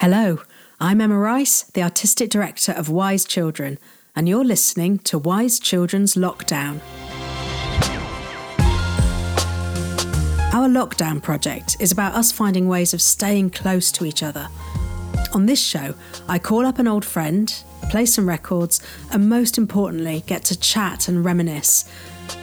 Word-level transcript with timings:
Hello, 0.00 0.38
I'm 0.78 1.00
Emma 1.00 1.18
Rice, 1.18 1.64
the 1.64 1.82
Artistic 1.82 2.30
Director 2.30 2.70
of 2.70 2.88
Wise 2.88 3.24
Children, 3.24 3.80
and 4.14 4.28
you're 4.28 4.44
listening 4.44 5.00
to 5.00 5.18
Wise 5.18 5.58
Children's 5.58 6.14
Lockdown. 6.14 6.78
Our 10.54 10.68
lockdown 10.68 11.20
project 11.20 11.78
is 11.80 11.90
about 11.90 12.14
us 12.14 12.30
finding 12.30 12.68
ways 12.68 12.94
of 12.94 13.02
staying 13.02 13.50
close 13.50 13.90
to 13.90 14.04
each 14.04 14.22
other. 14.22 14.46
On 15.34 15.46
this 15.46 15.60
show, 15.60 15.96
I 16.28 16.38
call 16.38 16.64
up 16.64 16.78
an 16.78 16.86
old 16.86 17.04
friend, 17.04 17.52
play 17.90 18.06
some 18.06 18.28
records, 18.28 18.80
and 19.10 19.28
most 19.28 19.58
importantly, 19.58 20.22
get 20.28 20.44
to 20.44 20.60
chat 20.60 21.08
and 21.08 21.24
reminisce. 21.24 21.90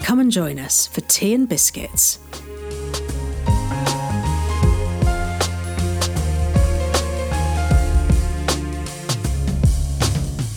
Come 0.02 0.20
and 0.20 0.30
join 0.30 0.60
us 0.60 0.88
for 0.88 1.00
tea 1.00 1.34
and 1.34 1.48
biscuits. 1.48 2.20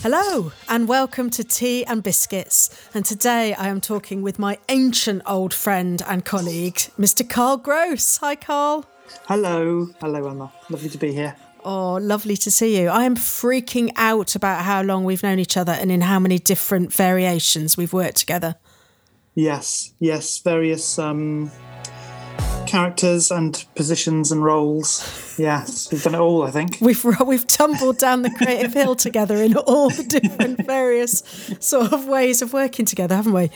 Hello, 0.01 0.53
and 0.69 0.87
welcome 0.87 1.29
to 1.31 1.43
Tea 1.43 1.85
and 1.85 2.05
Biscuits. 2.05 2.89
And 2.95 3.05
today 3.05 3.53
I 3.55 3.67
am 3.67 3.81
talking 3.81 4.23
with 4.23 4.39
my 4.39 4.59
ancient 4.69 5.23
old 5.27 5.53
friend 5.53 6.01
and 6.07 6.25
colleague, 6.25 6.77
Mr. 6.97 7.29
Carl 7.29 7.57
Grose. 7.57 8.19
Hi, 8.19 8.37
Carl. 8.37 8.87
Hello. 9.27 9.89
Hello, 10.01 10.29
Emma. 10.29 10.53
Lovely 10.71 10.89
to 10.91 10.99
be 10.99 11.13
here. 11.13 11.35
Oh, 11.65 11.95
lovely 11.95 12.37
to 12.37 12.51
see 12.51 12.81
you. 12.81 12.89
I 12.89 13.03
am 13.05 13.17
freaking 13.17 13.91
out 13.97 14.37
about 14.37 14.65
how 14.65 14.83
long 14.83 15.05
we've 15.05 15.25
known 15.25 15.41
each 15.41 15.57
other 15.57 15.73
and 15.73 15.91
in 15.91 16.03
how 16.03 16.21
many 16.21 16.39
different 16.39 16.93
variations 16.93 17.77
we've 17.77 17.93
worked 17.93 18.19
together. 18.19 18.55
Yes, 19.35 19.95
yes, 19.99 20.39
various 20.39 20.97
um, 21.01 21.51
characters 22.69 23.31
and 23.31 23.65
positions 23.75 24.31
and 24.31 24.45
roles. 24.45 25.39
Yes, 25.39 25.91
we've 25.91 26.03
done 26.03 26.15
it 26.15 26.21
all. 26.21 26.43
I 26.43 26.51
think 26.51 26.79
we've 26.81 27.03
we've 27.27 27.47
tumbled 27.47 27.97
down 27.97 28.23
the 28.23 28.31
creative 28.31 28.75
hill 28.75 28.95
together 28.95 29.37
in 29.37 29.57
all 29.57 29.89
the 29.89 30.03
different 30.21 30.67
various 30.67 31.23
sort 31.61 31.93
of 31.93 32.07
ways 32.07 32.43
of 32.43 32.53
working 32.53 32.85
together, 32.85 33.17
haven't 33.17 33.33
we? 33.33 33.51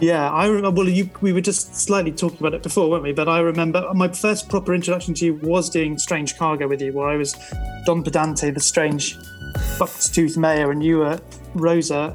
Yeah, 0.00 0.30
I 0.30 0.46
remember. 0.46 0.82
Well, 0.82 0.88
you, 0.88 1.08
we 1.22 1.32
were 1.32 1.40
just 1.40 1.74
slightly 1.74 2.12
talking 2.12 2.38
about 2.38 2.54
it 2.54 2.62
before, 2.62 2.90
weren't 2.90 3.04
we? 3.04 3.12
But 3.12 3.28
I 3.28 3.40
remember 3.40 3.90
my 3.94 4.08
first 4.08 4.50
proper 4.50 4.74
introduction 4.74 5.14
to 5.14 5.24
you 5.24 5.34
was 5.36 5.70
doing 5.70 5.96
Strange 5.96 6.36
Cargo 6.36 6.68
with 6.68 6.82
you, 6.82 6.92
where 6.92 7.08
I 7.08 7.16
was 7.16 7.32
Don 7.86 8.04
Pedante, 8.04 8.52
the 8.52 8.60
strange 8.60 9.16
buck's 9.78 10.10
tooth 10.10 10.36
mayor, 10.36 10.70
and 10.70 10.84
you 10.84 10.98
were 10.98 11.18
Rosa 11.54 12.14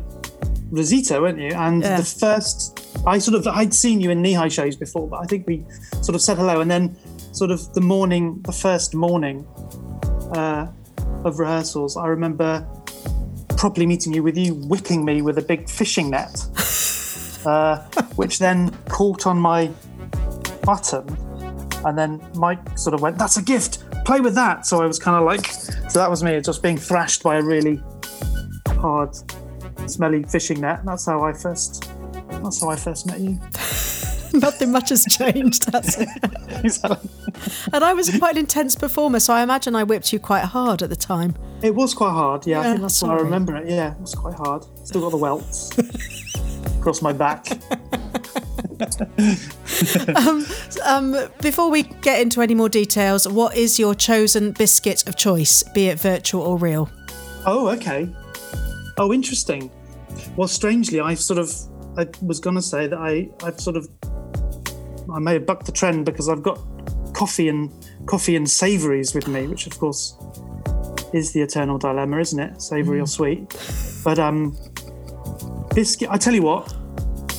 Rosita, 0.70 1.20
weren't 1.20 1.40
you? 1.40 1.52
And 1.52 1.82
yeah. 1.82 1.98
the 1.98 2.04
first, 2.04 2.93
I 3.06 3.18
sort 3.20 3.36
of, 3.36 3.48
I'd 3.48 3.74
seen 3.74 4.00
you 4.00 4.12
in 4.12 4.24
Kneehigh 4.24 4.52
shows 4.52 4.76
before, 4.76 5.08
but 5.08 5.22
I 5.22 5.26
think 5.26 5.46
we 5.46 5.66
sort 6.02 6.16
of 6.16 6.22
said 6.22 6.38
hello. 6.38 6.62
And 6.62 6.72
then, 6.72 6.96
sort 7.34 7.52
of, 7.52 7.74
the 7.74 7.82
morning, 7.82 8.42
the 8.44 8.54
first 8.54 8.96
morning 8.96 9.46
uh, 10.36 10.68
of 11.26 11.40
rehearsals, 11.40 11.98
I 11.98 12.08
remember 12.08 12.66
properly 13.58 13.86
meeting 13.86 14.14
you 14.14 14.24
with 14.24 14.38
you 14.38 14.56
whipping 14.56 15.06
me 15.06 15.22
with 15.22 15.38
a 15.38 15.42
big 15.42 15.70
fishing 15.70 16.10
net, 16.10 16.46
uh, 17.46 17.80
which 18.16 18.40
then 18.40 18.70
caught 18.90 19.28
on 19.28 19.38
my 19.38 19.70
button. 20.64 21.06
And 21.86 21.98
then 21.98 22.22
Mike 22.36 22.78
sort 22.78 22.94
of 22.94 23.02
went, 23.02 23.18
That's 23.18 23.38
a 23.38 23.42
gift, 23.42 23.84
play 24.06 24.22
with 24.22 24.36
that. 24.36 24.66
So 24.66 24.82
I 24.82 24.86
was 24.86 24.98
kind 24.98 25.18
of 25.18 25.24
like, 25.24 25.48
so 25.48 26.00
that 26.00 26.10
was 26.10 26.24
me, 26.24 26.40
just 26.40 26.64
being 26.64 26.78
thrashed 26.78 27.22
by 27.24 27.36
a 27.36 27.42
really 27.42 27.82
hard 28.68 29.14
smelly 29.88 30.24
fishing 30.24 30.62
net. 30.62 30.80
And 30.80 30.88
That's 30.88 31.06
how 31.06 31.24
I 31.24 31.34
first. 31.34 31.93
That's 32.44 32.62
how 32.62 32.70
I 32.70 32.76
first 32.76 33.08
met 33.08 33.20
you. 33.20 33.40
Nothing 34.34 34.72
much 34.72 34.90
has 34.90 35.06
changed, 35.06 35.72
has 35.72 35.98
it? 36.00 36.10
exactly. 36.64 37.10
And 37.72 37.84
I 37.84 37.94
was 37.94 38.16
quite 38.18 38.32
an 38.32 38.40
intense 38.40 38.76
performer, 38.76 39.20
so 39.20 39.34
I 39.34 39.44
imagine 39.44 39.76
I 39.76 39.84
whipped 39.84 40.12
you 40.12 40.20
quite 40.20 40.44
hard 40.44 40.82
at 40.82 40.90
the 40.90 40.96
time. 40.96 41.36
It 41.62 41.76
was 41.76 41.94
quite 41.94 42.12
hard, 42.12 42.48
yeah. 42.48 42.56
yeah 42.56 42.62
I 42.62 42.64
think 42.72 42.82
that's 42.82 42.96
sorry. 42.96 43.20
I 43.20 43.24
remember 43.24 43.56
it. 43.56 43.70
Yeah, 43.70 43.94
it 43.94 44.00
was 44.00 44.16
quite 44.16 44.34
hard. 44.34 44.66
Still 44.86 45.02
got 45.02 45.12
the 45.12 45.18
welts 45.18 45.78
across 46.80 47.02
my 47.02 47.14
back. 47.14 47.48
um, 50.16 50.46
um, 50.84 51.30
before 51.42 51.70
we 51.70 51.84
get 51.84 52.20
into 52.20 52.42
any 52.42 52.56
more 52.56 52.70
details, 52.70 53.28
what 53.28 53.56
is 53.56 53.78
your 53.78 53.94
chosen 53.94 54.52
biscuit 54.52 55.08
of 55.08 55.16
choice, 55.16 55.62
be 55.62 55.88
it 55.88 56.00
virtual 56.00 56.42
or 56.42 56.58
real? 56.58 56.90
Oh, 57.46 57.70
okay. 57.70 58.10
Oh, 58.98 59.14
interesting. 59.14 59.70
Well, 60.36 60.48
strangely, 60.48 61.00
I 61.00 61.14
sort 61.14 61.40
of 61.40 61.54
I 61.98 62.08
was 62.22 62.40
going 62.40 62.56
to 62.56 62.62
say 62.62 62.88
that 62.88 62.98
I 62.98 63.30
I've 63.44 63.60
sort 63.60 63.78
of 63.78 63.88
I 65.14 65.20
may 65.20 65.34
have 65.34 65.46
bucked 65.46 65.66
the 65.66 65.72
trend 65.72 66.06
because 66.06 66.30
I've 66.30 66.44
got 66.44 66.60
coffee 67.14 67.50
and 67.50 67.72
coffee 68.06 68.36
and 68.36 68.50
savouries 68.50 69.14
with 69.14 69.28
me, 69.28 69.48
which 69.48 69.68
of 69.68 69.78
course 69.78 70.18
is 71.14 71.32
the 71.34 71.42
eternal 71.42 71.78
dilemma, 71.78 72.20
isn't 72.20 72.40
it? 72.40 72.62
Savoury 72.62 73.00
mm. 73.00 73.04
or 73.04 73.08
sweet. 73.08 74.04
But 74.04 74.20
um, 74.20 74.58
biscuit. 75.74 76.10
I 76.12 76.18
tell 76.18 76.34
you 76.34 76.42
what, 76.42 76.74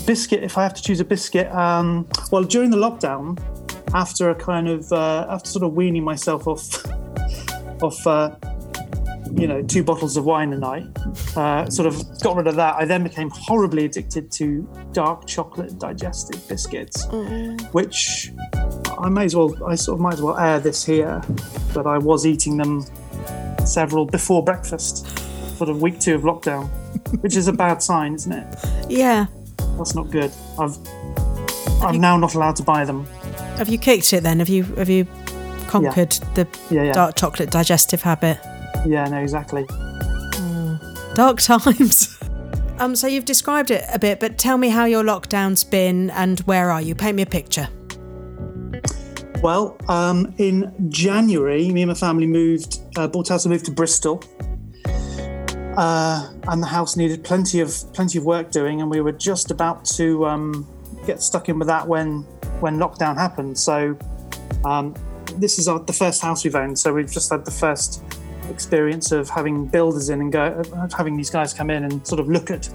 biscuit. 0.06 0.42
If 0.42 0.56
I 0.56 0.62
have 0.62 0.74
to 0.74 0.82
choose 0.82 1.00
a 1.00 1.04
biscuit, 1.04 1.52
um, 1.52 2.08
well, 2.30 2.44
during 2.44 2.70
the 2.70 2.76
lockdown, 2.76 3.38
after 3.94 4.30
a 4.30 4.34
kind 4.34 4.68
of 4.68 4.90
uh, 4.92 5.26
after 5.28 5.50
sort 5.50 5.64
of 5.64 5.74
weaning 5.74 6.04
myself 6.04 6.46
off 6.46 6.84
off 7.82 8.06
uh, 8.06 8.34
you 9.36 9.48
know, 9.48 9.62
two 9.62 9.82
bottles 9.82 10.16
of 10.16 10.24
wine 10.24 10.52
a 10.52 10.58
night. 10.58 10.86
Uh, 11.36 11.68
sort 11.68 11.86
of 11.86 12.20
got 12.20 12.36
rid 12.36 12.46
of 12.46 12.56
that. 12.56 12.76
I 12.76 12.84
then 12.84 13.02
became 13.02 13.30
horribly 13.30 13.84
addicted 13.84 14.30
to 14.32 14.68
dark 14.92 15.26
chocolate 15.26 15.78
digestive 15.78 16.46
biscuits, 16.48 17.06
mm. 17.06 17.60
which 17.72 18.32
I 18.98 19.08
may 19.08 19.24
as 19.24 19.34
well, 19.34 19.54
I 19.64 19.74
sort 19.74 19.96
of 19.96 20.00
might 20.00 20.14
as 20.14 20.22
well 20.22 20.36
air 20.36 20.60
this 20.60 20.84
here, 20.84 21.20
but 21.72 21.86
I 21.86 21.98
was 21.98 22.26
eating 22.26 22.56
them 22.56 22.84
several 23.66 24.06
before 24.06 24.44
breakfast, 24.44 25.06
sort 25.56 25.68
of 25.68 25.82
week 25.82 25.98
two 25.98 26.14
of 26.14 26.22
lockdown, 26.22 26.68
which 27.22 27.36
is 27.36 27.48
a 27.48 27.52
bad 27.52 27.82
sign, 27.82 28.14
isn't 28.14 28.32
it? 28.32 28.58
Yeah. 28.88 29.26
That's 29.76 29.94
not 29.94 30.10
good. 30.10 30.30
I've, 30.58 30.78
I'm 31.82 32.00
now 32.00 32.16
not 32.16 32.34
allowed 32.34 32.56
to 32.56 32.62
buy 32.62 32.84
them. 32.84 33.04
Have 33.56 33.68
you 33.68 33.78
kicked 33.78 34.12
it 34.12 34.22
then? 34.22 34.38
Have 34.38 34.48
you, 34.48 34.62
have 34.76 34.88
you 34.88 35.06
conquered 35.66 36.16
yeah. 36.20 36.34
the 36.34 36.48
yeah, 36.70 36.82
yeah. 36.84 36.92
dark 36.92 37.16
chocolate 37.16 37.50
digestive 37.50 38.02
habit? 38.02 38.38
Yeah, 38.86 39.08
no, 39.08 39.18
exactly. 39.18 39.64
Mm. 39.64 41.14
Dark 41.14 41.40
times. 41.40 42.18
um, 42.78 42.94
so 42.94 43.06
you've 43.06 43.24
described 43.24 43.70
it 43.70 43.84
a 43.92 43.98
bit, 43.98 44.20
but 44.20 44.38
tell 44.38 44.58
me 44.58 44.68
how 44.68 44.84
your 44.84 45.02
lockdown's 45.02 45.64
been 45.64 46.10
and 46.10 46.40
where 46.40 46.70
are 46.70 46.82
you? 46.82 46.94
Paint 46.94 47.16
me 47.16 47.22
a 47.22 47.26
picture. 47.26 47.68
Well, 49.42 49.76
um, 49.88 50.34
in 50.38 50.72
January, 50.88 51.70
me 51.70 51.82
and 51.82 51.88
my 51.90 51.94
family 51.94 52.26
moved, 52.26 52.80
uh, 52.96 53.06
bought 53.08 53.28
a 53.28 53.34
house 53.34 53.44
and 53.44 53.52
moved 53.52 53.66
to 53.66 53.72
Bristol. 53.72 54.24
Uh, 55.76 56.30
and 56.48 56.62
the 56.62 56.66
house 56.66 56.96
needed 56.96 57.24
plenty 57.24 57.60
of 57.60 57.74
plenty 57.92 58.16
of 58.16 58.24
work 58.24 58.50
doing, 58.50 58.80
and 58.80 58.90
we 58.90 59.00
were 59.00 59.12
just 59.12 59.50
about 59.50 59.84
to 59.84 60.24
um, 60.24 60.66
get 61.04 61.20
stuck 61.20 61.48
in 61.48 61.58
with 61.58 61.68
that 61.68 61.86
when 61.86 62.22
when 62.60 62.78
lockdown 62.78 63.16
happened. 63.16 63.58
So 63.58 63.98
um, 64.64 64.94
this 65.36 65.58
is 65.58 65.68
our, 65.68 65.80
the 65.80 65.92
first 65.92 66.22
house 66.22 66.44
we've 66.44 66.54
owned, 66.54 66.78
so 66.78 66.94
we've 66.94 67.10
just 67.10 67.30
had 67.30 67.44
the 67.44 67.50
first 67.50 68.02
experience 68.50 69.12
of 69.12 69.28
having 69.28 69.66
builders 69.66 70.08
in 70.08 70.20
and 70.20 70.32
go 70.32 70.62
having 70.96 71.16
these 71.16 71.30
guys 71.30 71.54
come 71.54 71.70
in 71.70 71.84
and 71.84 72.06
sort 72.06 72.20
of 72.20 72.28
look 72.28 72.50
at 72.50 72.68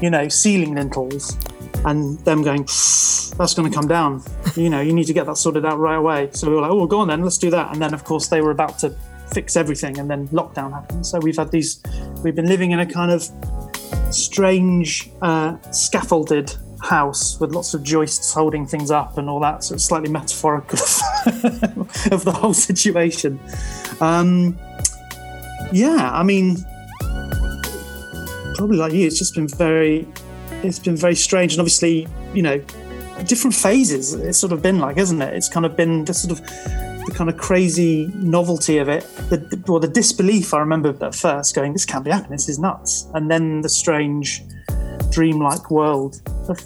you 0.00 0.10
know 0.10 0.28
ceiling 0.28 0.74
lintels 0.74 1.36
and 1.84 2.18
them 2.20 2.42
going 2.42 2.62
that's 2.62 3.54
going 3.54 3.70
to 3.70 3.74
come 3.74 3.88
down. 3.88 4.22
You 4.56 4.70
know 4.70 4.80
you 4.80 4.92
need 4.92 5.06
to 5.06 5.12
get 5.12 5.26
that 5.26 5.36
sorted 5.36 5.64
out 5.64 5.78
right 5.78 5.96
away. 5.96 6.30
So 6.32 6.48
we 6.48 6.56
were 6.56 6.62
like 6.62 6.70
oh 6.70 6.86
go 6.86 7.00
on 7.00 7.08
then 7.08 7.22
let's 7.22 7.38
do 7.38 7.50
that. 7.50 7.72
And 7.72 7.80
then 7.80 7.94
of 7.94 8.04
course 8.04 8.28
they 8.28 8.40
were 8.40 8.50
about 8.50 8.78
to 8.80 8.94
fix 9.32 9.56
everything 9.56 9.98
and 9.98 10.10
then 10.10 10.28
lockdown 10.28 10.72
happened. 10.72 11.06
So 11.06 11.18
we've 11.18 11.36
had 11.36 11.50
these 11.50 11.82
we've 12.22 12.34
been 12.34 12.48
living 12.48 12.72
in 12.72 12.80
a 12.80 12.86
kind 12.86 13.10
of 13.10 13.28
strange 14.10 15.10
uh, 15.22 15.56
scaffolded 15.70 16.54
house 16.82 17.38
with 17.38 17.52
lots 17.52 17.74
of 17.74 17.82
joists 17.82 18.34
holding 18.34 18.66
things 18.66 18.90
up 18.90 19.16
and 19.16 19.30
all 19.30 19.38
that 19.38 19.62
so 19.62 19.74
it's 19.74 19.84
slightly 19.84 20.10
metaphorical 20.10 20.78
of 22.10 22.24
the 22.24 22.32
whole 22.34 22.54
situation. 22.54 23.38
Um, 24.00 24.58
yeah, 25.72 26.10
I 26.12 26.22
mean, 26.22 26.56
probably 28.56 28.76
like 28.76 28.92
you, 28.92 29.06
it's 29.06 29.18
just 29.18 29.34
been 29.34 29.48
very, 29.48 30.06
it's 30.62 30.78
been 30.78 30.96
very 30.96 31.14
strange, 31.14 31.54
and 31.54 31.60
obviously, 31.60 32.06
you 32.34 32.42
know, 32.42 32.62
different 33.26 33.54
phases. 33.54 34.14
It's 34.14 34.38
sort 34.38 34.52
of 34.52 34.62
been 34.62 34.78
like, 34.78 34.96
isn't 34.98 35.20
it? 35.20 35.34
It's 35.34 35.48
kind 35.48 35.66
of 35.66 35.76
been 35.76 36.04
the 36.04 36.14
sort 36.14 36.38
of 36.38 36.46
the 37.06 37.12
kind 37.14 37.28
of 37.28 37.36
crazy 37.36 38.06
novelty 38.14 38.78
of 38.78 38.88
it, 38.88 39.02
the 39.30 39.64
or 39.68 39.80
the 39.80 39.88
disbelief. 39.88 40.54
I 40.54 40.58
remember 40.58 40.94
at 41.04 41.14
first 41.14 41.54
going, 41.54 41.72
"This 41.72 41.84
can't 41.84 42.04
be 42.04 42.10
happening. 42.10 42.32
This 42.32 42.48
is 42.48 42.58
nuts," 42.58 43.08
and 43.14 43.30
then 43.30 43.62
the 43.62 43.68
strange, 43.68 44.44
dreamlike 45.10 45.70
world 45.70 46.20
of 46.48 46.60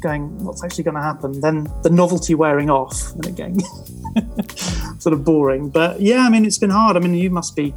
going, 0.00 0.44
"What's 0.44 0.62
actually 0.62 0.84
going 0.84 0.96
to 0.96 1.02
happen?" 1.02 1.40
Then 1.40 1.68
the 1.82 1.90
novelty 1.90 2.34
wearing 2.34 2.70
off, 2.70 3.12
and 3.14 3.36
getting 3.36 3.60
sort 4.98 5.12
of 5.12 5.24
boring. 5.24 5.70
But 5.70 6.00
yeah, 6.00 6.20
I 6.20 6.28
mean, 6.28 6.44
it's 6.44 6.58
been 6.58 6.70
hard. 6.70 6.96
I 6.96 7.00
mean, 7.00 7.14
you 7.14 7.30
must 7.30 7.56
be 7.56 7.74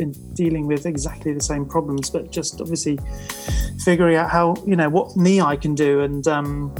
been 0.00 0.12
dealing 0.32 0.66
with 0.66 0.86
exactly 0.86 1.32
the 1.34 1.42
same 1.42 1.66
problems, 1.66 2.08
but 2.08 2.32
just 2.32 2.60
obviously 2.60 2.98
figuring 3.84 4.16
out 4.16 4.30
how 4.30 4.56
you 4.66 4.74
know 4.74 4.88
what 4.88 5.14
knee 5.16 5.40
I 5.40 5.56
can 5.56 5.74
do, 5.74 6.00
and 6.00 6.26
um, 6.26 6.74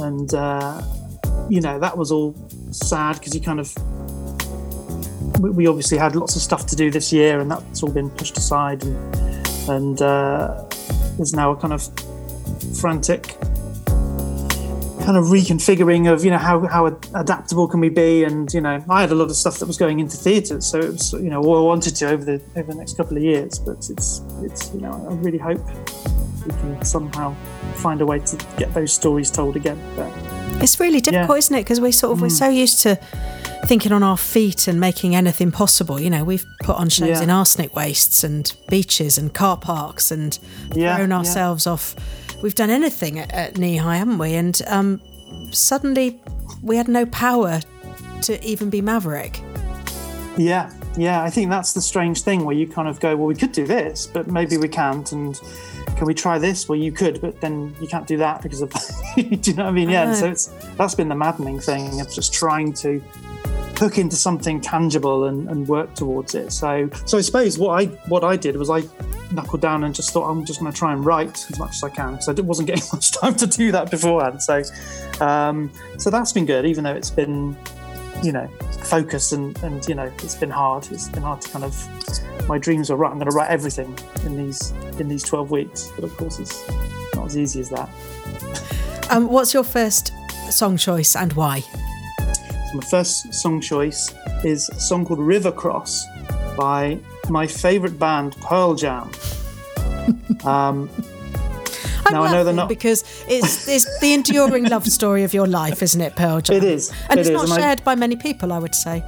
and 0.00 0.34
uh, 0.34 0.82
you 1.48 1.60
know 1.60 1.78
that 1.78 1.96
was 1.96 2.10
all 2.10 2.34
sad 2.72 3.18
because 3.18 3.34
you 3.34 3.40
kind 3.40 3.60
of 3.60 3.72
we, 5.40 5.50
we, 5.50 5.66
obviously 5.66 5.98
had 5.98 6.16
lots 6.16 6.34
of 6.34 6.42
stuff 6.42 6.66
to 6.66 6.76
do 6.76 6.90
this 6.90 7.12
year, 7.12 7.38
and 7.40 7.50
that's 7.50 7.82
all 7.82 7.92
been 7.92 8.10
pushed 8.10 8.36
aside, 8.36 8.82
and 8.82 9.68
and 9.68 10.02
uh, 10.02 10.64
there's 11.16 11.32
now 11.32 11.52
a 11.52 11.56
kind 11.56 11.72
of 11.72 11.82
frantic 12.80 13.36
kind 15.06 15.16
of 15.16 15.26
reconfiguring 15.26 16.12
of 16.12 16.24
you 16.24 16.32
know 16.32 16.36
how 16.36 16.66
how 16.66 16.84
adaptable 17.14 17.68
can 17.68 17.78
we 17.78 17.88
be 17.88 18.24
and 18.24 18.52
you 18.52 18.60
know 18.60 18.84
I 18.90 19.02
had 19.02 19.12
a 19.12 19.14
lot 19.14 19.26
of 19.26 19.36
stuff 19.36 19.60
that 19.60 19.66
was 19.66 19.78
going 19.78 20.00
into 20.00 20.16
theatres 20.16 20.66
so 20.66 20.80
it 20.80 20.90
was 20.90 21.12
you 21.12 21.30
know 21.30 21.40
all 21.44 21.58
I 21.58 21.60
wanted 21.60 21.94
to 21.96 22.08
over 22.08 22.24
the 22.24 22.42
over 22.56 22.72
the 22.72 22.78
next 22.78 22.96
couple 22.96 23.16
of 23.16 23.22
years 23.22 23.56
but 23.56 23.88
it's 23.88 24.20
it's 24.42 24.74
you 24.74 24.80
know 24.80 25.06
I 25.08 25.14
really 25.14 25.38
hope 25.38 25.64
we 26.44 26.50
can 26.50 26.84
somehow 26.84 27.36
find 27.76 28.00
a 28.00 28.06
way 28.06 28.18
to 28.18 28.36
get 28.56 28.74
those 28.74 28.92
stories 28.92 29.30
told 29.30 29.54
again 29.54 29.80
but 29.94 30.10
it's 30.60 30.80
really 30.80 31.00
difficult 31.00 31.36
yeah. 31.36 31.38
isn't 31.38 31.56
it 31.56 31.62
because 31.62 31.80
we 31.80 31.92
sort 31.92 32.12
of 32.12 32.18
mm. 32.18 32.22
we're 32.22 32.28
so 32.28 32.48
used 32.48 32.80
to 32.80 32.96
thinking 33.66 33.92
on 33.92 34.02
our 34.02 34.16
feet 34.16 34.66
and 34.66 34.80
making 34.80 35.14
anything 35.14 35.52
possible 35.52 36.00
you 36.00 36.10
know 36.10 36.24
we've 36.24 36.46
put 36.64 36.74
on 36.74 36.88
shows 36.88 37.08
yeah. 37.08 37.22
in 37.22 37.30
arsenic 37.30 37.76
wastes 37.76 38.24
and 38.24 38.56
beaches 38.68 39.18
and 39.18 39.32
car 39.32 39.56
parks 39.56 40.10
and 40.10 40.40
yeah, 40.74 40.96
thrown 40.96 41.12
ourselves 41.12 41.64
off 41.64 41.94
we've 42.42 42.54
done 42.54 42.70
anything 42.70 43.18
at, 43.18 43.32
at 43.32 43.54
Kneehigh, 43.54 43.98
haven't 43.98 44.18
we? 44.18 44.34
And 44.34 44.60
um, 44.66 45.00
suddenly 45.52 46.20
we 46.62 46.76
had 46.76 46.88
no 46.88 47.06
power 47.06 47.60
to 48.22 48.44
even 48.44 48.70
be 48.70 48.80
Maverick. 48.80 49.40
Yeah, 50.36 50.70
yeah. 50.96 51.22
I 51.22 51.30
think 51.30 51.50
that's 51.50 51.72
the 51.72 51.80
strange 51.80 52.22
thing 52.22 52.44
where 52.44 52.54
you 52.54 52.66
kind 52.66 52.88
of 52.88 53.00
go, 53.00 53.16
well, 53.16 53.26
we 53.26 53.34
could 53.34 53.52
do 53.52 53.66
this, 53.66 54.06
but 54.06 54.26
maybe 54.26 54.56
we 54.56 54.68
can't. 54.68 55.10
And 55.12 55.40
can 55.96 56.06
we 56.06 56.14
try 56.14 56.38
this? 56.38 56.68
Well, 56.68 56.78
you 56.78 56.92
could, 56.92 57.20
but 57.20 57.40
then 57.40 57.74
you 57.80 57.88
can't 57.88 58.06
do 58.06 58.18
that 58.18 58.42
because 58.42 58.60
of. 58.60 58.70
do 59.16 59.22
you 59.22 59.54
know 59.54 59.64
what 59.64 59.70
I 59.70 59.72
mean? 59.72 59.88
Yeah. 59.88 60.10
I 60.10 60.14
so 60.14 60.30
it's 60.30 60.46
that's 60.76 60.94
been 60.94 61.08
the 61.08 61.14
maddening 61.14 61.58
thing 61.58 62.00
of 62.00 62.12
just 62.12 62.32
trying 62.32 62.72
to 62.74 63.02
hook 63.78 63.98
into 63.98 64.16
something 64.16 64.60
tangible 64.60 65.24
and, 65.24 65.48
and 65.50 65.68
work 65.68 65.94
towards 65.94 66.34
it. 66.34 66.50
So, 66.52 66.88
so 67.04 67.18
I 67.18 67.20
suppose 67.20 67.58
what 67.58 67.82
I 67.82 67.86
what 68.08 68.24
I 68.24 68.36
did 68.36 68.56
was 68.56 68.70
I 68.70 68.82
knuckled 69.32 69.60
down 69.60 69.84
and 69.84 69.94
just 69.94 70.12
thought 70.12 70.28
I'm 70.28 70.44
just 70.44 70.60
going 70.60 70.72
to 70.72 70.76
try 70.78 70.92
and 70.92 71.04
write 71.04 71.50
as 71.50 71.58
much 71.58 71.76
as 71.76 71.82
I 71.82 71.90
can. 71.90 72.20
So 72.20 72.34
I 72.36 72.40
wasn't 72.40 72.68
getting 72.68 72.84
much 72.92 73.12
time 73.12 73.34
to 73.36 73.46
do 73.46 73.72
that 73.72 73.90
beforehand. 73.90 74.42
So, 74.42 74.62
um, 75.20 75.70
so 75.98 76.10
that's 76.10 76.32
been 76.32 76.46
good, 76.46 76.64
even 76.66 76.84
though 76.84 76.94
it's 76.94 77.10
been, 77.10 77.56
you 78.22 78.32
know, 78.32 78.48
focus 78.82 79.32
and 79.32 79.56
and 79.62 79.86
you 79.88 79.94
know 79.94 80.10
it's 80.22 80.34
been 80.34 80.50
hard. 80.50 80.88
It's 80.90 81.08
been 81.08 81.22
hard 81.22 81.40
to 81.42 81.50
kind 81.50 81.64
of. 81.64 82.48
My 82.48 82.58
dreams 82.58 82.90
were 82.90 82.96
right. 82.96 83.10
I'm 83.10 83.18
going 83.18 83.28
to 83.28 83.36
write 83.36 83.50
everything 83.50 83.98
in 84.24 84.36
these 84.36 84.70
in 84.98 85.08
these 85.08 85.24
12 85.24 85.50
weeks, 85.50 85.90
but 85.96 86.04
of 86.04 86.16
course 86.16 86.38
it's 86.38 86.68
not 87.14 87.26
as 87.26 87.36
easy 87.36 87.60
as 87.60 87.70
that. 87.70 87.88
Um, 89.08 89.28
what's 89.28 89.54
your 89.54 89.62
first 89.62 90.12
song 90.50 90.76
choice 90.76 91.14
and 91.14 91.32
why? 91.34 91.60
So 91.60 92.74
my 92.74 92.84
first 92.90 93.32
song 93.32 93.60
choice 93.60 94.12
is 94.42 94.68
a 94.68 94.80
song 94.80 95.06
called 95.06 95.20
River 95.20 95.52
Cross 95.52 96.04
by 96.56 96.98
my 97.28 97.46
favourite 97.46 98.00
band, 98.00 98.36
Pearl 98.40 98.74
Jam. 98.74 99.10
Um, 100.44 100.88
I'm 102.06 102.12
now 102.14 102.22
I 102.22 102.32
know 102.32 102.44
they're 102.44 102.54
not 102.54 102.68
because 102.68 103.02
it's, 103.28 103.68
it's 103.68 104.00
the 104.00 104.14
enduring 104.14 104.64
love 104.64 104.86
story 104.86 105.24
of 105.24 105.34
your 105.34 105.46
life, 105.46 105.82
isn't 105.82 106.00
it, 106.00 106.16
Pearl 106.16 106.40
Jam? 106.40 106.56
It 106.56 106.64
is, 106.64 106.92
and 107.10 107.18
it 107.18 107.20
it's 107.20 107.28
is. 107.28 107.34
not 107.34 107.48
and 107.48 107.60
shared 107.60 107.80
I... 107.80 107.84
by 107.84 107.94
many 107.94 108.16
people, 108.16 108.52
I 108.52 108.58
would 108.58 108.74
say. 108.74 109.02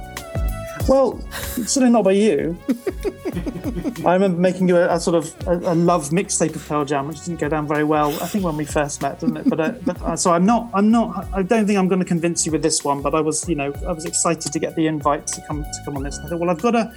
Well, 0.89 1.19
certainly 1.29 1.91
not 1.91 2.03
by 2.03 2.13
you. 2.13 2.57
I 4.05 4.13
remember 4.13 4.39
making 4.39 4.67
you 4.69 4.77
a, 4.77 4.95
a 4.95 4.99
sort 4.99 5.15
of 5.15 5.47
a, 5.47 5.73
a, 5.73 5.75
love 5.75 6.09
mixtape 6.09 6.55
of 6.55 6.67
Pearl 6.67 6.83
Jam, 6.83 7.07
which 7.07 7.23
didn't 7.25 7.39
go 7.39 7.47
down 7.47 7.67
very 7.67 7.83
well. 7.83 8.09
I 8.23 8.25
think 8.25 8.43
when 8.43 8.57
we 8.57 8.65
first 8.65 8.99
met, 9.01 9.19
didn't 9.19 9.37
it? 9.37 9.49
But, 9.49 9.59
uh, 9.59 9.73
but 9.85 10.01
uh, 10.01 10.15
so 10.15 10.31
I'm 10.31 10.47
not. 10.47 10.71
I'm 10.73 10.89
not. 10.89 11.27
I 11.31 11.43
don't 11.43 11.67
think 11.67 11.77
I'm 11.77 11.87
going 11.87 11.99
to 11.99 12.05
convince 12.05 12.43
you 12.45 12.51
with 12.51 12.63
this 12.63 12.83
one. 12.83 13.03
But 13.03 13.13
I 13.13 13.21
was, 13.21 13.47
you 13.47 13.53
know, 13.53 13.71
I 13.87 13.91
was 13.91 14.05
excited 14.05 14.51
to 14.51 14.59
get 14.59 14.75
the 14.75 14.87
invite 14.87 15.27
to 15.27 15.41
come 15.47 15.63
to 15.63 15.79
come 15.85 15.95
on 15.95 16.01
this. 16.01 16.17
And 16.17 16.25
I 16.25 16.29
thought, 16.29 16.39
well, 16.39 16.49
I've 16.49 16.61
got 16.61 16.71
to. 16.71 16.91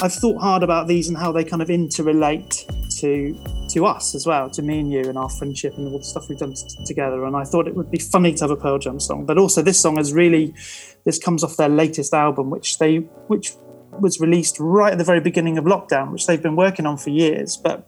I've 0.00 0.12
thought 0.12 0.40
hard 0.40 0.62
about 0.62 0.86
these 0.86 1.08
and 1.08 1.16
how 1.16 1.32
they 1.32 1.42
kind 1.42 1.62
of 1.62 1.68
interrelate 1.68 2.66
to 3.00 3.36
to 3.72 3.86
us 3.86 4.14
as 4.14 4.26
well, 4.26 4.50
to 4.50 4.62
me 4.62 4.80
and 4.80 4.90
you 4.92 5.00
and 5.00 5.18
our 5.18 5.28
friendship 5.28 5.74
and 5.76 5.88
all 5.88 5.98
the 5.98 6.04
stuff 6.04 6.28
we've 6.28 6.38
done 6.38 6.54
t- 6.54 6.84
together. 6.84 7.24
And 7.24 7.36
I 7.36 7.44
thought 7.44 7.66
it 7.66 7.74
would 7.74 7.90
be 7.90 7.98
funny 7.98 8.34
to 8.34 8.44
have 8.44 8.50
a 8.50 8.56
Pearl 8.56 8.78
Jam 8.78 9.00
song, 9.00 9.26
but 9.26 9.38
also 9.38 9.62
this 9.62 9.80
song 9.80 9.98
is 9.98 10.12
really 10.12 10.54
this 11.04 11.18
comes 11.18 11.42
off 11.42 11.56
their 11.56 11.68
latest 11.68 12.14
album, 12.14 12.50
which 12.50 12.78
they 12.78 12.96
which 13.28 13.52
was 14.00 14.20
released 14.20 14.56
right 14.58 14.92
at 14.92 14.98
the 14.98 15.04
very 15.04 15.20
beginning 15.20 15.58
of 15.58 15.64
lockdown, 15.64 16.12
which 16.12 16.26
they've 16.26 16.42
been 16.42 16.56
working 16.56 16.86
on 16.86 16.96
for 16.96 17.10
years. 17.10 17.56
But 17.56 17.86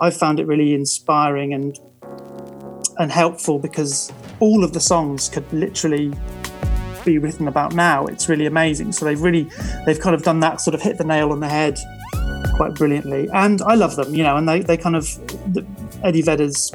I 0.00 0.10
found 0.10 0.40
it 0.40 0.46
really 0.46 0.74
inspiring 0.74 1.54
and 1.54 1.78
and 2.98 3.10
helpful 3.10 3.58
because 3.58 4.12
all 4.40 4.62
of 4.62 4.72
the 4.72 4.80
songs 4.80 5.28
could 5.28 5.50
literally 5.52 6.12
be 7.04 7.18
written 7.18 7.48
about 7.48 7.74
now. 7.74 8.06
It's 8.06 8.28
really 8.28 8.46
amazing. 8.46 8.92
So 8.92 9.04
they've 9.04 9.20
really 9.20 9.48
they've 9.86 10.00
kind 10.00 10.14
of 10.14 10.22
done 10.22 10.40
that 10.40 10.60
sort 10.60 10.74
of 10.74 10.82
hit 10.82 10.98
the 10.98 11.04
nail 11.04 11.32
on 11.32 11.40
the 11.40 11.48
head 11.48 11.78
quite 12.54 12.74
brilliantly. 12.74 13.28
And 13.32 13.60
I 13.62 13.74
love 13.74 13.96
them, 13.96 14.14
you 14.14 14.22
know, 14.22 14.36
and 14.36 14.48
they, 14.48 14.60
they 14.60 14.76
kind 14.76 14.96
of 14.96 15.08
Eddie 16.02 16.22
Vedder's 16.22 16.72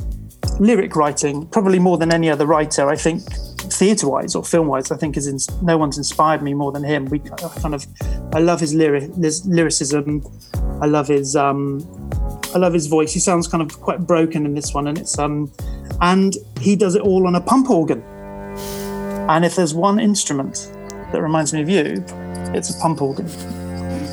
lyric 0.59 0.95
writing, 0.95 1.47
probably 1.47 1.79
more 1.79 1.97
than 1.97 2.13
any 2.13 2.29
other 2.29 2.45
writer, 2.45 2.89
I 2.89 2.95
think 2.95 3.23
theatre 3.71 4.09
wise 4.09 4.35
or 4.35 4.43
film 4.43 4.67
wise, 4.67 4.91
I 4.91 4.97
think 4.97 5.15
is 5.15 5.27
in, 5.27 5.37
no 5.63 5.77
one's 5.77 5.97
inspired 5.97 6.41
me 6.41 6.53
more 6.53 6.71
than 6.71 6.83
him. 6.83 7.05
We 7.05 7.19
kind 7.19 7.73
of, 7.73 7.85
I 8.33 8.39
love 8.39 8.59
his 8.59 8.71
his 8.71 9.45
lyricism. 9.45 10.25
I 10.81 10.85
love 10.85 11.07
his, 11.07 11.35
um, 11.35 11.81
I 12.53 12.57
love 12.57 12.73
his 12.73 12.87
voice. 12.87 13.13
He 13.13 13.19
sounds 13.19 13.47
kind 13.47 13.61
of 13.61 13.79
quite 13.79 14.05
broken 14.05 14.45
in 14.45 14.53
this 14.53 14.73
one, 14.73 14.87
and 14.87 14.97
it's 14.97 15.19
um, 15.19 15.51
and 16.01 16.35
he 16.59 16.75
does 16.75 16.95
it 16.95 17.01
all 17.01 17.27
on 17.27 17.35
a 17.35 17.41
pump 17.41 17.69
organ. 17.69 18.01
And 19.29 19.45
if 19.45 19.55
there's 19.55 19.73
one 19.73 19.99
instrument 19.99 20.71
that 21.11 21.21
reminds 21.21 21.53
me 21.53 21.61
of 21.61 21.69
you, 21.69 22.03
it's 22.55 22.75
a 22.75 22.79
pump 22.79 23.01
organ. 23.01 23.27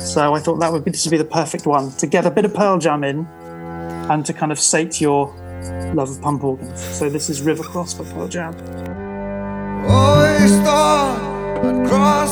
So 0.07 0.33
I 0.33 0.39
thought 0.39 0.59
that 0.61 0.71
would 0.71 0.85
be 0.85 0.91
this 0.91 1.05
would 1.05 1.11
be 1.11 1.17
the 1.17 1.25
perfect 1.25 1.65
one 1.65 1.91
to 1.97 2.07
get 2.07 2.25
a 2.25 2.31
bit 2.31 2.45
of 2.45 2.53
Pearl 2.53 2.77
Jam 2.79 3.03
in, 3.03 3.27
and 4.09 4.25
to 4.25 4.33
kind 4.33 4.51
of 4.51 4.59
sate 4.59 5.01
your 5.01 5.33
love 5.93 6.09
of 6.09 6.21
pump 6.21 6.43
organs. 6.43 6.79
So 6.81 7.09
this 7.09 7.29
is 7.29 7.41
River 7.41 7.63
Cross 7.63 7.95
by 7.95 8.05
Pearl 8.11 8.27
Jam. 8.27 8.55
Always 9.87 10.57
thought 10.61 11.19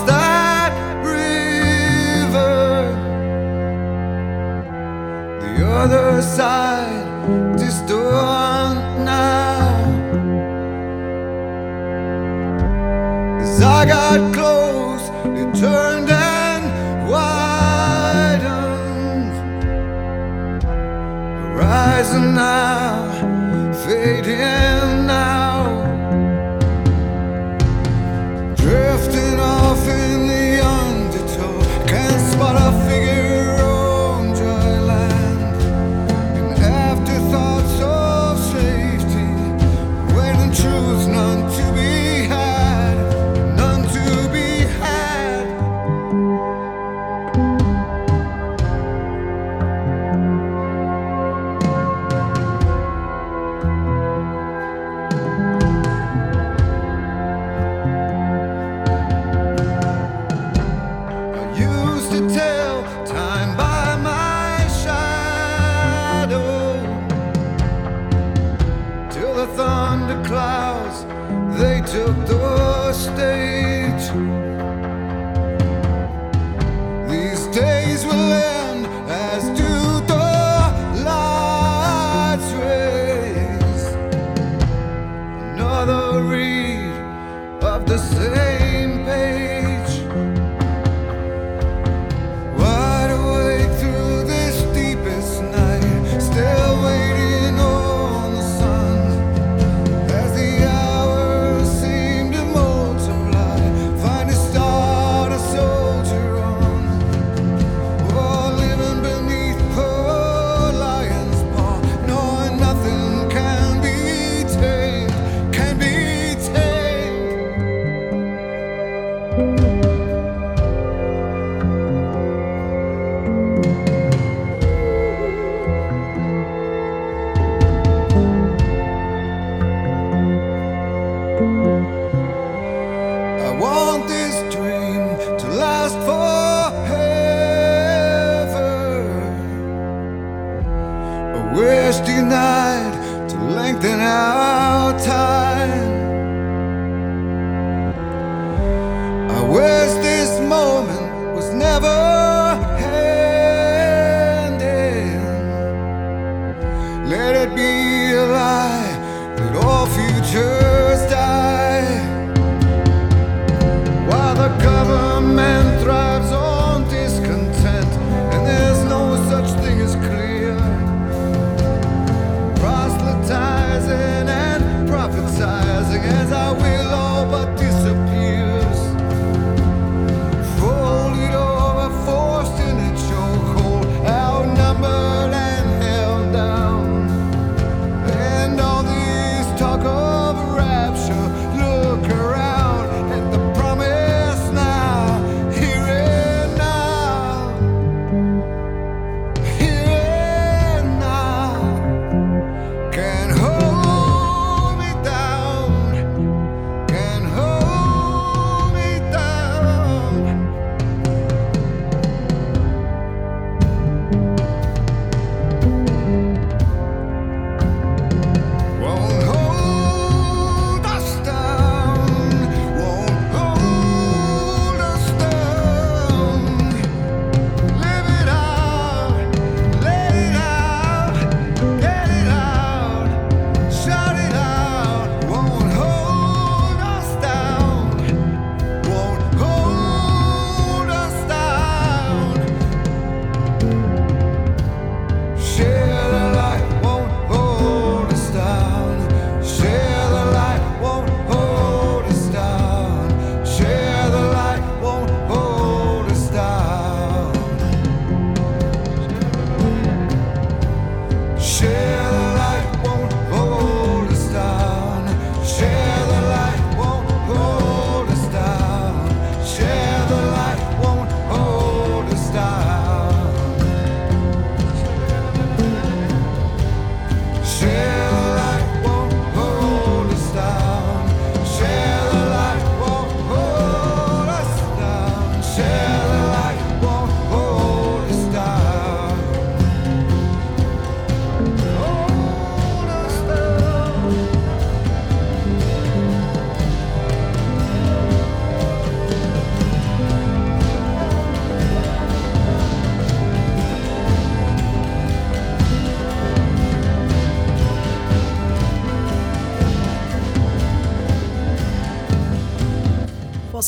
that 0.07 0.71
river. 1.03 2.35
The 5.41 5.65
other 5.67 6.21
side, 6.21 7.05
now. 9.05 9.83
As 13.41 13.61
I 13.61 13.85
got 13.85 14.33
close, 14.33 15.09
it 15.37 15.53
turned 15.59 15.94
Horizon 22.15 22.33
now, 22.33 23.73
fading 23.83 24.84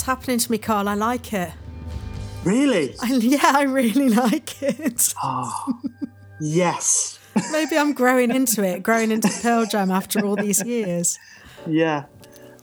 happening 0.07 0.39
to 0.39 0.51
me, 0.51 0.57
Carl? 0.57 0.89
I 0.89 0.95
like 0.95 1.33
it. 1.33 1.51
Really? 2.43 2.95
I, 3.01 3.13
yeah, 3.13 3.51
I 3.55 3.63
really 3.63 4.09
like 4.25 4.61
it. 4.63 5.13
Yes. 6.39 7.19
Maybe 7.51 7.77
I'm 7.77 7.93
growing 7.93 8.31
into 8.31 8.63
it, 8.63 8.81
growing 8.81 9.11
into 9.11 9.29
Pearl 9.41 9.65
Jam 9.65 9.91
after 9.91 10.25
all 10.25 10.35
these 10.35 10.63
years. 10.65 11.19
Yeah. 11.67 12.05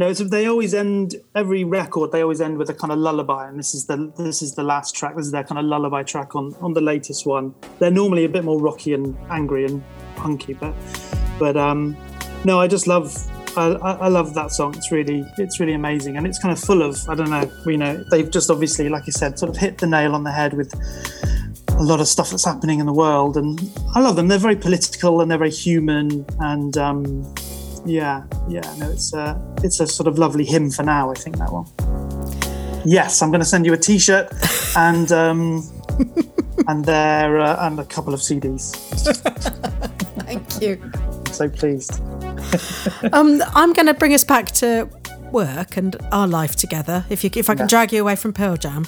No, 0.00 0.12
they 0.12 0.46
always 0.46 0.74
end 0.74 1.14
every 1.36 1.62
record. 1.62 2.10
They 2.10 2.22
always 2.22 2.40
end 2.40 2.58
with 2.58 2.68
a 2.68 2.74
kind 2.74 2.92
of 2.92 2.98
lullaby, 2.98 3.46
and 3.46 3.56
this 3.56 3.74
is 3.74 3.86
the 3.86 4.12
this 4.18 4.42
is 4.42 4.56
the 4.56 4.64
last 4.64 4.96
track. 4.96 5.14
This 5.14 5.26
is 5.26 5.30
their 5.30 5.44
kind 5.44 5.56
of 5.56 5.66
lullaby 5.66 6.02
track 6.02 6.34
on 6.34 6.52
on 6.60 6.72
the 6.72 6.80
latest 6.80 7.26
one. 7.26 7.54
They're 7.78 7.92
normally 7.92 8.24
a 8.24 8.28
bit 8.28 8.42
more 8.42 8.60
rocky 8.60 8.92
and 8.92 9.16
angry 9.30 9.64
and 9.66 9.84
punky, 10.16 10.54
but 10.54 10.74
but 11.38 11.56
um, 11.56 11.96
no, 12.44 12.58
I 12.60 12.66
just 12.66 12.88
love 12.88 13.14
I, 13.56 13.72
I 13.72 13.92
I 13.92 14.08
love 14.08 14.34
that 14.34 14.50
song. 14.52 14.74
It's 14.76 14.90
really 14.90 15.24
it's 15.38 15.60
really 15.60 15.74
amazing, 15.74 16.16
and 16.16 16.26
it's 16.26 16.38
kind 16.38 16.52
of 16.52 16.58
full 16.58 16.82
of 16.82 16.98
I 17.08 17.14
don't 17.14 17.30
know. 17.30 17.50
You 17.66 17.78
know, 17.78 18.04
they've 18.10 18.30
just 18.30 18.50
obviously, 18.50 18.88
like 18.88 19.06
you 19.06 19.12
said, 19.12 19.38
sort 19.38 19.50
of 19.50 19.56
hit 19.56 19.78
the 19.78 19.86
nail 19.86 20.14
on 20.14 20.24
the 20.24 20.32
head 20.32 20.54
with 20.54 20.72
a 21.70 21.82
lot 21.82 22.00
of 22.00 22.06
stuff 22.06 22.30
that's 22.30 22.44
happening 22.44 22.80
in 22.80 22.86
the 22.86 22.92
world, 22.92 23.36
and 23.36 23.60
I 23.94 24.00
love 24.00 24.16
them. 24.16 24.28
They're 24.28 24.38
very 24.38 24.56
political 24.56 25.20
and 25.20 25.30
they're 25.30 25.38
very 25.38 25.50
human, 25.50 26.24
and 26.40 26.76
um, 26.76 27.34
yeah, 27.84 28.24
yeah, 28.48 28.74
no, 28.78 28.90
it's 28.90 29.12
a 29.12 29.40
it's 29.62 29.80
a 29.80 29.86
sort 29.86 30.06
of 30.06 30.18
lovely 30.18 30.44
hymn 30.44 30.70
for 30.70 30.82
now. 30.82 31.10
I 31.10 31.14
think 31.14 31.38
that 31.38 31.52
one. 31.52 31.66
Yes, 32.86 33.22
I'm 33.22 33.30
going 33.30 33.40
to 33.40 33.46
send 33.46 33.64
you 33.64 33.72
a 33.72 33.78
T-shirt 33.78 34.30
and 34.76 35.10
um, 35.12 35.62
and 36.68 36.84
there 36.84 37.40
uh, 37.40 37.66
and 37.66 37.78
a 37.78 37.84
couple 37.84 38.14
of 38.14 38.20
CDs. 38.20 38.74
Thank 40.24 40.62
you. 40.62 40.80
I'm 40.94 41.26
so 41.26 41.48
pleased. 41.48 42.00
Um, 43.12 43.42
I'm 43.54 43.72
going 43.72 43.86
to 43.86 43.94
bring 43.94 44.14
us 44.14 44.24
back 44.24 44.46
to 44.52 44.88
work 45.30 45.76
and 45.76 45.96
our 46.12 46.26
life 46.26 46.56
together. 46.56 47.04
If 47.10 47.24
you, 47.24 47.30
if 47.34 47.50
I 47.50 47.54
can 47.54 47.64
Yeah. 47.64 47.68
drag 47.68 47.92
you 47.92 48.00
away 48.00 48.16
from 48.16 48.32
Pearl 48.32 48.56
Jam, 48.56 48.86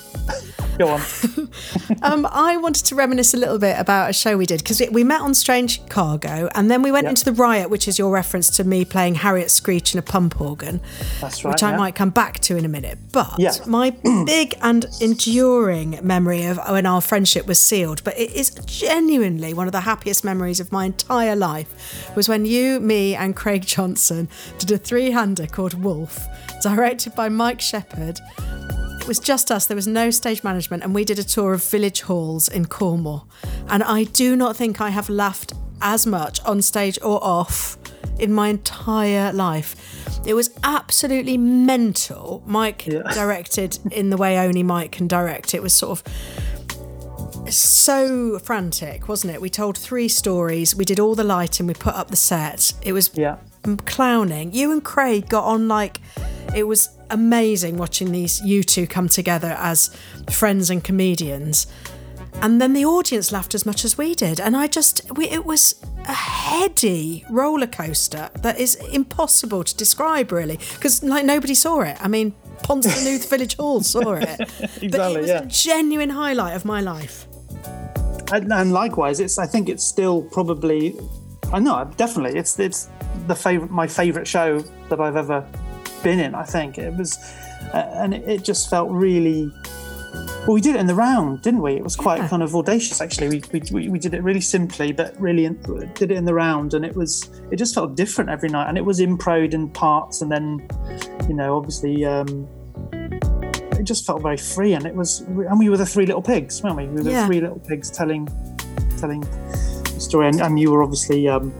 Go 0.79 0.89
on. 0.89 1.01
um, 2.03 2.27
I 2.31 2.57
wanted 2.57 2.85
to 2.87 2.95
reminisce 2.95 3.35
a 3.35 3.37
little 3.37 3.59
bit 3.59 3.79
about 3.79 4.11
a 4.11 4.13
show 4.13 4.37
we 4.37 4.47
did 4.47 4.59
because 4.63 4.83
we 4.91 5.05
met 5.05 5.21
on 5.21 5.35
Strange 5.35 5.87
Cargo, 5.89 6.49
and 6.55 6.71
then 6.71 6.83
we 6.83 6.91
went 6.93 7.05
Yeah. 7.05 7.11
into 7.11 7.25
the 7.25 7.33
Riot, 7.33 7.71
which 7.71 7.89
is 7.89 7.99
your 7.99 8.11
reference 8.11 8.49
to 8.57 8.65
me 8.65 8.85
playing 8.85 9.17
Harriet 9.17 9.51
Screech 9.51 9.93
in 9.95 9.99
a 9.99 10.03
pump 10.03 10.41
organ. 10.41 10.81
That's 11.21 11.45
right. 11.45 11.53
which 11.53 11.63
I 11.63 11.71
yeah. 11.73 11.77
might 11.77 11.95
come 11.95 12.11
back 12.11 12.41
to 12.41 12.57
in 12.57 12.65
a 12.65 12.69
minute. 12.69 12.99
But 13.13 13.35
Yeah. 13.39 13.53
my 13.67 13.91
big 14.27 14.55
and 14.63 14.87
enduring 15.01 15.99
memory 16.03 16.45
of 16.47 16.59
when 16.71 16.87
our 16.87 17.01
friendship 17.01 17.47
was 17.47 17.59
sealed, 17.59 18.03
but 18.05 18.19
it 18.19 18.33
is 18.35 18.51
genuinely 18.67 19.53
one 19.55 19.67
of 19.67 19.73
the 19.73 19.81
happiest 19.81 20.25
memories 20.25 20.61
of 20.61 20.73
my 20.73 20.85
entire 20.87 21.37
life, 21.37 22.13
was 22.17 22.29
when 22.29 22.45
you, 22.47 22.81
me, 22.81 23.15
and 23.15 23.35
Craig 23.37 23.65
Johnson 23.67 24.29
did 24.59 24.71
a 24.71 24.79
three-hander 24.79 25.47
called 25.47 25.75
Wolf, 25.83 26.27
directed 26.63 27.15
by 27.15 27.29
Mike 27.29 27.61
Shepherd. 27.61 28.19
It 29.07 29.09
was 29.09 29.21
just 29.21 29.53
us. 29.53 29.67
There 29.67 29.77
was 29.77 29.87
no 29.87 30.11
stage 30.11 30.43
management, 30.43 30.83
and 30.83 30.93
we 30.93 31.05
did 31.05 31.21
a 31.21 31.23
tour 31.23 31.55
of 31.55 31.63
village 31.63 32.01
halls 32.01 32.49
in 32.49 32.67
Cornwall. 32.67 33.29
And 33.69 33.85
I 33.85 34.03
do 34.03 34.35
not 34.35 34.57
think 34.57 34.81
I 34.81 34.91
have 34.91 35.09
laughed 35.09 35.53
as 35.81 36.07
much 36.09 36.43
on 36.45 36.61
stage 36.61 36.99
or 37.01 37.23
off 37.23 37.79
in 38.19 38.33
my 38.33 38.49
entire 38.49 39.33
life. 39.33 39.77
It 40.27 40.35
was 40.35 40.51
absolutely 40.65 41.39
mental. 41.39 42.43
Mike 42.47 42.85
Yeah. 42.89 43.03
directed 43.15 43.79
in 43.93 44.11
the 44.11 44.17
way 44.17 44.39
only 44.39 44.65
Mike 44.65 44.91
can 44.91 45.07
direct. 45.07 45.55
It 45.55 45.63
was 45.63 45.73
sort 45.73 46.01
of 46.01 47.49
so 47.55 48.41
frantic, 48.41 49.07
wasn't 49.07 49.35
it? 49.35 49.41
We 49.41 49.51
told 49.51 49.79
three 49.79 50.09
stories. 50.09 50.75
We 50.75 50.85
did 50.85 50.99
all 50.99 51.15
the 51.15 51.23
lighting. 51.23 51.69
We 51.69 51.75
put 51.75 51.95
up 51.95 52.09
the 52.09 52.17
set. 52.17 52.73
It 52.83 52.93
was 52.93 53.13
Yeah. 53.15 53.37
clowning. 53.85 54.53
You 54.53 54.73
and 54.73 54.83
Craig 54.83 55.29
got 55.29 55.45
on 55.45 55.69
like 55.69 56.01
it 56.57 56.65
was 56.67 56.89
amazing 57.11 57.77
watching 57.77 58.13
these 58.13 58.41
you 58.43 58.63
two 58.63 58.87
come 58.87 59.09
together 59.09 59.57
as 59.59 59.97
friends 60.31 60.71
and 60.71 60.83
comedians. 60.83 61.67
and 62.43 62.61
then 62.61 62.73
the 62.75 62.85
audience 62.85 63.33
laughed 63.33 63.55
as 63.55 63.65
much 63.65 63.85
as 63.85 63.97
we 63.97 64.15
did. 64.15 64.39
And 64.41 64.57
I 64.57 64.67
just, 64.67 65.01
we, 65.17 65.29
it 65.29 65.45
was 65.47 65.75
a 66.07 66.13
heady 66.13 67.25
roller 67.31 67.67
coaster 67.67 68.29
that 68.43 68.61
is 68.61 68.75
impossible 68.93 69.65
to 69.65 69.75
describe, 69.77 70.33
really, 70.33 70.59
because 70.75 71.03
like 71.03 71.25
nobody 71.25 71.55
saw 71.55 71.81
it. 71.81 71.97
I 72.01 72.09
mean, 72.09 72.35
Ponsanooth 72.63 73.29
Village 73.31 73.57
Hall 73.57 73.81
saw 73.83 74.15
it, 74.15 74.39
but 74.39 75.13
it 75.13 75.21
was 75.21 75.29
yeah. 75.29 75.43
a 75.43 75.47
genuine 75.47 76.11
highlight 76.11 76.55
of 76.57 76.65
my 76.65 76.81
life. 76.81 77.27
and, 78.33 78.53
and 78.53 78.73
likewise, 78.73 79.21
it's. 79.21 79.39
I 79.39 79.47
think 79.47 79.69
it's 79.69 79.85
still 79.85 80.23
probably. 80.23 80.97
I 81.53 81.59
know, 81.61 81.89
definitely. 81.97 82.39
It's 82.39 82.59
it's 82.59 82.89
the 83.29 83.35
favorite, 83.35 83.71
my 83.71 83.87
favorite 83.87 84.27
show 84.27 84.61
that 84.89 85.01
I've 85.01 85.17
ever 85.17 85.47
been 86.07 86.21
in. 86.21 86.37
I 86.37 86.45
think 86.45 86.79
it 86.79 86.95
was, 86.95 87.19
uh, 87.75 87.91
and 87.95 88.15
it, 88.15 88.29
it 88.29 88.45
just 88.45 88.71
felt 88.71 88.89
really. 88.91 89.53
Well, 90.47 90.55
we 90.55 90.61
did 90.61 90.77
it 90.77 90.81
in 90.81 90.87
the 90.87 90.95
round, 90.95 91.43
didn't 91.43 91.61
we? 91.61 91.73
It 91.75 91.83
was 91.83 91.97
quite 91.97 92.19
Yeah. 92.21 92.29
kind 92.29 92.43
of 92.43 92.55
audacious, 92.55 93.01
actually. 93.01 93.43
We, 93.53 93.63
we, 93.73 93.89
we, 93.89 93.99
did 93.99 94.15
it 94.15 94.23
really 94.23 94.41
simply, 94.41 94.93
but 94.93 95.21
really 95.21 95.45
in, 95.45 95.55
did 95.95 96.13
it 96.13 96.17
in 96.17 96.25
the 96.25 96.33
round, 96.33 96.75
and 96.75 96.85
it 96.85 96.95
was 96.95 97.29
it 97.51 97.57
just 97.57 97.75
felt 97.75 97.97
different 97.97 98.31
every 98.31 98.49
night, 98.49 98.69
and 98.69 98.79
it 98.79 98.85
was 98.85 99.01
improed 99.01 99.53
in 99.53 99.69
parts, 99.69 100.23
and 100.23 100.31
then, 100.31 100.67
you 101.29 101.35
know, 101.35 101.57
obviously. 101.57 102.05
Um, 102.05 102.49
it 102.93 103.83
just 103.83 104.07
felt 104.07 104.23
very 104.23 104.39
free, 104.39 104.73
and 104.73 104.87
it 104.87 104.95
was, 104.95 105.21
and 105.21 105.59
we 105.59 105.69
were 105.69 105.77
the 105.77 105.85
three 105.85 106.07
little 106.07 106.23
pigs, 106.23 106.63
weren't 106.63 106.77
we? 106.77 106.87
We 106.87 106.97
were 106.97 107.03
the 107.03 107.27
three 107.27 107.41
little 107.41 107.59
pigs 107.59 107.91
telling, 107.91 108.27
telling 108.99 109.21
the 109.21 110.01
story, 110.01 110.29
and, 110.29 110.41
and 110.41 110.59
you 110.59 110.71
were 110.71 110.83
obviously 110.83 111.29
um, 111.29 111.53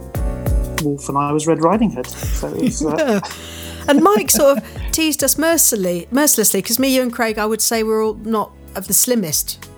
Wolf, 0.83 1.09
and 1.09 1.19
I 1.19 1.33
was 1.33 1.47
Red 1.47 1.63
Riding 1.63 1.91
Hood. 1.91 2.07
So 2.07 2.49
it 2.49 2.63
was, 2.63 2.85
uh, 2.85 3.21
And 3.89 4.03
Mike 4.03 4.31
sort 4.31 4.59
of 4.59 4.65
teased 4.93 5.23
us 5.23 5.39
mercilessly, 5.39 6.09
mercilessly, 6.11 6.61
because 6.63 6.79
me, 6.79 6.95
you, 6.95 7.03
and 7.03 7.13
Craig, 7.13 7.39
I 7.39 7.47
would 7.47 7.61
say 7.61 7.83
we're 7.83 8.05
all 8.05 8.15
not 8.15 8.53
of 8.75 8.87
the 8.87 8.93
slimmest 8.95 9.69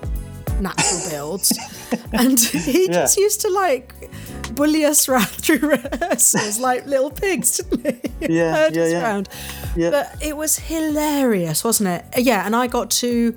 natural 0.61 1.11
builds, 1.11 1.57
and 2.13 2.39
he 2.41 2.87
Yeah. 2.87 2.93
just 2.93 3.17
used 3.17 3.41
to 3.43 3.51
like 3.51 3.95
bully 4.55 4.85
us 4.85 5.09
round 5.09 5.27
through 5.45 5.59
rehearsals 5.69 6.59
like 6.59 6.87
little 6.87 7.11
pigs, 7.11 7.59
didn't 7.59 7.87
he? 8.21 8.29
Yeah, 8.35 8.53
Herd 8.57 8.77
yeah, 8.77 8.87
yeah. 8.89 9.03
round. 9.03 9.29
yeah, 9.77 9.91
But 9.91 10.17
it 10.21 10.37
was 10.37 10.59
hilarious, 10.59 11.63
wasn't 11.63 11.89
it? 11.91 12.05
Uh, 12.17 12.21
yeah, 12.21 12.45
and 12.45 12.57
I 12.57 12.67
got 12.67 12.91
to 13.03 13.37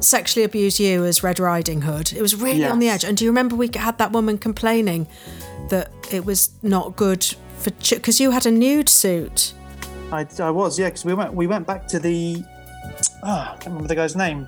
sexually 0.00 0.44
abuse 0.44 0.78
you 0.80 1.04
as 1.04 1.22
Red 1.22 1.38
Riding 1.38 1.82
Hood. 1.82 2.12
It 2.14 2.22
was 2.22 2.34
really 2.34 2.64
on 2.64 2.78
the 2.78 2.88
edge. 2.88 3.04
And 3.04 3.16
do 3.16 3.24
you 3.24 3.30
remember 3.30 3.56
we 3.56 3.68
had 3.74 3.98
that 3.98 4.12
woman 4.12 4.38
complaining 4.38 5.06
that 5.68 5.90
it 6.10 6.24
was 6.24 6.50
not 6.62 6.96
good 6.96 7.24
for 7.58 7.70
because 7.90 8.20
you 8.20 8.30
had 8.30 8.46
a 8.46 8.50
nude 8.50 8.88
suit. 8.88 9.52
I, 10.12 10.26
I 10.40 10.50
was, 10.50 10.78
yeah, 10.78 10.86
because 10.88 11.04
we 11.04 11.14
went 11.14 11.34
we 11.34 11.46
went 11.46 11.66
back 11.66 11.86
to 11.88 11.98
the. 11.98 12.44
Oh, 13.22 13.28
I 13.28 13.46
can't 13.58 13.66
remember 13.66 13.88
the 13.88 13.94
guy's 13.96 14.14
name. 14.16 14.46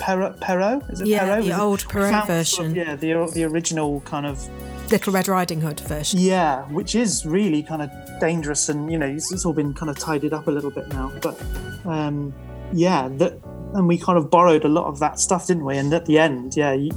Perrault, 0.00 0.40
Perrault? 0.40 0.82
Is 0.90 1.00
it 1.00 1.06
Yeah, 1.08 1.24
Perrault? 1.24 1.44
the 1.44 1.60
old 1.60 1.82
found 1.82 2.10
sort 2.10 2.20
of- 2.22 2.26
version. 2.26 2.74
yeah, 2.74 2.96
the 2.96 3.30
the 3.34 3.44
original 3.44 4.00
kind 4.02 4.26
of 4.26 4.46
Little 4.90 5.12
Red 5.12 5.28
Riding 5.28 5.60
Hood 5.60 5.80
version. 5.80 6.20
Yeah, 6.20 6.62
which 6.68 6.94
is 6.94 7.24
really 7.26 7.62
kind 7.62 7.82
of 7.82 7.90
dangerous, 8.20 8.68
and 8.68 8.90
you 8.90 8.98
know, 8.98 9.06
it's, 9.06 9.32
it's 9.32 9.44
all 9.44 9.52
been 9.52 9.74
kind 9.74 9.90
of 9.90 9.98
tidied 9.98 10.32
up 10.32 10.46
a 10.46 10.50
little 10.50 10.70
bit 10.70 10.88
now. 10.88 11.12
But 11.22 11.40
um, 11.84 12.32
yeah, 12.72 13.08
that, 13.12 13.38
and 13.74 13.86
we 13.88 13.98
kind 13.98 14.16
of 14.18 14.30
borrowed 14.30 14.64
a 14.64 14.68
lot 14.68 14.86
of 14.86 14.98
that 15.00 15.18
stuff, 15.20 15.46
didn't 15.46 15.64
we? 15.64 15.76
And 15.76 15.92
at 15.92 16.06
the 16.06 16.18
end, 16.18 16.56
yeah, 16.56 16.72
you, 16.72 16.90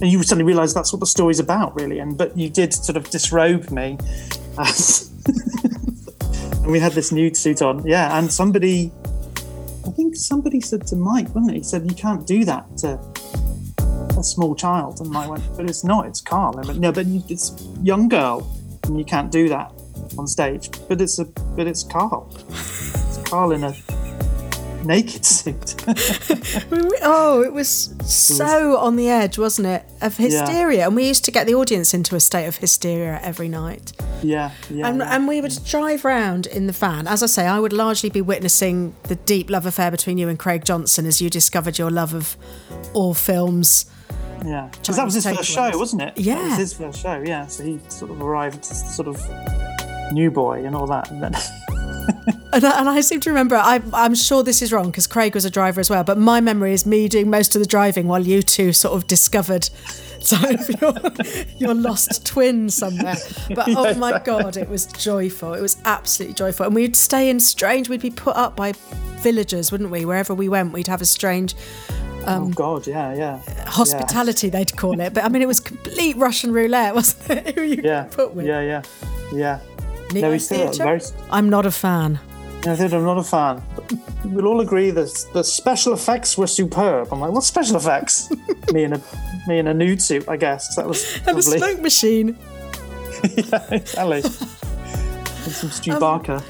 and 0.00 0.10
you 0.10 0.22
suddenly 0.22 0.44
realise 0.44 0.74
that's 0.74 0.92
what 0.92 1.00
the 1.00 1.06
story's 1.06 1.40
about, 1.40 1.74
really. 1.74 1.98
And 2.00 2.16
but 2.18 2.36
you 2.36 2.48
did 2.50 2.72
sort 2.74 2.96
of 2.96 3.08
disrobe 3.10 3.70
me, 3.70 3.98
as, 4.58 5.10
and 6.66 6.72
we 6.72 6.80
had 6.80 6.90
this 6.90 7.12
nude 7.12 7.36
suit 7.36 7.62
on, 7.62 7.86
yeah. 7.86 8.18
And 8.18 8.30
somebody, 8.32 8.90
I 9.86 9.90
think 9.90 10.16
somebody 10.16 10.60
said 10.60 10.84
to 10.88 10.96
Mike, 10.96 11.32
wasn't 11.32 11.52
it? 11.52 11.58
He 11.58 11.62
said 11.62 11.88
you 11.88 11.94
can't 11.94 12.26
do 12.26 12.44
that 12.44 12.64
to 12.78 12.98
a 14.18 14.24
small 14.24 14.52
child, 14.56 15.00
and 15.00 15.16
I 15.16 15.28
went, 15.28 15.44
but 15.56 15.70
it's 15.70 15.84
not. 15.84 16.06
It's 16.06 16.20
Carl. 16.20 16.58
I 16.58 16.66
went, 16.66 16.80
no, 16.80 16.90
but 16.90 17.06
it's 17.06 17.52
young 17.84 18.08
girl, 18.08 18.52
and 18.82 18.98
you 18.98 19.04
can't 19.04 19.30
do 19.30 19.48
that 19.48 19.72
on 20.18 20.26
stage. 20.26 20.70
But 20.88 21.00
it's 21.00 21.20
a, 21.20 21.26
but 21.54 21.68
it's 21.68 21.84
Carl. 21.84 22.28
It's 22.48 23.18
Carl 23.18 23.52
in 23.52 23.62
a 23.62 23.72
naked 24.84 25.24
suit. 25.24 25.74
Oh, 27.08 27.42
it 27.42 27.52
was 27.52 27.94
so 28.04 28.76
on 28.78 28.96
the 28.96 29.08
edge, 29.08 29.38
wasn't 29.38 29.68
it? 29.68 29.84
Of 30.02 30.16
hysteria. 30.16 30.86
And 30.86 30.96
we 30.96 31.06
used 31.06 31.24
to 31.26 31.30
get 31.30 31.46
the 31.46 31.54
audience 31.54 31.94
into 31.94 32.16
a 32.16 32.20
state 32.20 32.46
of 32.46 32.56
hysteria 32.56 33.20
every 33.22 33.48
night. 33.48 33.92
yeah, 34.22 34.50
yeah. 34.70 34.88
And, 34.88 34.98
yeah. 34.98 35.14
and 35.14 35.28
we 35.28 35.40
would 35.40 35.56
drive 35.64 36.04
round 36.04 36.46
in 36.46 36.66
the 36.66 36.72
van. 36.72 37.06
As 37.06 37.22
I 37.22 37.26
say, 37.26 37.46
I 37.46 37.60
would 37.60 37.72
largely 37.72 38.10
be 38.10 38.20
witnessing 38.20 38.94
the 39.04 39.14
deep 39.14 39.50
love 39.50 39.66
affair 39.66 39.90
between 39.90 40.18
you 40.18 40.28
and 40.28 40.38
Craig 40.38 40.64
Johnson 40.64 41.06
as 41.06 41.20
you 41.22 41.30
discovered 41.30 41.78
your 41.78 41.90
love 41.90 42.12
of 42.14 42.36
all 42.92 43.14
films. 43.14 43.86
Yeah, 44.44 44.68
because 44.72 44.96
that 44.96 45.04
was 45.04 45.14
his 45.14 45.24
first 45.26 45.44
show, 45.50 45.70
wasn't 45.78 46.02
it? 46.02 46.14
that 46.16 46.20
Yeah. 46.20 46.48
was 46.48 46.58
his 46.58 46.72
first 46.74 47.00
show. 47.00 47.22
Yeah, 47.24 47.46
so 47.46 47.62
he 47.64 47.78
sort 47.88 48.10
of 48.10 48.20
arrived 48.20 48.60
as 48.70 48.94
sort 48.96 49.08
of 49.08 50.12
new 50.12 50.30
boy 50.30 50.64
and 50.64 50.74
all 50.74 50.86
that, 50.88 51.10
and 51.10 51.22
then 51.22 51.34
And 52.52 52.64
I, 52.64 52.80
and 52.80 52.88
I 52.88 53.00
seem 53.02 53.20
to 53.20 53.30
remember, 53.30 53.56
I, 53.56 53.82
I'm 53.92 54.14
sure 54.14 54.42
this 54.42 54.62
is 54.62 54.72
wrong 54.72 54.86
because 54.86 55.06
Craig 55.06 55.34
was 55.34 55.44
a 55.44 55.50
driver 55.50 55.80
as 55.80 55.90
well, 55.90 56.04
but 56.04 56.16
my 56.16 56.40
memory 56.40 56.72
is 56.72 56.86
me 56.86 57.08
doing 57.08 57.28
most 57.28 57.54
of 57.54 57.60
the 57.60 57.66
driving 57.66 58.06
while 58.06 58.24
you 58.24 58.42
two 58.42 58.72
sort 58.72 58.94
of 58.94 59.06
discovered 59.06 59.64
some 60.20 60.44
of 60.44 60.68
your, 60.80 60.94
your 61.58 61.74
lost 61.74 62.24
twin 62.24 62.70
somewhere. 62.70 63.16
But 63.54 63.68
oh 63.68 63.94
my 63.96 64.20
God, 64.20 64.56
it 64.56 64.68
was 64.68 64.86
joyful. 64.86 65.52
It 65.52 65.60
was 65.60 65.76
absolutely 65.84 66.34
joyful. 66.34 66.66
And 66.66 66.74
we'd 66.74 66.96
stay 66.96 67.28
in 67.28 67.40
strange, 67.40 67.88
we'd 67.88 68.00
be 68.00 68.10
put 68.10 68.36
up 68.36 68.56
by 68.56 68.72
villagers, 69.18 69.70
wouldn't 69.70 69.90
we? 69.90 70.04
Wherever 70.04 70.32
we 70.34 70.48
went, 70.48 70.72
we'd 70.72 70.86
have 70.86 71.02
a 71.02 71.06
strange 71.06 71.54
um, 72.26 72.42
oh 72.42 72.48
god, 72.48 72.88
yeah, 72.88 73.14
yeah, 73.14 73.40
hospitality, 73.66 74.48
they'd 74.48 74.76
call 74.76 74.98
it. 74.98 75.14
But 75.14 75.24
I 75.24 75.28
mean, 75.28 75.42
it 75.42 75.46
was 75.46 75.60
complete 75.60 76.16
Russian 76.16 76.52
roulette, 76.52 76.94
wasn't 76.94 77.46
it? 77.46 77.54
Who 77.54 77.62
you 77.62 77.80
yeah, 77.84 78.08
put 78.10 78.34
with? 78.34 78.46
yeah, 78.46 78.60
yeah, 78.60 78.82
yeah. 79.32 79.60
We 80.12 80.38
still 80.38 80.68
Theatre? 80.70 80.84
very. 80.84 81.00
I'm 81.30 81.48
not 81.50 81.66
a 81.66 81.70
fan. 81.70 82.18
I 82.66 82.74
think 82.74 82.92
I'm 82.92 83.04
not 83.04 83.18
a 83.18 83.22
fan. 83.22 83.62
We'll 84.24 84.46
all 84.46 84.60
agree 84.60 84.90
that 84.90 85.26
the 85.32 85.44
special 85.44 85.92
effects 85.92 86.36
were 86.36 86.46
superb. 86.48 87.08
I'm 87.12 87.20
like, 87.20 87.30
what 87.30 87.44
special 87.44 87.76
effects? 87.76 88.28
me 88.72 88.84
in 88.84 88.92
a 88.94 89.00
me 89.46 89.58
in 89.58 89.68
a 89.68 89.74
nude 89.74 90.02
suit, 90.02 90.28
I 90.28 90.36
guess. 90.36 90.74
That 90.74 90.86
was 90.88 91.20
And 91.26 91.38
a 91.38 91.42
smoke 91.42 91.80
machine. 91.80 92.36
yeah, 93.36 93.64
exactly. 93.70 94.22
And 94.24 95.54
some 95.54 95.70
Stu 95.70 95.92
Um, 95.92 96.00
Barker. 96.00 96.42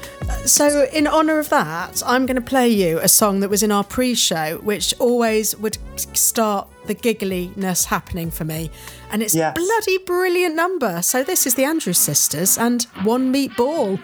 So, 0.45 0.85
in 0.91 1.07
honour 1.07 1.39
of 1.39 1.49
that, 1.49 2.01
I'm 2.05 2.25
going 2.25 2.35
to 2.35 2.41
play 2.41 2.67
you 2.67 2.99
a 2.99 3.07
song 3.07 3.41
that 3.41 3.49
was 3.49 3.61
in 3.61 3.71
our 3.71 3.83
pre 3.83 4.15
show, 4.15 4.57
which 4.63 4.93
always 4.99 5.55
would 5.57 5.77
start 5.97 6.67
the 6.87 6.95
giggliness 6.95 7.85
happening 7.85 8.31
for 8.31 8.45
me. 8.45 8.71
And 9.11 9.21
it's 9.21 9.35
Yes. 9.35 9.55
a 9.55 9.59
bloody 9.59 9.97
brilliant 9.99 10.55
number. 10.55 11.01
So, 11.01 11.23
this 11.23 11.45
is 11.45 11.55
the 11.55 11.65
Andrews 11.65 11.99
Sisters 11.99 12.57
and 12.57 12.83
One 13.03 13.31
Meat 13.31 13.55
Ball. 13.55 13.99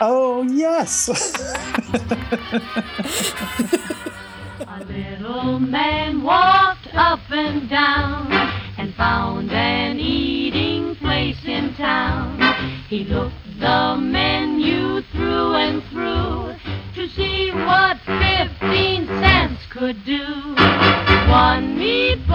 Oh 0.00 0.42
yes. 0.44 1.08
A 4.60 4.84
little 4.84 5.58
man 5.60 6.22
walked 6.22 6.88
up 6.94 7.20
and 7.30 7.68
down 7.68 8.30
and 8.76 8.94
found 8.94 9.50
an 9.50 9.98
eating 9.98 10.94
place 10.96 11.38
in 11.44 11.74
town. 11.74 12.40
He 12.88 13.04
looked 13.04 13.34
the 13.60 13.96
menu 14.00 15.02
through 15.12 15.54
and 15.54 15.82
through 15.90 16.54
to 16.98 17.08
see 17.10 17.52
what 17.52 17.96
15 18.06 19.06
cents 19.06 19.60
could 19.70 20.04
do. 20.04 20.18
One 21.30 21.78
meatball, 21.78 22.26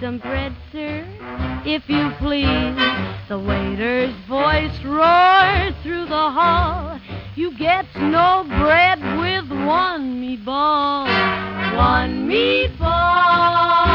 Some 0.00 0.18
bread, 0.18 0.54
sir, 0.72 1.06
if 1.64 1.88
you 1.88 2.10
please. 2.18 2.76
The 3.28 3.38
waiter's 3.38 4.14
voice 4.28 4.84
roared 4.84 5.74
through 5.82 6.04
the 6.04 6.30
hall. 6.30 7.00
You 7.36 7.50
get 7.58 7.84
no 7.94 8.44
bread 8.48 8.98
with 9.18 9.50
one 9.66 10.22
meatball. 10.22 11.04
One 11.76 12.26
meatball. 12.26 13.85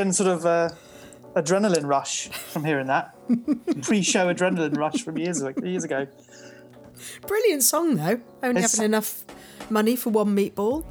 Getting 0.00 0.12
sort 0.14 0.30
of 0.30 0.46
uh, 0.46 0.70
adrenaline 1.34 1.84
rush 1.86 2.28
from 2.28 2.64
hearing 2.64 2.86
that. 2.86 3.14
Pre-show 3.82 4.32
adrenaline 4.32 4.78
rush 4.78 5.02
from 5.02 5.18
years 5.18 5.42
ago. 5.42 5.62
Years 5.62 5.84
ago. 5.84 6.06
brilliant 7.26 7.62
song 7.62 7.96
though. 7.96 8.18
Only 8.42 8.60
It's- 8.60 8.72
having 8.76 8.86
enough 8.86 9.24
money 9.68 9.94
for 9.96 10.08
one 10.08 10.34
meatball. 10.34 10.84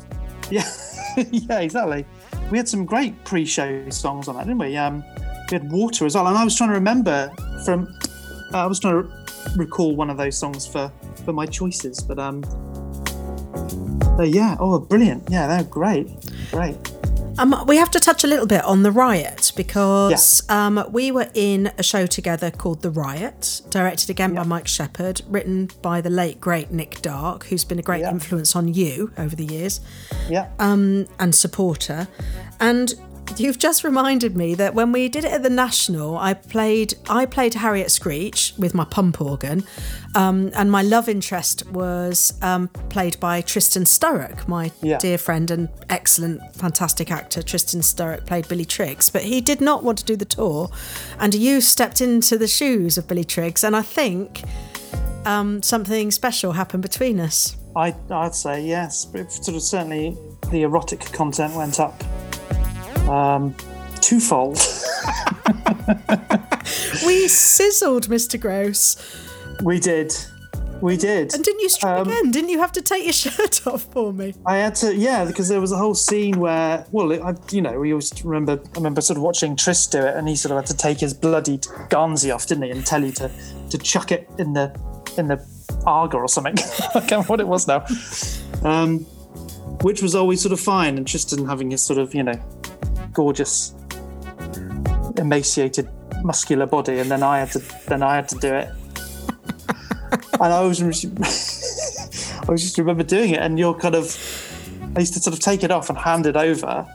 Yeah, 0.52 0.70
yeah, 1.32 1.60
exactly. 1.60 2.06
We 2.52 2.58
had 2.60 2.70
some 2.70 2.86
great 2.86 3.24
pre-show 3.26 3.90
songs 3.90 4.28
on 4.28 4.36
that, 4.36 4.46
didn't 4.46 4.60
we? 4.60 4.78
Um, 4.78 5.04
we 5.50 5.58
had 5.58 5.72
Water 5.72 6.06
as 6.06 6.14
well, 6.14 6.28
and 6.28 6.38
I 6.38 6.44
was 6.44 6.56
trying 6.56 6.70
to 6.70 6.76
remember 6.76 7.32
from. 7.66 7.88
Uh, 8.54 8.58
I 8.58 8.66
was 8.68 8.80
trying 8.80 9.04
to 9.04 9.10
recall 9.58 9.96
one 9.96 10.10
of 10.12 10.18
those 10.18 10.38
songs 10.38 10.66
for 10.68 10.92
for 11.26 11.34
my 11.34 11.46
choices, 11.48 12.00
but 12.00 12.18
um. 12.20 12.44
uh, 14.20 14.24
yeah. 14.24 14.56
Oh, 14.60 14.80
brilliant! 14.80 15.24
Yeah, 15.30 15.48
they're 15.48 15.64
great. 15.64 16.08
Great. 16.52 16.78
Um, 17.40 17.64
we 17.68 17.78
have 17.78 17.90
to 17.92 18.02
touch 18.02 18.26
a 18.26 18.28
little 18.28 18.46
bit 18.46 18.66
on 18.66 18.84
the 18.84 18.92
riot 18.92 19.54
because 19.56 20.44
um, 20.50 20.84
we 20.92 21.10
were 21.10 21.30
in 21.34 21.72
a 21.78 21.84
show 21.84 22.06
together 22.06 22.52
called 22.52 22.82
The 22.82 22.90
Riot, 22.90 23.62
directed 23.70 24.10
again 24.10 24.34
by 24.36 24.44
Mike 24.44 24.68
Shepherd, 24.68 25.22
written 25.26 25.70
by 25.82 26.02
the 26.02 26.10
late 26.10 26.42
great 26.42 26.72
Nick 26.72 27.02
Darke, 27.02 27.46
who's 27.46 27.64
been 27.64 27.80
a 27.80 27.82
great 27.82 28.02
Yeah. 28.02 28.12
influence 28.12 28.58
on 28.58 28.74
you 28.74 29.14
over 29.18 29.38
the 29.38 29.46
years 29.46 29.80
Yeah. 30.30 30.48
and 30.60 31.08
supporter. 31.34 32.10
And 32.60 32.94
you've 33.40 33.58
just 33.58 33.84
reminded 33.84 34.36
me 34.36 34.56
that 34.56 34.74
when 34.74 34.92
we 34.92 35.10
did 35.10 35.24
it 35.26 35.32
at 35.32 35.44
the 35.44 35.50
National, 35.50 36.18
I 36.18 36.34
played 36.34 36.94
I 37.10 37.26
played 37.26 37.54
Harriet 37.56 37.92
Screech 37.92 38.54
with 38.58 38.74
my 38.74 38.86
pump 38.86 39.22
organ, 39.22 39.64
um, 40.16 40.52
and 40.56 40.72
my 40.72 40.82
love 40.82 41.08
interest 41.10 41.66
was 41.72 42.34
um, 42.42 42.68
played 42.90 43.20
by 43.20 43.42
Tristan 43.42 43.84
Sturrock, 43.84 44.48
my 44.48 44.72
Yeah. 44.82 44.98
dear 44.98 45.18
friend 45.18 45.50
and 45.52 45.70
excellent, 45.90 46.42
fantastic 46.56 47.12
actor. 47.12 47.42
Tristan 47.42 47.82
Sturrock 47.82 48.26
played 48.26 48.48
Billy 48.48 48.66
Triggs, 48.66 49.10
but 49.10 49.24
he 49.24 49.42
did 49.42 49.62
not 49.62 49.84
want 49.84 49.98
to 50.00 50.06
do 50.06 50.16
the 50.16 50.26
tour, 50.26 50.70
and 51.20 51.34
you 51.34 51.62
stepped 51.62 52.02
into 52.02 52.38
the 52.38 52.48
shoes 52.48 52.98
of 52.98 53.08
Billy 53.08 53.24
Triggs, 53.24 53.64
and 53.64 53.76
I 53.76 53.82
think 53.82 54.44
um, 55.26 55.62
something 55.62 56.12
special 56.12 56.54
happened 56.54 56.84
between 56.84 57.20
us. 57.20 57.56
I, 57.76 57.94
I'd 58.10 58.34
say 58.36 58.66
yes. 58.66 59.06
But 59.06 59.32
sort 59.32 59.56
of 59.56 59.62
certainly 59.62 60.18
the 60.52 60.64
erotic 60.64 61.02
content 61.14 61.54
went 61.56 61.80
up 61.80 62.04
um, 63.10 63.56
twofold. 64.02 64.60
We 67.06 67.28
sizzled, 67.28 68.08
Mr. 68.08 68.40
Grose. 68.40 68.98
we 69.64 69.80
did. 69.80 70.14
We 70.82 70.96
did. 70.98 71.34
And 71.34 71.44
didn't 71.44 71.60
you 71.62 71.70
strip 71.70 71.92
Um, 71.92 72.08
again? 72.08 72.32
Didn't 72.32 72.50
you 72.50 72.60
have 72.60 72.72
to 72.74 72.82
take 72.82 73.04
your 73.04 73.14
shirt 73.24 73.66
off 73.68 73.84
for 73.92 74.14
me? 74.14 74.34
I 74.46 74.58
had 74.58 74.76
to, 74.76 74.96
yeah, 74.96 75.26
because 75.26 75.48
there 75.50 75.60
was 75.60 75.72
a 75.72 75.78
whole 75.78 75.96
scene 75.96 76.40
where, 76.40 76.86
well, 76.92 77.12
I, 77.12 77.34
you 77.52 77.62
know, 77.62 77.80
we 77.80 77.92
always 77.92 78.24
remember, 78.24 78.62
I 78.64 78.78
remember 78.78 79.02
sort 79.02 79.18
of 79.18 79.24
watching 79.24 79.56
Tris 79.56 79.88
do 79.88 80.00
it, 80.00 80.16
and 80.16 80.28
he 80.30 80.36
sort 80.36 80.52
of 80.52 80.58
had 80.58 80.68
to 80.68 80.78
take 80.78 81.00
his 81.00 81.14
bloody 81.14 81.58
Garnsey 81.90 82.34
off, 82.34 82.46
didn't 82.46 82.64
he, 82.66 82.70
and 82.72 82.86
tell 82.86 83.04
you 83.04 83.12
to 83.14 83.32
to 83.72 83.78
chuck 83.78 84.12
it 84.12 84.30
in 84.38 84.54
the 84.54 84.74
in 85.18 85.28
the 85.28 85.44
Aga 85.86 86.18
or 86.18 86.28
something. 86.28 86.56
I 86.96 87.00
can't 87.00 87.12
remember 87.12 87.28
what 87.30 87.40
it 87.42 87.48
was 87.48 87.68
now. 87.68 87.84
Um, 88.64 89.00
which 89.82 90.02
was 90.02 90.14
always 90.16 90.42
sort 90.42 90.54
of 90.54 90.60
fine, 90.60 90.98
and 90.98 91.08
Tristan 91.08 91.46
having 91.48 91.72
his 91.72 91.82
sort 91.82 92.00
of, 92.00 92.14
you 92.16 92.24
know, 92.24 92.40
gorgeous, 93.14 93.74
emaciated, 95.18 95.90
muscular 96.24 96.66
body, 96.66 97.00
and 97.00 97.10
then 97.10 97.24
I 97.24 97.40
had 97.40 97.52
to, 97.52 97.60
then 97.88 98.04
I 98.04 98.16
had 98.16 98.30
to 98.30 98.36
do 98.38 98.54
it. 98.54 98.70
and 100.34 100.54
I 100.54 100.62
was. 100.62 100.82
I 100.82 102.56
just 102.56 102.78
remember 102.78 103.04
doing 103.04 103.32
it, 103.32 103.40
and 103.40 103.60
you're 103.60 103.74
kind 103.74 103.96
of. 103.96 104.18
I 104.96 105.02
used 105.02 105.14
to 105.14 105.20
sort 105.20 105.36
of 105.36 105.40
take 105.40 105.64
it 105.64 105.72
off 105.72 105.90
and 105.90 105.98
hand 105.98 106.26
it 106.26 106.36
over, 106.36 106.88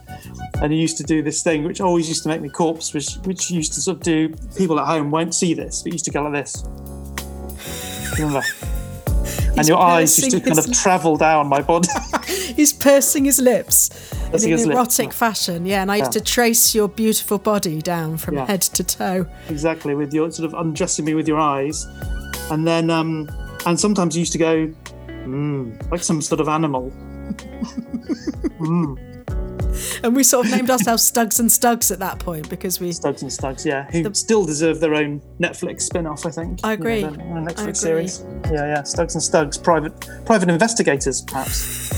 and 0.61 0.71
he 0.73 0.79
used 0.79 0.97
to 0.97 1.03
do 1.03 1.21
this 1.21 1.43
thing, 1.43 1.63
which 1.63 1.79
always 1.79 2.07
used 2.07 2.23
to 2.23 2.29
make 2.29 2.41
me 2.41 2.49
corpse, 2.49 2.93
which 2.93 3.15
which 3.23 3.49
used 3.51 3.73
to 3.73 3.81
sort 3.81 3.97
of 3.97 4.03
do. 4.03 4.29
People 4.57 4.79
at 4.79 4.85
home 4.85 5.11
won't 5.11 5.33
see 5.33 5.53
this, 5.53 5.83
but 5.83 5.91
used 5.91 6.05
to 6.05 6.11
go 6.11 6.23
like 6.23 6.33
this. 6.33 6.63
Remember? 8.17 8.41
and 9.57 9.59
He's 9.59 9.69
your 9.69 9.79
eyes 9.79 10.17
used 10.17 10.31
to 10.31 10.39
kind 10.41 10.59
of 10.59 10.71
travel 10.73 11.15
down 11.15 11.47
my 11.47 11.61
body. 11.61 11.87
He's 12.27 12.73
pursing 12.73 13.25
his 13.25 13.39
lips 13.39 13.89
In 14.43 14.53
an 14.53 14.71
erotic 14.71 15.13
fashion. 15.13 15.65
Yeah, 15.65 15.81
and 15.81 15.91
I 15.91 15.97
used 15.97 16.13
Yeah. 16.13 16.19
to 16.19 16.25
trace 16.25 16.75
your 16.75 16.87
beautiful 16.87 17.37
body 17.37 17.81
down 17.81 18.17
from 18.17 18.35
Yeah. 18.35 18.45
head 18.45 18.61
to 18.61 18.83
toe. 18.83 19.25
exactly, 19.49 19.95
with 19.95 20.13
your 20.13 20.31
sort 20.31 20.51
of 20.51 20.59
undressing 20.59 21.05
me 21.05 21.13
with 21.13 21.27
your 21.27 21.39
eyes, 21.39 21.87
and 22.51 22.67
then 22.67 22.89
um, 22.89 23.29
and 23.65 23.79
sometimes 23.79 24.15
you 24.15 24.19
used 24.19 24.31
to 24.33 24.37
go, 24.37 24.69
mm, 25.25 25.91
like 25.91 26.03
some 26.03 26.21
sort 26.21 26.41
of 26.41 26.47
animal. 26.47 26.91
And 30.03 30.15
we 30.15 30.23
sort 30.23 30.45
of 30.45 30.51
named 30.53 30.69
ourselves 30.69 31.09
Stugs 31.11 31.39
and 31.39 31.49
Stugs 31.49 31.91
at 31.91 31.99
that 31.99 32.19
point 32.19 32.49
because 32.49 32.79
we. 32.79 32.91
Stugs 32.91 33.21
and 33.23 33.31
Stugs, 33.31 33.65
yeah, 33.65 33.85
who 33.91 34.13
still 34.13 34.45
deserve 34.45 34.79
their 34.79 34.93
own 34.95 35.21
Netflix 35.39 35.81
spin-off, 35.81 36.25
I 36.25 36.29
think. 36.29 36.59
I 36.63 36.71
You 36.73 36.77
know, 36.77 36.81
agree. 36.81 37.01
their- 37.01 37.11
their 37.11 37.27
Netflix 37.43 37.59
I 37.59 37.61
agree. 37.63 37.73
series. 37.73 38.23
Yeah, 38.45 38.51
yeah, 38.67 38.81
Stugs 38.83 39.15
and 39.15 39.23
Stugs, 39.51 39.61
private 39.61 39.93
private 40.25 40.49
investigators, 40.49 41.21
perhaps. 41.21 41.91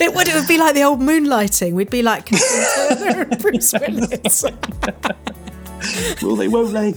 It 0.00 0.14
would. 0.14 0.28
It 0.28 0.34
would 0.34 0.48
be 0.48 0.58
like 0.58 0.74
the 0.74 0.82
old 0.82 1.00
moonlighting. 1.00 1.72
We'd 1.72 1.90
be 1.90 2.02
like 2.02 2.26
Kathleen 2.26 2.98
Turner 2.98 3.22
and 3.22 3.42
Bruce 3.42 3.72
Willis. 3.72 4.44
Will 6.22 6.36
they? 6.36 6.48
Won't 6.48 6.72
they? 6.72 6.94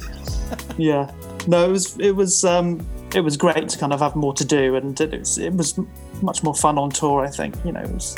Yeah. 0.78 1.12
No, 1.48 1.66
it 1.66 1.72
was 1.72 1.98
it 2.00 2.12
was 2.12 2.44
um 2.44 2.86
it 3.16 3.22
was 3.22 3.38
great 3.38 3.70
to 3.70 3.78
kind 3.78 3.94
of 3.94 4.00
have 4.00 4.16
more 4.16 4.34
to 4.34 4.46
do, 4.46 4.76
and 4.76 5.00
it 5.00 5.20
was 5.20 5.38
it 5.38 5.54
was 5.54 5.80
much 6.22 6.44
more 6.44 6.56
fun 6.56 6.78
on 6.78 6.90
tour. 6.90 7.26
I 7.26 7.30
think 7.30 7.56
you 7.66 7.72
know 7.72 7.82
it 7.82 7.92
was 7.92 8.16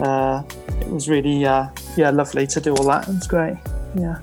uh 0.00 0.42
it 0.80 0.88
was 0.88 1.08
really 1.08 1.44
uh 1.44 1.68
yeah 1.96 2.10
lovely 2.10 2.46
to 2.48 2.60
do 2.60 2.74
all 2.74 2.84
that. 2.84 3.08
It 3.08 3.14
was 3.14 3.26
great. 3.26 3.56
Yeah. 3.94 4.20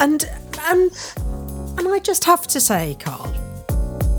And 0.00 0.28
and 0.68 0.90
and 1.78 1.88
I 1.88 1.98
just 2.00 2.24
have 2.24 2.46
to 2.48 2.60
say, 2.60 2.96
Carl, 3.00 3.32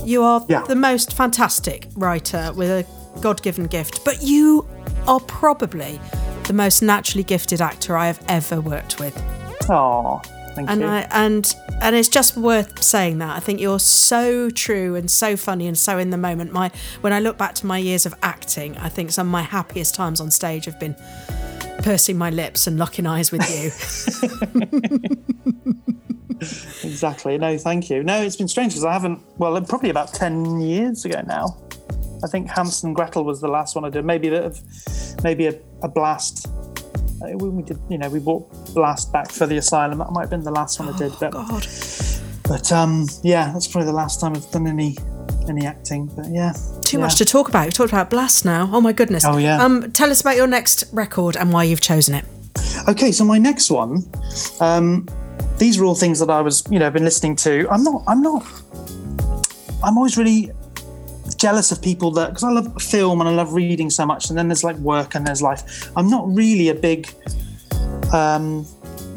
you 0.06 0.24
are 0.24 0.44
Yeah. 0.48 0.64
the 0.68 0.76
most 0.76 1.14
fantastic 1.14 1.88
writer 1.96 2.52
with 2.56 2.70
a 2.70 2.86
God-given 3.22 3.68
gift, 3.68 4.04
but 4.06 4.22
you 4.22 4.66
are 5.08 5.20
probably 5.20 6.00
the 6.46 6.54
most 6.54 6.82
naturally 6.82 7.24
gifted 7.24 7.62
actor 7.62 7.98
I 7.98 8.08
have 8.08 8.22
ever 8.28 8.62
worked 8.62 9.00
with. 9.00 9.20
Oh, 9.70 10.22
thank 10.54 10.70
And 10.70 10.82
you. 10.82 10.88
I 10.88 11.08
and 11.12 11.56
and 11.82 11.96
it's 11.96 12.08
just 12.08 12.38
worth 12.38 12.82
saying 12.84 13.18
that. 13.18 13.36
I 13.36 13.40
think 13.40 13.60
you're 13.60 13.80
so 13.80 14.50
true 14.50 14.96
and 14.96 15.10
so 15.10 15.36
funny 15.36 15.68
and 15.68 15.78
so 15.78 15.98
in 15.98 16.10
the 16.12 16.18
moment. 16.18 16.52
My 16.54 16.72
when 17.02 17.14
I 17.14 17.20
look 17.20 17.38
back 17.38 17.56
to 17.56 17.66
my 17.66 17.78
years 17.80 18.06
of 18.06 18.14
acting, 18.22 18.78
I 18.78 18.90
think 18.90 19.12
some 19.12 19.28
of 19.28 19.32
my 19.32 19.42
happiest 19.42 19.96
times 19.96 20.22
on 20.22 20.30
stage 20.32 20.66
have 20.66 20.80
been 20.80 20.96
pursing 21.80 22.18
my 22.18 22.30
lips 22.30 22.68
and 22.68 22.78
locking 22.78 23.06
eyes 23.06 23.32
with 23.32 23.50
you. 23.50 23.72
Exactly. 26.84 27.38
No, 27.38 27.58
thank 27.58 27.90
you. 27.90 28.04
No, 28.04 28.22
it's 28.22 28.36
been 28.36 28.48
strange 28.48 28.74
because 28.74 28.86
I 28.86 28.94
haven't. 28.94 29.22
Well, 29.38 29.60
probably 29.62 29.90
about 29.90 30.14
ten 30.14 30.60
years 30.60 31.06
ago 31.06 31.22
now. 31.26 31.58
I 32.24 32.28
think 32.28 32.50
Hansel 32.50 32.88
and 32.88 32.96
Gretel 32.96 33.24
was 33.24 33.42
the 33.42 33.48
last 33.48 33.76
one 33.76 33.86
I 33.86 33.90
did. 33.90 34.06
Maybe 34.06 34.28
a 34.30 34.32
bit 34.32 34.44
of, 34.44 35.24
maybe 35.24 35.48
a, 35.48 35.60
a 35.84 35.88
blast. 35.88 36.48
Uh, 37.22 37.38
We, 37.38 37.50
we 37.50 37.64
did, 37.64 37.80
you 37.90 37.98
know, 37.98 38.10
we 38.10 38.20
bought 38.20 38.50
Blast 38.74 39.12
back 39.12 39.32
for 39.32 39.46
the 39.46 39.58
asylum. 39.58 40.00
That 40.00 40.12
might 40.12 40.22
have 40.22 40.30
been 40.30 40.44
the 40.44 40.52
last 40.52 40.80
one 40.80 40.94
I 40.94 40.98
did. 40.98 41.14
But, 41.20 41.32
God. 41.32 41.68
but 42.44 42.72
um, 42.72 43.08
yeah, 43.24 43.52
that's 43.54 43.68
probably 43.68 43.88
the 43.88 43.94
last 43.98 44.20
time 44.20 44.36
I've 44.36 44.50
done 44.52 44.68
any 44.68 44.98
any 45.50 45.66
acting. 45.66 46.08
But 46.08 46.28
yeah, 46.30 46.54
Too 46.82 46.98
yeah. 46.98 47.04
much 47.04 47.16
to 47.18 47.26
talk 47.26 47.50
about. 47.50 47.66
We've 47.66 47.74
talked 47.74 47.92
about 47.92 48.10
Blast 48.10 48.46
now. 48.46 48.70
Oh 48.72 48.82
my 48.82 48.94
goodness. 48.94 49.24
Oh, 49.26 49.38
yeah. 49.38 49.64
Um, 49.64 49.92
tell 49.92 50.12
us 50.12 50.22
about 50.22 50.36
your 50.36 50.48
next 50.48 50.86
record 50.92 51.38
and 51.38 51.52
why 51.54 51.64
you've 51.64 51.82
chosen 51.82 52.16
it. 52.16 52.26
Okay, 52.88 53.12
so 53.12 53.24
my 53.26 53.38
next 53.38 53.70
one, 53.72 54.04
um, 54.60 55.08
these 55.58 55.80
are 55.80 55.86
all 55.86 55.96
things 55.96 56.20
that 56.20 56.30
I 56.30 56.42
was, 56.42 56.64
you 56.70 56.80
know, 56.80 56.90
been 56.92 57.04
listening 57.04 57.36
to. 57.38 57.68
I'm 57.70 57.84
not, 57.84 58.04
I'm 58.08 58.22
not, 58.22 58.46
I'm 59.84 59.98
always 59.98 60.18
really 60.18 60.52
jealous 61.38 61.72
of 61.72 61.82
people 61.82 62.12
that 62.12 62.30
because 62.30 62.44
I 62.44 62.52
love 62.52 62.82
film 62.82 63.20
and 63.22 63.30
I 63.30 63.34
love 63.34 63.54
reading 63.54 63.90
so 63.90 64.06
much, 64.06 64.30
and 64.30 64.38
then 64.38 64.48
there's 64.48 64.64
like 64.64 64.78
work 64.78 65.16
and 65.16 65.26
there's 65.26 65.42
life. 65.42 65.92
I'm 65.96 66.10
not 66.10 66.28
really 66.28 66.70
a 66.70 66.76
big 66.76 67.10
um, 68.14 68.66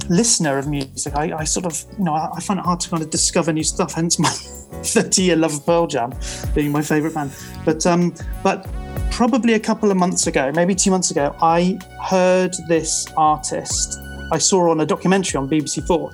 listener 0.09 0.59
of 0.59 0.69
music. 0.69 1.15
I, 1.15 1.33
I 1.39 1.45
sort 1.45 1.67
of, 1.67 1.85
you 1.99 2.05
know, 2.05 2.15
I, 2.15 2.31
I 2.37 2.41
find 2.41 2.59
it 2.61 2.65
hard 2.67 2.81
to 2.81 2.91
kind 2.91 3.03
of 3.03 3.11
discover 3.11 3.53
new 3.53 3.63
stuff. 3.63 3.95
Hence 3.95 4.19
my 4.19 4.29
30 4.83 5.23
year 5.23 5.37
love 5.37 5.55
of 5.55 5.65
Pearl 5.67 5.87
Jam 5.87 6.13
being 6.55 6.71
my 6.73 6.83
favourite 6.83 7.15
band. 7.15 7.33
But 7.65 7.87
um, 7.87 8.15
but 8.43 8.67
probably 9.11 9.55
a 9.55 9.61
couple 9.61 9.91
of 9.91 9.97
months 9.97 10.27
ago, 10.27 10.53
maybe 10.55 10.75
two 10.75 10.91
months 10.91 11.11
ago, 11.11 11.35
I 11.41 11.79
heard 12.05 12.55
this 12.69 13.07
artist. 13.17 13.99
I 14.31 14.37
saw 14.37 14.71
on 14.71 14.81
a 14.81 14.87
documentary 14.87 15.39
on 15.39 15.49
BBC 15.49 15.87
Four, 15.87 16.13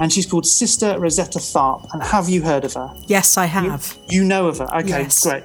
and 0.00 0.12
she's 0.12 0.26
called 0.26 0.44
Sister 0.44 0.98
Rosetta 0.98 1.38
Tharpe. 1.38 1.86
And 1.92 2.02
have 2.02 2.28
you 2.28 2.42
heard 2.42 2.64
of 2.64 2.74
her? 2.74 2.92
Yes, 3.06 3.36
I 3.36 3.44
have. 3.46 3.96
You 4.08 4.24
know 4.24 4.48
of 4.48 4.58
her? 4.58 4.64
Okay, 4.78 4.88
Yes. 4.88 5.22
great. 5.22 5.44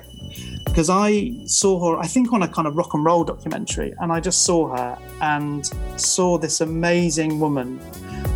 Because 0.80 0.90
I 0.92 1.34
saw 1.44 1.92
her, 1.92 2.00
I 2.00 2.08
think, 2.08 2.32
on 2.32 2.42
a 2.42 2.48
kind 2.48 2.66
of 2.66 2.78
rock 2.78 2.94
and 2.94 3.04
roll 3.04 3.26
documentary, 3.26 3.94
and 4.00 4.14
I 4.14 4.22
just 4.22 4.46
saw 4.46 4.74
her 4.74 4.98
and 5.20 5.70
saw 6.00 6.38
this 6.38 6.62
amazing 6.62 7.38
woman 7.38 7.82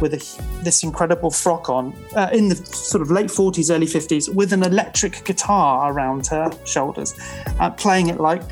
with 0.01 0.13
a, 0.13 0.61
this 0.61 0.83
incredible 0.83 1.31
frock 1.31 1.69
on 1.69 1.95
uh, 2.17 2.29
in 2.33 2.49
the 2.49 2.57
sort 2.57 3.01
of 3.01 3.09
late 3.09 3.27
40s, 3.27 3.73
early 3.73 3.85
50s, 3.85 4.27
with 4.27 4.51
an 4.51 4.61
electric 4.61 5.23
guitar 5.23 5.93
around 5.93 6.27
her 6.27 6.51
shoulders, 6.65 7.17
uh, 7.61 7.69
playing 7.69 8.07
it 8.07 8.19
like, 8.19 8.43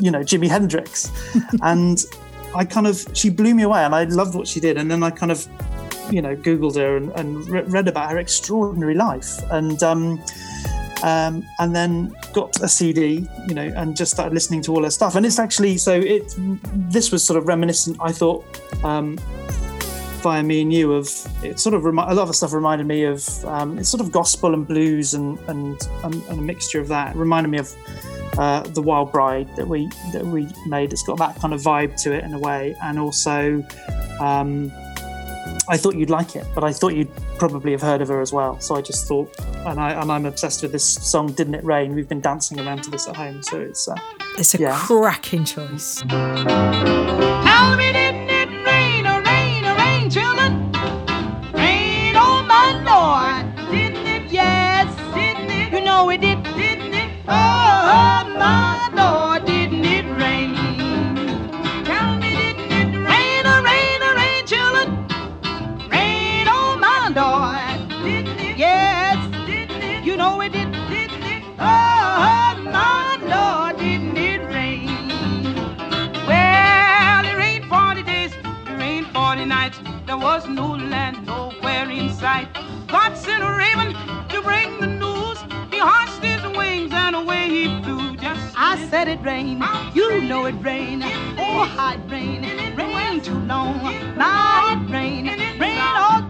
you 0.00 0.10
know, 0.10 0.22
Jimi 0.22 0.48
Hendrix. 0.48 1.12
and 1.62 2.04
I 2.52 2.64
kind 2.64 2.88
of, 2.88 3.06
she 3.12 3.30
blew 3.30 3.54
me 3.54 3.62
away, 3.62 3.84
and 3.84 3.94
I 3.94 4.02
loved 4.06 4.34
what 4.34 4.48
she 4.48 4.58
did. 4.58 4.76
And 4.76 4.90
then 4.90 5.04
I 5.04 5.10
kind 5.10 5.30
of, 5.30 5.46
you 6.10 6.20
know, 6.20 6.34
Googled 6.34 6.74
her 6.74 6.96
and, 6.96 7.12
and 7.12 7.48
re- 7.48 7.62
read 7.62 7.86
about 7.86 8.10
her 8.10 8.18
extraordinary 8.18 8.96
life. 8.96 9.38
And, 9.52 9.80
um, 9.84 10.20
um, 11.02 11.44
and 11.58 11.74
then 11.74 12.14
got 12.32 12.60
a 12.62 12.68
CD, 12.68 13.28
you 13.46 13.54
know, 13.54 13.72
and 13.76 13.96
just 13.96 14.12
started 14.12 14.34
listening 14.34 14.62
to 14.62 14.72
all 14.72 14.84
her 14.84 14.90
stuff. 14.90 15.14
And 15.14 15.24
it's 15.24 15.38
actually 15.38 15.76
so 15.76 15.92
it. 15.92 16.34
This 16.90 17.12
was 17.12 17.24
sort 17.24 17.38
of 17.38 17.46
reminiscent. 17.46 17.96
I 18.00 18.12
thought 18.12 18.44
um, 18.84 19.18
via 20.18 20.42
me 20.42 20.62
and 20.62 20.72
you 20.72 20.92
of 20.92 21.08
it. 21.42 21.58
Sort 21.58 21.74
of 21.74 21.84
remi- 21.84 22.04
a 22.06 22.14
lot 22.14 22.28
of 22.28 22.36
stuff 22.36 22.52
reminded 22.52 22.86
me 22.86 23.04
of 23.04 23.44
um, 23.44 23.78
it's 23.78 23.88
sort 23.88 24.00
of 24.00 24.12
gospel 24.12 24.54
and 24.54 24.66
blues 24.66 25.14
and 25.14 25.38
and, 25.48 25.88
and, 26.04 26.14
and 26.14 26.38
a 26.38 26.42
mixture 26.42 26.80
of 26.80 26.88
that. 26.88 27.14
It 27.14 27.18
reminded 27.18 27.50
me 27.50 27.58
of 27.58 27.74
uh, 28.38 28.62
the 28.62 28.82
Wild 28.82 29.12
Bride 29.12 29.54
that 29.56 29.66
we 29.66 29.88
that 30.12 30.24
we 30.24 30.48
made. 30.66 30.92
It's 30.92 31.02
got 31.02 31.18
that 31.18 31.36
kind 31.36 31.54
of 31.54 31.60
vibe 31.60 32.00
to 32.02 32.12
it 32.12 32.24
in 32.24 32.32
a 32.34 32.38
way, 32.38 32.76
and 32.82 32.98
also. 32.98 33.64
Um, 34.20 34.72
I 35.70 35.76
thought 35.76 35.94
you'd 35.96 36.10
like 36.10 36.34
it, 36.36 36.46
but 36.54 36.64
I 36.64 36.72
thought 36.72 36.94
you'd 36.94 37.10
probably 37.38 37.72
have 37.72 37.82
heard 37.82 38.00
of 38.00 38.08
her 38.08 38.20
as 38.20 38.32
well. 38.32 38.58
So 38.60 38.74
I 38.76 38.80
just 38.82 39.06
thought, 39.06 39.30
and 39.66 39.78
I 39.78 39.90
and 40.00 40.10
I'm 40.10 40.24
obsessed 40.26 40.62
with 40.62 40.72
this 40.72 40.84
song, 40.84 41.32
"Didn't 41.32 41.54
It 41.54 41.64
Rain?" 41.64 41.94
We've 41.94 42.08
been 42.08 42.20
dancing 42.20 42.58
around 42.60 42.84
to 42.84 42.90
this 42.90 43.06
at 43.08 43.16
home, 43.16 43.42
so 43.42 43.60
it's 43.60 43.86
uh, 43.88 43.94
It's 44.38 44.54
a 44.54 44.58
Yeah. 44.58 44.78
cracking 44.78 45.44
choice. 45.44 46.02
There 80.08 80.16
was 80.16 80.48
no 80.48 80.68
land 80.68 81.26
nowhere 81.26 81.90
in 81.90 82.08
sight. 82.14 82.48
God 82.86 83.14
sent 83.14 83.44
a 83.44 83.52
raven 83.52 83.92
to 84.30 84.40
bring 84.40 84.80
the 84.80 84.86
news. 84.86 85.38
He 85.70 85.78
hushed 85.78 86.24
his 86.24 86.40
wings 86.56 86.94
and 86.94 87.14
away 87.14 87.50
he 87.50 87.82
flew. 87.82 88.16
Just 88.16 88.54
I 88.56 88.88
said 88.88 89.08
it 89.08 89.20
rained, 89.20 89.62
you 89.94 90.22
know 90.22 90.46
it 90.46 90.54
rained. 90.62 91.02
Oh, 91.04 91.64
how 91.76 91.92
it 91.92 92.00
rained, 92.10 92.46
rained 92.78 93.22
too 93.22 93.38
long. 93.40 93.82
Now 94.16 94.72
it 94.72 94.90
rained, 94.90 95.28
rain 95.60 95.78
all 95.78 96.27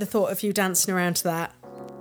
the 0.00 0.06
thought 0.06 0.32
of 0.32 0.42
you 0.42 0.52
dancing 0.52 0.92
around 0.92 1.16
to 1.16 1.24
that. 1.24 1.54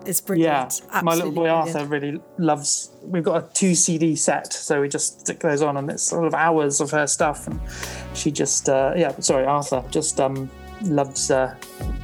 It's 0.06 0.22
yeah. 0.22 0.26
brilliant. 0.26 0.82
My 1.04 1.14
little 1.14 1.32
boy 1.32 1.48
Absolutely 1.48 1.82
Arthur 1.82 1.86
really 1.86 2.22
loves. 2.38 2.90
We've 3.04 3.24
got 3.24 3.44
a 3.44 3.54
two 3.54 3.76
CD 3.76 4.16
set, 4.16 4.52
so 4.52 4.82
we 4.82 4.88
just 4.88 5.20
stick 5.20 5.40
those 5.40 5.62
on, 5.62 5.78
and 5.78 5.90
it's 5.92 6.04
sort 6.04 6.26
of 6.26 6.34
hours 6.34 6.82
of 6.82 6.90
her 6.92 7.06
stuff, 7.06 7.48
and 7.48 7.60
she 8.14 8.32
just, 8.32 8.70
uh, 8.70 8.94
yeah. 8.96 9.18
Sorry, 9.20 9.46
Arthur, 9.46 9.84
just 9.92 10.20
um, 10.20 10.50
loves 10.84 11.30
uh, 11.30 11.54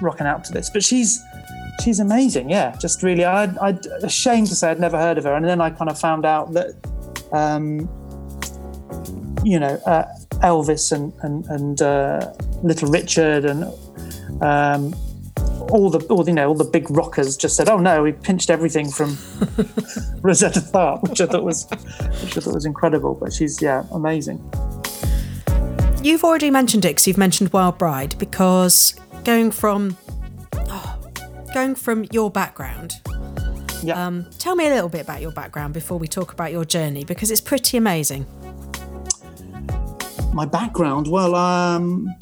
rocking 0.01 0.27
out 0.27 0.43
to 0.45 0.53
this. 0.53 0.69
But 0.69 0.83
she's 0.83 1.23
she's 1.83 1.99
amazing. 1.99 2.49
Yeah, 2.49 2.75
just 2.79 3.01
really. 3.01 3.25
I 3.25 3.45
I 3.61 3.79
ashamed 4.03 4.47
to 4.47 4.55
say 4.55 4.71
I'd 4.71 4.79
never 4.79 4.97
heard 4.97 5.17
of 5.17 5.23
her, 5.23 5.33
and 5.33 5.45
then 5.45 5.61
I 5.61 5.69
kind 5.69 5.89
of 5.89 5.97
found 5.97 6.25
out 6.25 6.51
that, 6.53 6.75
um, 7.31 7.89
you 9.43 9.57
know, 9.57 9.79
uh, 9.85 10.03
Elvis 10.43 10.91
and 10.91 11.13
and 11.23 11.45
and 11.45 11.81
uh, 11.81 12.33
Little 12.61 12.89
Richard 12.89 13.45
and. 13.45 13.63
Um, 14.43 14.93
all 15.71 15.89
the, 15.89 15.99
all, 16.07 16.27
you 16.27 16.33
know, 16.33 16.49
all 16.49 16.55
the 16.55 16.63
big 16.63 16.89
rockers 16.89 17.37
just 17.37 17.55
said, 17.55 17.69
"Oh 17.69 17.77
no, 17.77 18.03
we 18.03 18.11
pinched 18.11 18.49
everything 18.49 18.89
from 18.89 19.09
Rosetta 20.21 20.59
Tharpe," 20.59 21.03
which 21.03 21.21
I 21.21 21.25
thought 21.25 21.43
was, 21.43 21.67
which 22.21 22.37
I 22.37 22.41
thought 22.41 22.53
was 22.53 22.65
incredible. 22.65 23.15
But 23.15 23.33
she's 23.33 23.61
yeah, 23.61 23.83
amazing. 23.91 24.37
You've 26.03 26.23
already 26.23 26.51
mentioned 26.51 26.85
it 26.85 26.89
because 26.89 27.07
you've 27.07 27.17
mentioned 27.17 27.51
Wild 27.51 27.77
Bride 27.77 28.15
because 28.19 28.95
going 29.23 29.51
from 29.51 29.97
oh, 30.53 30.99
going 31.53 31.75
from 31.75 32.05
your 32.11 32.29
background. 32.29 32.93
Yeah. 33.83 34.03
Um, 34.03 34.25
tell 34.39 34.55
me 34.55 34.65
a 34.67 34.69
little 34.69 34.89
bit 34.89 35.01
about 35.01 35.21
your 35.21 35.31
background 35.31 35.73
before 35.73 35.99
we 35.99 36.07
talk 36.07 36.33
about 36.33 36.51
your 36.51 36.65
journey 36.65 37.03
because 37.03 37.29
it's 37.29 37.41
pretty 37.41 37.77
amazing. 37.77 38.25
my 40.35 40.45
background 40.45 41.07
well 41.07 41.33
um 41.33 42.13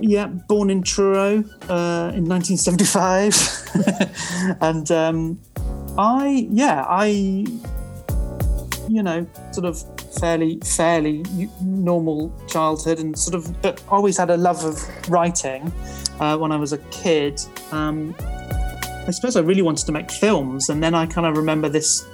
yeah 0.00 0.26
born 0.26 0.70
in 0.70 0.82
truro 0.82 1.44
uh, 1.68 2.10
in 2.14 2.26
1975 2.26 4.58
and 4.60 4.90
um 4.90 5.40
i 5.98 6.48
yeah 6.50 6.84
i 6.88 7.06
you 8.88 9.02
know 9.02 9.26
sort 9.52 9.64
of 9.64 9.82
fairly 10.18 10.58
fairly 10.64 11.24
normal 11.62 12.32
childhood 12.48 12.98
and 12.98 13.18
sort 13.18 13.34
of 13.34 13.62
but 13.62 13.82
always 13.88 14.16
had 14.16 14.30
a 14.30 14.36
love 14.36 14.64
of 14.64 14.82
writing 15.08 15.72
uh, 16.18 16.36
when 16.36 16.52
i 16.52 16.56
was 16.56 16.72
a 16.72 16.78
kid. 16.90 17.40
Um 17.72 18.14
i 19.06 19.10
suppose 19.12 19.36
i 19.36 19.40
really 19.40 19.62
wanted 19.62 19.86
to 19.86 19.92
make 19.92 20.10
films 20.10 20.68
and 20.68 20.82
then 20.82 20.94
i 20.94 21.06
kind 21.06 21.26
of 21.26 21.36
remember 21.36 21.68
this 21.68 22.04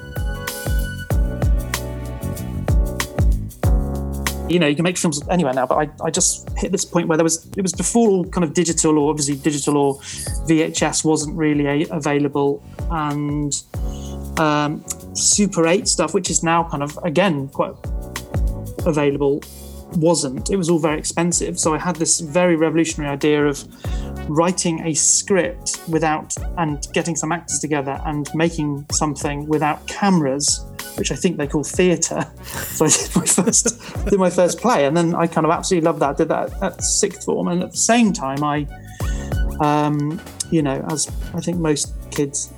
you 4.49 4.59
know 4.59 4.67
you 4.67 4.77
can 4.77 4.83
make 4.85 4.97
films 4.97 5.21
anywhere 5.29 5.53
now 5.53 5.67
but 5.67 5.77
I, 5.77 6.05
I 6.05 6.11
just 6.11 6.49
hit 6.59 6.73
this 6.73 6.85
point 6.85 7.09
where 7.09 7.17
there 7.17 7.25
was 7.25 7.47
it 7.57 7.63
was 7.63 7.73
before 7.73 8.25
kind 8.27 8.45
of 8.45 8.55
digital 8.55 8.99
or 8.99 9.11
obviously 9.11 9.37
digital 9.37 9.77
or 9.77 9.95
vhs 10.49 11.05
wasn't 11.05 11.37
really 11.37 11.67
a, 11.67 11.89
available 11.91 12.63
and 12.91 13.53
um, 14.39 14.85
super 15.15 15.67
8 15.67 15.89
stuff 15.89 16.15
which 16.15 16.31
is 16.31 16.43
now 16.43 16.65
kind 16.65 16.83
of 16.83 16.97
again 17.05 17.49
quite 17.49 17.75
available 18.87 19.43
wasn't. 19.97 20.51
It 20.51 20.57
was 20.57 20.69
all 20.69 20.79
very 20.79 20.99
expensive. 20.99 21.59
So 21.59 21.75
i 21.75 21.79
had 21.79 21.97
this 21.97 22.21
very 22.21 22.57
revolutionary 22.57 23.13
idea 23.13 23.47
of 23.47 23.65
writing 24.29 24.81
a 24.87 24.95
script 24.95 25.81
without 25.89 26.35
and 26.59 26.87
getting 26.93 27.15
some 27.15 27.33
actors 27.33 27.61
together 27.61 28.01
and 28.05 28.29
making 28.35 28.87
something 28.91 29.47
without 29.47 29.87
cameras 29.87 30.65
which 30.99 31.13
I 31.13 31.15
think 31.15 31.37
they 31.37 31.47
call 31.47 31.65
theatre. 31.65 32.27
So 32.45 32.85
I 32.85 32.89
did 32.89 33.17
my 33.17 33.27
first 33.27 34.09
did 34.09 34.19
my 34.19 34.31
first 34.31 34.61
play, 34.61 34.87
and 34.87 34.97
then 34.97 35.15
I 35.15 35.27
kind 35.27 35.45
of 35.47 35.51
absolutely 35.51 35.87
loved 35.87 36.01
that. 36.01 36.11
I 36.11 36.15
did 36.15 36.29
that 36.29 36.63
at 36.63 36.83
sixth 36.83 37.25
form, 37.25 37.49
and 37.49 37.63
at 37.63 37.71
the 37.73 37.77
same 37.77 38.13
time, 38.13 38.43
I, 38.43 38.67
um, 39.61 40.21
you 40.51 40.63
know, 40.63 40.85
as 40.91 41.11
I 41.35 41.41
think 41.41 41.59
most 41.59 41.95
kids 42.11 42.53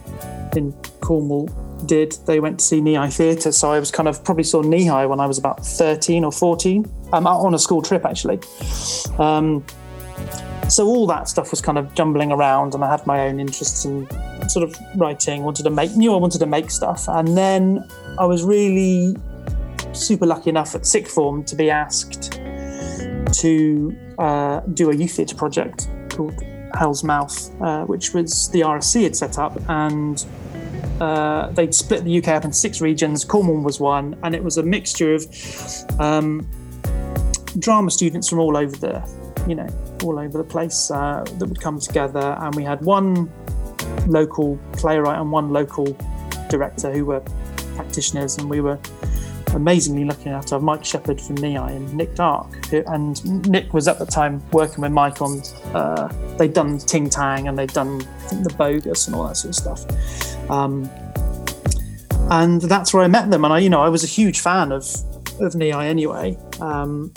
in 0.57 0.73
Cornwall 1.01 1.49
did, 1.87 2.13
they 2.27 2.41
went 2.41 2.59
to 2.59 2.65
see 2.65 2.81
Knee 2.81 3.11
Theatre. 3.11 3.53
So 3.53 3.71
I 3.71 3.79
was 3.79 3.91
kind 3.91 4.09
of 4.09 4.25
probably 4.25 4.45
saw 4.45 4.63
Kneehigh 4.63 5.09
when 5.09 5.21
I 5.21 5.27
was 5.27 5.39
about 5.39 5.65
thirteen 5.65 6.25
or 6.25 6.33
fourteen, 6.33 6.91
um, 7.13 7.27
on 7.27 7.55
a 7.55 7.59
school 7.59 7.83
trip 7.83 8.05
actually. 8.05 8.41
Um, 9.19 9.65
so 10.69 10.87
all 10.87 11.07
that 11.07 11.29
stuff 11.29 11.51
was 11.51 11.61
kind 11.61 11.79
of 11.79 11.93
jumbling 11.95 12.31
around 12.31 12.75
and 12.75 12.85
i 12.85 12.91
had 12.91 13.05
my 13.07 13.27
own 13.27 13.41
interests 13.41 13.85
in 13.85 14.07
sort 14.49 14.69
of 14.69 14.77
writing 14.97 15.43
wanted 15.43 15.63
to 15.63 15.71
make 15.71 15.95
knew 15.97 16.13
i 16.13 16.17
wanted 16.17 16.39
to 16.39 16.47
make 16.47 16.71
stuff. 16.71 17.09
And 17.09 17.37
then 17.37 17.87
i 18.19 18.25
was 18.25 18.45
really 18.45 19.17
super 19.93 20.27
lucky 20.27 20.51
enough 20.51 20.75
at 20.75 20.87
sixth 20.87 21.15
form 21.15 21.45
to 21.45 21.57
be 21.57 21.71
asked 21.71 22.41
to 23.33 23.97
uh, 24.19 24.61
do 24.73 24.91
a 24.91 24.95
youth 24.95 25.13
theatre 25.13 25.37
project 25.37 25.89
called 26.11 26.35
hell's 26.75 27.03
mouth 27.03 27.51
uh, 27.63 27.85
which 27.85 28.15
was 28.15 28.51
the 28.51 28.61
rsc 28.61 29.03
had 29.03 29.17
set 29.17 29.39
up. 29.39 29.59
And 29.69 30.25
uh, 31.01 31.51
they'd 31.51 31.75
split 31.75 32.05
the 32.05 32.19
uk 32.19 32.29
up 32.29 32.45
into 32.45 32.57
six 32.57 32.81
regions. 32.81 33.25
Cornwall 33.25 33.63
was 33.63 33.81
one. 33.81 34.19
And 34.23 34.35
it 34.35 34.43
was 34.43 34.59
a 34.59 34.63
mixture 34.63 35.15
of 35.15 35.27
um, 36.01 36.49
drama 37.59 37.91
students 37.91 38.29
from 38.29 38.41
all 38.41 38.57
over 38.57 38.77
the 38.77 39.01
you 39.49 39.55
know 39.55 39.69
all 40.03 40.19
over 40.19 40.39
the 40.39 40.45
place 40.45 40.91
uh, 40.91 41.25
that 41.39 41.47
would 41.47 41.61
come 41.61 41.81
together. 41.81 42.37
And 42.41 42.55
we 42.55 42.65
had 42.65 42.81
one 42.83 43.33
local 44.07 44.59
playwright 44.73 45.19
and 45.19 45.33
one 45.33 45.51
local 45.51 45.97
director 46.49 46.93
who 46.93 47.05
were 47.05 47.21
practitioners 47.75 48.39
and 48.39 48.49
we 48.49 48.61
were 48.61 48.79
amazingly 49.55 50.05
lucky 50.05 50.29
enough 50.29 50.47
to 50.47 50.55
have 50.55 50.63
Mike 50.63 50.85
Shepherd 50.85 51.21
from 51.21 51.37
Kneehigh 51.37 51.77
and 51.77 51.95
Nick 51.95 52.15
Darke 52.15 52.73
and 52.73 53.49
Nick 53.49 53.73
was 53.73 53.89
at 53.89 53.99
the 53.99 54.07
time 54.07 54.43
working 54.51 54.83
with 54.83 54.93
Mike 54.93 55.23
on 55.23 55.41
uh, 55.75 56.09
they'd 56.39 56.53
done 56.53 56.79
Ting 56.79 57.09
Tang 57.09 57.49
and 57.49 57.59
they'd 57.59 57.73
done 57.73 57.99
the 57.99 58.55
Bogus 58.59 59.07
and 59.07 59.17
all 59.17 59.27
that 59.27 59.37
sort 59.37 59.51
of 59.51 59.55
stuff. 59.57 60.51
Um, 60.51 60.89
and 62.31 62.61
that's 62.61 62.93
where 62.93 63.03
I 63.03 63.09
met 63.09 63.31
them. 63.31 63.45
And 63.45 63.53
I 63.55 63.59
you 63.59 63.71
know 63.71 63.81
I 63.81 63.89
was 63.89 64.05
a 64.05 64.07
huge 64.07 64.41
fan 64.41 64.73
of 64.73 64.85
of 65.41 65.55
Kneehigh 65.55 65.87
anyway. 65.87 66.37
Um, 66.61 67.13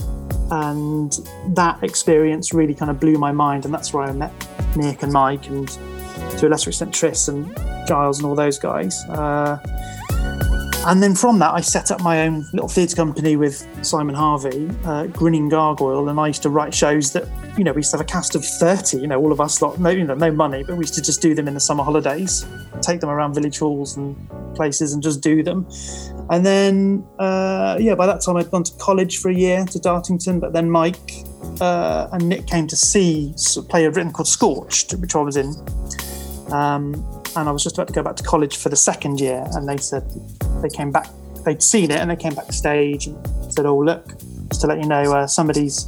and 0.52 1.20
that 1.50 1.82
experience 1.84 2.54
really 2.54 2.74
kind 2.76 2.92
of 2.92 3.00
blew 3.00 3.18
my 3.18 3.32
mind 3.32 3.66
and 3.66 3.74
that's 3.74 3.94
where 3.94 4.04
i 4.04 4.12
met 4.12 4.32
nick 4.76 5.02
and 5.02 5.12
mike 5.12 5.48
and 5.48 5.70
to 6.38 6.48
a 6.48 6.50
lesser 6.50 6.70
extent 6.70 6.94
tris 6.94 7.28
and 7.28 7.56
giles 7.88 8.20
and 8.20 8.26
all 8.26 8.36
those 8.36 8.60
guys. 8.60 9.04
Uh, 9.10 9.60
and 10.88 11.02
then 11.02 11.14
from 11.16 11.40
that 11.40 11.54
i 11.54 11.62
set 11.62 11.92
up 11.92 12.02
my 12.02 12.22
own 12.26 12.46
little 12.54 12.68
theatre 12.68 12.96
company 12.96 13.36
with 13.36 13.68
simon 13.86 14.16
harvey 14.16 14.70
uh, 14.86 15.06
grinning 15.08 15.50
gargoyle 15.50 16.10
and 16.10 16.20
i 16.20 16.28
used 16.28 16.42
to 16.42 16.50
write 16.50 16.74
shows 16.74 17.14
that 17.14 17.28
you 17.58 17.64
know 17.64 17.72
we 17.72 17.80
used 17.80 17.92
to 17.92 17.98
have 17.98 18.06
a 18.06 18.10
cast 18.10 18.36
of 18.36 18.44
30 18.44 18.98
you 18.98 19.08
know 19.08 19.20
all 19.20 19.32
of 19.32 19.40
us 19.40 19.62
lot 19.62 19.80
no 19.80 19.90
you 19.90 20.04
know 20.04 20.16
no 20.16 20.32
money 20.32 20.64
but 20.64 20.76
we 20.76 20.84
used 20.84 20.94
to 20.96 21.02
just 21.02 21.22
do 21.22 21.36
them 21.36 21.48
in 21.48 21.54
the 21.54 21.60
summer 21.60 21.84
holidays 21.84 22.46
take 22.82 23.00
them 23.00 23.10
around 23.10 23.34
village 23.34 23.60
halls 23.60 23.98
and 23.98 24.16
places 24.56 24.94
and 24.94 25.04
just 25.04 25.22
do 25.22 25.44
them 25.44 25.68
and 26.32 26.46
then, 26.46 27.06
uh, 27.20 27.78
yeah, 27.78 27.94
by 27.94 28.08
that 28.08 28.22
time 28.22 28.38
I'd 28.38 28.50
gone 28.50 28.64
to 28.64 28.72
college 28.78 29.18
for 29.18 29.30
a 29.30 29.34
year 29.34 29.66
to 29.66 29.80
Dartington, 29.80 30.40
but 30.40 30.54
then 30.54 30.72
Mike 30.72 31.26
uh, 31.60 32.08
and 32.14 32.30
Nick 32.30 32.48
came 32.48 32.68
to 32.68 32.76
see 32.78 33.36
a 33.58 33.62
play 33.64 33.86
I'd 33.86 33.98
written 33.98 34.14
called 34.14 34.30
Scorched, 34.30 34.94
which 34.94 35.14
I 35.14 35.20
was 35.20 35.36
in. 35.36 35.54
Um, 36.54 37.21
and 37.36 37.48
I 37.50 37.52
was 37.52 37.64
just 37.64 37.78
about 37.78 37.88
to 37.88 37.94
go 37.94 38.04
back 38.04 38.16
to 38.18 38.24
college 38.24 38.58
for 38.58 38.70
the 38.70 38.76
second 38.76 39.20
year, 39.20 39.46
and 39.54 39.68
they 39.68 39.78
said 39.78 40.04
they 40.62 40.70
came 40.70 40.92
back, 40.92 41.08
they'd 41.46 41.62
seen 41.62 41.92
it, 41.92 42.00
and 42.00 42.10
they 42.10 42.16
came 42.16 42.36
backstage 42.36 43.08
and 43.08 43.54
said, 43.54 43.66
"Oh, 43.66 43.78
look, 43.78 44.18
just 44.50 44.62
to 44.62 44.68
let 44.68 44.80
you 44.80 44.88
know, 44.88 45.14
uh, 45.14 45.28
somebody's." 45.28 45.88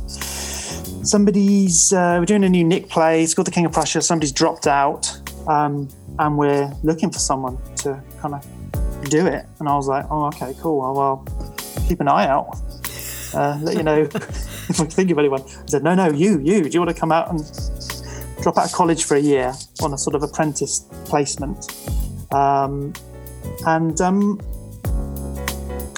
Somebody's 1.04 1.92
uh, 1.92 2.16
we're 2.18 2.26
doing 2.26 2.46
a 2.46 2.50
new 2.50 2.64
Nick 2.64 2.88
play. 2.88 3.24
It's 3.24 3.34
called 3.34 3.48
The 3.48 3.52
King 3.52 3.66
of 3.66 3.74
Prussia. 3.74 4.02
Somebody's 4.02 4.32
dropped 4.32 4.68
out, 4.68 5.12
um, 5.50 5.90
and 6.18 6.38
we're 6.38 6.72
looking 6.82 7.12
for 7.12 7.20
someone 7.20 7.58
to 7.78 8.02
kind 8.22 8.36
of 8.36 9.10
do 9.10 9.28
it. 9.28 9.46
And 9.60 9.68
I 9.68 9.76
was 9.76 9.88
like, 9.88 10.06
oh, 10.10 10.28
okay, 10.28 10.56
cool. 10.62 10.80
Well, 10.80 10.94
well 10.94 11.56
keep 11.88 12.00
an 12.00 12.08
eye 12.08 12.28
out. 12.28 12.58
Uh, 13.34 13.58
let 13.62 13.76
you 13.76 13.84
know 13.84 14.02
if 14.14 14.80
I 14.80 14.86
think 14.86 15.12
of 15.12 15.20
anyone. 15.20 15.42
I 15.42 15.66
said, 15.66 15.84
no, 15.84 15.96
no, 15.96 16.10
you, 16.10 16.40
you. 16.40 16.64
Do 16.64 16.70
you 16.70 16.80
want 16.80 16.94
to 16.94 17.00
come 17.00 17.12
out 17.12 17.30
and 17.30 17.42
drop 18.44 18.58
out 18.58 18.66
of 18.66 18.74
college 18.74 19.06
for 19.06 19.16
a 19.16 19.20
year 19.20 19.54
on 19.82 19.94
a 19.94 19.98
sort 19.98 20.16
of 20.16 20.22
apprentice 20.22 20.86
placement? 21.06 21.74
Um, 22.32 22.94
and 23.66 24.00
um, 24.02 24.40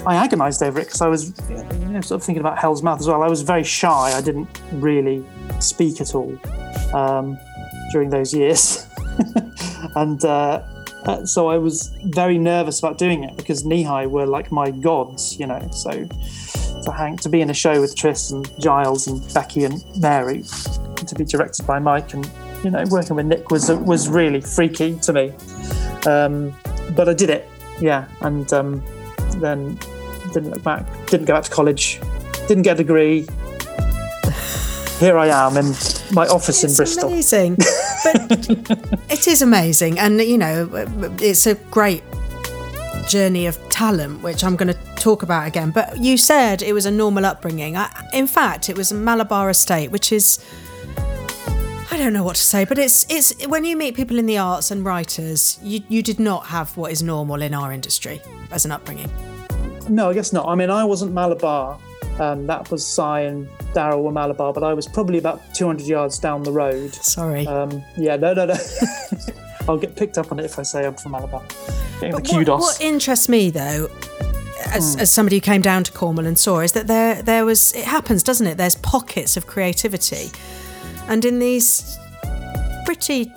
I 0.06 0.16
agonised 0.24 0.62
over 0.62 0.80
it 0.80 0.86
because 0.86 1.02
I 1.02 1.08
was 1.08 1.34
you 1.50 1.56
know, 1.88 2.02
sort 2.02 2.22
of 2.22 2.24
thinking 2.24 2.41
about 2.41 2.60
Hell's 2.60 2.84
Mouth 2.84 3.00
as 3.00 3.08
well. 3.08 3.24
I 3.24 3.28
was 3.28 3.41
very 3.41 3.64
shy. 3.64 4.14
I 4.16 4.22
didn't 4.22 4.48
really 4.74 5.26
speak 5.60 6.00
at 6.00 6.14
all 6.14 6.38
um, 6.93 7.38
during 7.91 8.12
those 8.12 8.34
years. 8.34 8.86
and 9.96 10.24
uh, 10.24 10.62
uh, 11.06 11.26
so 11.26 11.50
I 11.50 11.58
was 11.58 11.96
very 12.06 12.38
nervous 12.38 12.80
about 12.80 12.98
doing 12.98 13.24
it 13.24 13.36
because 13.38 13.64
Kneehigh 13.64 14.10
were 14.10 14.28
like 14.28 14.52
my 14.52 14.70
gods, 14.70 15.39
you 15.39 15.48
know. 15.48 15.68
So 15.72 15.91
to 16.84 16.91
hang 16.91 17.18
to 17.18 17.30
be 17.30 17.41
in 17.41 17.50
a 17.50 17.54
show 17.54 17.82
with 17.82 17.96
Tris 17.96 18.32
and 18.32 18.50
Giles 18.60 19.08
and 19.08 19.22
Becky 19.34 19.64
and 19.64 19.84
Mary, 19.98 20.43
to 21.06 21.16
be 21.16 21.26
directed 21.26 21.66
by 21.66 21.80
Mike 21.80 22.14
and 22.14 22.30
you 22.64 22.72
know 22.72 22.84
working 22.89 23.16
with 23.16 23.26
Nick 23.26 23.51
was 23.51 23.70
was 23.70 24.10
really 24.10 24.41
freaky 24.41 24.95
to 24.99 25.14
me. 25.14 25.34
Um, 26.06 26.53
but 26.95 27.10
I 27.10 27.14
did 27.14 27.30
it, 27.30 27.49
yeah, 27.80 28.08
and 28.22 28.51
um, 28.53 28.84
then 29.38 29.80
didn't 30.34 30.51
look 30.51 30.64
back. 30.64 30.86
Didn't 31.08 31.26
go 31.26 31.34
back 31.34 31.43
to 31.45 31.51
college. 31.51 31.99
Didn't 32.47 32.64
get 32.64 32.76
a 32.76 32.84
degree. 32.84 33.28
Here 34.99 35.18
I 35.18 35.28
am 35.28 35.58
in 35.58 35.74
my 36.12 36.28
office 36.28 36.64
in 36.64 36.74
Bristol. 36.74 37.10
amazing. 37.10 37.56
But 37.56 38.49
it 39.10 39.28
is 39.28 39.41
amazing. 39.41 39.99
And, 39.99 40.22
you 40.22 40.38
know, 40.38 40.70
it's 41.20 41.47
a 41.47 41.56
great 41.56 42.03
journey 43.08 43.45
of 43.47 43.58
talent, 43.70 44.24
which 44.24 44.43
I'm 44.43 44.56
going 44.56 44.74
to 44.74 44.80
talk 44.95 45.24
about 45.24 45.47
again. 45.47 45.72
But 45.72 45.97
you 45.97 46.18
said 46.18 46.62
it 46.62 46.74
was 46.74 46.86
a 46.86 46.91
normal 46.91 47.26
upbringing. 47.26 47.76
I, 47.76 47.89
in 48.14 48.28
fact, 48.28 48.70
it 48.70 48.78
was 48.78 48.91
a 48.91 48.95
Malabar 48.95 49.49
estate, 49.49 49.91
which 49.91 50.12
is. 50.12 50.43
I 51.96 51.98
I 51.98 52.04
don't 52.04 52.14
know 52.14 52.24
what 52.24 52.36
to 52.36 52.43
say, 52.43 52.66
but 52.66 52.78
it's 52.78 53.06
it's 53.10 53.48
when 53.48 53.64
you 53.64 53.78
meet 53.78 53.96
people 53.96 54.20
in 54.20 54.26
the 54.26 54.38
arts 54.38 54.70
and 54.70 54.84
writers, 54.84 55.58
you 55.64 55.82
you 55.88 56.04
did 56.04 56.20
not 56.20 56.46
have 56.48 56.76
what 56.76 56.91
is 56.91 57.02
normal 57.02 57.41
in 57.41 57.54
our 57.54 57.72
industry 57.72 58.22
as 58.52 58.66
an 58.66 58.72
upbringing. 58.74 59.10
No, 59.88 60.10
I 60.10 60.14
guess 60.14 60.34
not. 60.34 60.46
I 60.46 60.56
mean, 60.56 60.70
I 60.70 60.84
wasn't 60.84 61.14
Malabar. 61.14 61.80
Um, 62.20 62.48
that 62.48 62.70
was 62.70 62.86
Cy 62.86 63.22
and 63.22 63.48
Daryl 63.74 64.04
were 64.04 64.12
Malabar, 64.12 64.52
but 64.52 64.62
I 64.64 64.74
was 64.74 64.88
probably 64.88 65.20
about 65.20 65.41
200 65.56 65.88
yards 65.88 66.20
down 66.20 66.43
the 66.43 66.52
road. 66.52 66.93
Sorry. 66.96 67.48
Um, 67.48 67.82
yeah, 67.98 68.18
no, 68.18 68.34
no, 68.34 68.46
no. 68.46 68.56
I'll 69.70 69.78
get 69.78 69.96
picked 69.96 70.18
up 70.18 70.32
on 70.34 70.39
it 70.39 70.46
if 70.46 70.60
I 70.60 70.64
say 70.64 70.86
I'm 70.86 70.96
from 70.96 71.14
Malabar. 71.14 71.43
Getting 72.02 72.12
the 72.12 72.18
But 72.18 72.22
what, 72.24 72.30
kudos. 72.30 72.60
what 72.62 72.82
interests 72.82 73.30
me 73.30 73.50
though, 73.52 73.88
Hmm. 73.88 74.78
as, 74.78 74.96
as 74.98 75.12
somebody 75.12 75.38
who 75.38 75.41
came 75.41 75.62
down 75.62 75.84
to 75.86 75.91
Cornwall 75.93 76.26
and 76.26 76.38
saw, 76.38 76.60
is 76.60 76.72
that 76.74 76.88
there 76.88 77.22
there 77.22 77.46
was 77.46 77.72
it 77.74 77.86
happens, 77.86 78.22
doesn't 78.24 78.48
it? 78.48 78.58
There's 78.58 78.76
pockets 78.76 79.38
of 79.38 79.46
creativity, 79.48 80.32
and 81.08 81.24
in 81.26 81.39
these 81.39 81.97
pretty 82.86 83.32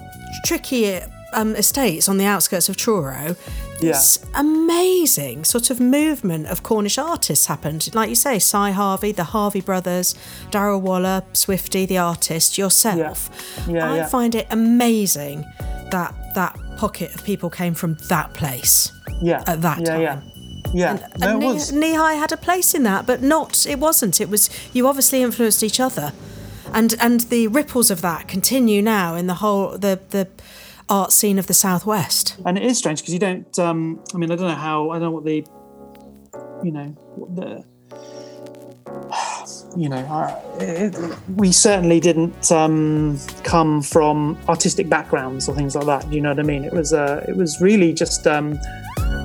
tricky 0.45 1.01
um, 1.33 1.55
estates 1.57 2.09
on 2.09 2.19
the 2.19 2.25
outskirts 2.25 2.69
of 2.69 2.77
Truro. 2.77 3.37
Yeah. 3.81 3.93
This 3.93 4.25
amazing 4.35 5.45
sort 5.45 5.71
of 5.71 5.79
movement 5.79 6.49
of 6.49 6.65
Cornish 6.65 6.99
artists 6.99 7.47
happened. 7.47 7.95
Like 7.95 8.09
you 8.09 8.17
say, 8.17 8.41
Cy 8.41 8.73
Harvey, 8.73 9.13
the 9.13 9.23
Harvey 9.25 9.61
brothers, 9.61 10.17
Daryl 10.51 10.81
Waller, 10.81 11.23
Swifty, 11.33 11.87
the 11.87 11.99
artist, 11.99 12.59
yourself. 12.59 13.31
Yeah, 13.69 13.75
Yeah, 13.75 13.93
I 13.93 13.97
yeah. 13.99 14.07
find 14.09 14.35
it 14.35 14.49
amazing 14.51 15.45
that 15.93 16.13
that 16.35 16.59
pocket 16.77 17.15
of 17.15 17.25
people 17.25 17.51
came 17.51 17.73
from 17.75 17.95
that 18.09 18.35
place 18.35 18.91
yeah, 19.23 19.45
at 19.47 19.63
that 19.63 19.85
time. 19.85 20.01
Yeah, 20.01 20.21
yeah. 20.75 20.93
no, 21.19 21.27
and 21.29 21.43
it 21.43 21.47
Ne- 21.47 21.53
was. 21.53 21.71
Had 22.19 22.33
a 22.33 22.37
place 22.37 22.75
in 22.75 22.83
that, 22.83 23.07
but 23.07 23.23
not. 23.23 23.65
It 23.65 23.79
wasn't. 23.79 24.21
It 24.21 24.29
was 24.29 24.51
you 24.73 24.89
obviously 24.89 25.23
influenced 25.23 25.63
each 25.63 25.79
other, 25.79 26.13
and 26.75 26.95
and 27.01 27.21
the 27.23 27.49
ripples 27.49 27.91
of 27.91 28.01
that 28.03 28.29
continue 28.29 28.83
now 28.83 29.15
in 29.15 29.27
the 29.27 29.35
whole 29.35 29.77
the 29.79 30.01
the 30.11 30.29
art 30.89 31.13
scene 31.13 31.39
of 31.39 31.47
the 31.47 31.55
southwest. 31.55 32.37
and 32.47 32.57
it 32.57 32.65
is 32.65 32.79
strange 32.79 33.01
because 33.01 33.13
you 33.13 33.21
don't 33.21 33.59
um 33.59 34.03
i 34.15 34.19
mean 34.19 34.31
i 34.31 34.37
don't 34.37 34.49
know 34.49 34.55
how 34.55 34.91
i 34.91 34.95
don't 34.95 35.03
know 35.03 35.11
what 35.11 35.25
the 35.25 35.45
you 36.63 36.73
know 36.73 36.87
what 37.17 37.37
the 37.37 37.65
you 39.77 39.89
know 39.89 41.17
we 41.37 41.53
certainly 41.53 42.01
didn't 42.01 42.51
um 42.51 43.19
come 43.45 43.83
from 43.83 44.39
artistic 44.49 44.89
backgrounds 44.89 45.49
or 45.49 45.55
things 45.55 45.75
like 45.75 45.87
that 45.87 46.11
you 46.13 46.21
know 46.21 46.31
what 46.31 46.41
i 46.41 46.43
mean 46.43 46.65
it 46.65 46.73
was 46.73 46.93
uh 46.93 47.25
it 47.29 47.37
was 47.37 47.61
really 47.61 47.93
just 47.93 48.27
um 48.27 48.59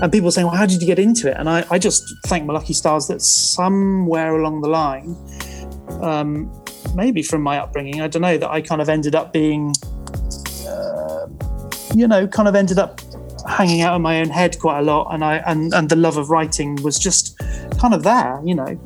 and 0.02 0.12
people 0.12 0.30
saying 0.32 0.46
well 0.46 0.56
how 0.56 0.66
did 0.66 0.82
you 0.82 0.88
get 0.88 1.00
into 1.00 1.30
it 1.30 1.38
and 1.38 1.50
i 1.50 1.66
i 1.72 1.80
just 1.80 2.14
thank 2.26 2.46
my 2.46 2.54
lucky 2.54 2.74
stars 2.74 3.08
that 3.08 3.22
somewhere 3.22 4.36
along 4.38 4.62
the 4.62 4.68
line 4.68 5.16
um 6.02 6.52
maybe 6.96 7.22
from 7.22 7.42
my 7.42 7.58
upbringing 7.58 8.02
i 8.02 8.08
don't 8.08 8.22
know 8.22 8.38
that 8.38 8.50
i 8.50 8.62
kind 8.62 8.82
of 8.82 8.90
ended 8.90 9.16
up 9.16 9.34
being 9.34 9.74
you 11.96 12.08
know, 12.08 12.28
kind 12.28 12.48
of 12.48 12.56
ended 12.56 12.80
up 12.80 13.02
hanging 13.48 13.82
out 13.82 13.96
in 13.96 14.02
my 14.02 14.20
own 14.20 14.30
head 14.30 14.58
quite 14.60 14.80
a 14.80 14.82
lot, 14.82 15.14
and 15.14 15.24
I 15.24 15.38
and 15.46 15.74
and 15.74 15.90
the 15.90 15.96
love 15.96 16.18
of 16.18 16.30
writing 16.30 16.82
was 16.84 16.98
just 16.98 17.38
kind 17.80 17.94
of 17.94 18.04
there, 18.04 18.42
you 18.44 18.56
know. 18.56 18.80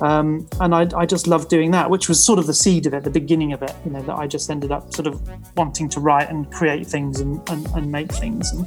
Um, 0.00 0.48
and 0.60 0.74
I, 0.74 0.88
I 0.96 1.06
just 1.06 1.28
loved 1.28 1.48
doing 1.48 1.70
that, 1.70 1.88
which 1.88 2.08
was 2.08 2.22
sort 2.22 2.40
of 2.40 2.48
the 2.48 2.54
seed 2.54 2.86
of 2.86 2.94
it, 2.94 3.04
the 3.04 3.10
beginning 3.10 3.52
of 3.52 3.62
it, 3.62 3.72
you 3.84 3.92
know, 3.92 4.02
that 4.02 4.16
I 4.16 4.26
just 4.26 4.50
ended 4.50 4.72
up 4.72 4.92
sort 4.92 5.06
of 5.06 5.22
wanting 5.56 5.88
to 5.90 6.00
write 6.00 6.28
and 6.28 6.50
create 6.52 6.88
things 6.88 7.20
and, 7.20 7.40
and, 7.50 7.68
and 7.68 7.92
make 7.92 8.10
things. 8.10 8.50
And 8.50 8.66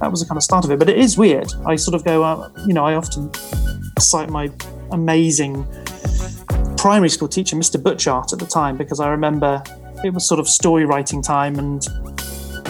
that 0.00 0.10
was 0.10 0.20
the 0.20 0.26
kind 0.26 0.36
of 0.36 0.42
start 0.42 0.66
of 0.66 0.70
it. 0.70 0.78
But 0.78 0.90
it 0.90 0.98
is 0.98 1.16
weird. 1.16 1.50
I 1.64 1.76
sort 1.76 1.94
of 1.94 2.04
go, 2.04 2.22
uh, 2.22 2.50
you 2.66 2.74
know, 2.74 2.84
I 2.84 2.96
often 2.96 3.30
cite 3.98 4.28
my 4.28 4.50
amazing 4.90 5.66
primary 6.84 7.08
school 7.08 7.28
teacher, 7.28 7.56
Mr. 7.56 7.82
Butchart, 7.82 8.34
at 8.34 8.38
the 8.38 8.44
time, 8.44 8.76
because 8.76 9.00
I 9.00 9.08
remember 9.08 9.64
it 10.04 10.12
was 10.12 10.28
sort 10.28 10.38
of 10.38 10.46
story 10.46 10.84
writing 10.84 11.22
time 11.22 11.58
and 11.58 11.88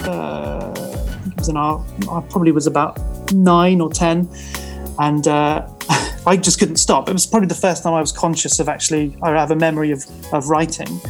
uh, 0.07 0.71
I 0.73 1.27
it 1.27 1.37
was 1.37 1.49
I 1.49 2.21
probably 2.29 2.53
was 2.53 2.65
about 2.65 2.97
nine 3.33 3.81
or 3.81 3.91
ten, 3.91 4.29
and 4.99 5.27
uh, 5.27 5.67
I 6.25 6.37
just 6.37 6.59
couldn't 6.59 6.77
stop. 6.77 7.09
It 7.09 7.11
was 7.11 7.27
probably 7.27 7.49
the 7.49 7.55
first 7.55 7.83
time 7.83 7.91
I 7.91 7.99
was 7.99 8.13
conscious 8.13 8.57
of 8.61 8.69
actually, 8.69 9.17
I 9.21 9.31
have 9.31 9.51
a 9.51 9.55
memory 9.57 9.91
of, 9.91 10.05
of 10.33 10.47
writing, 10.47 11.01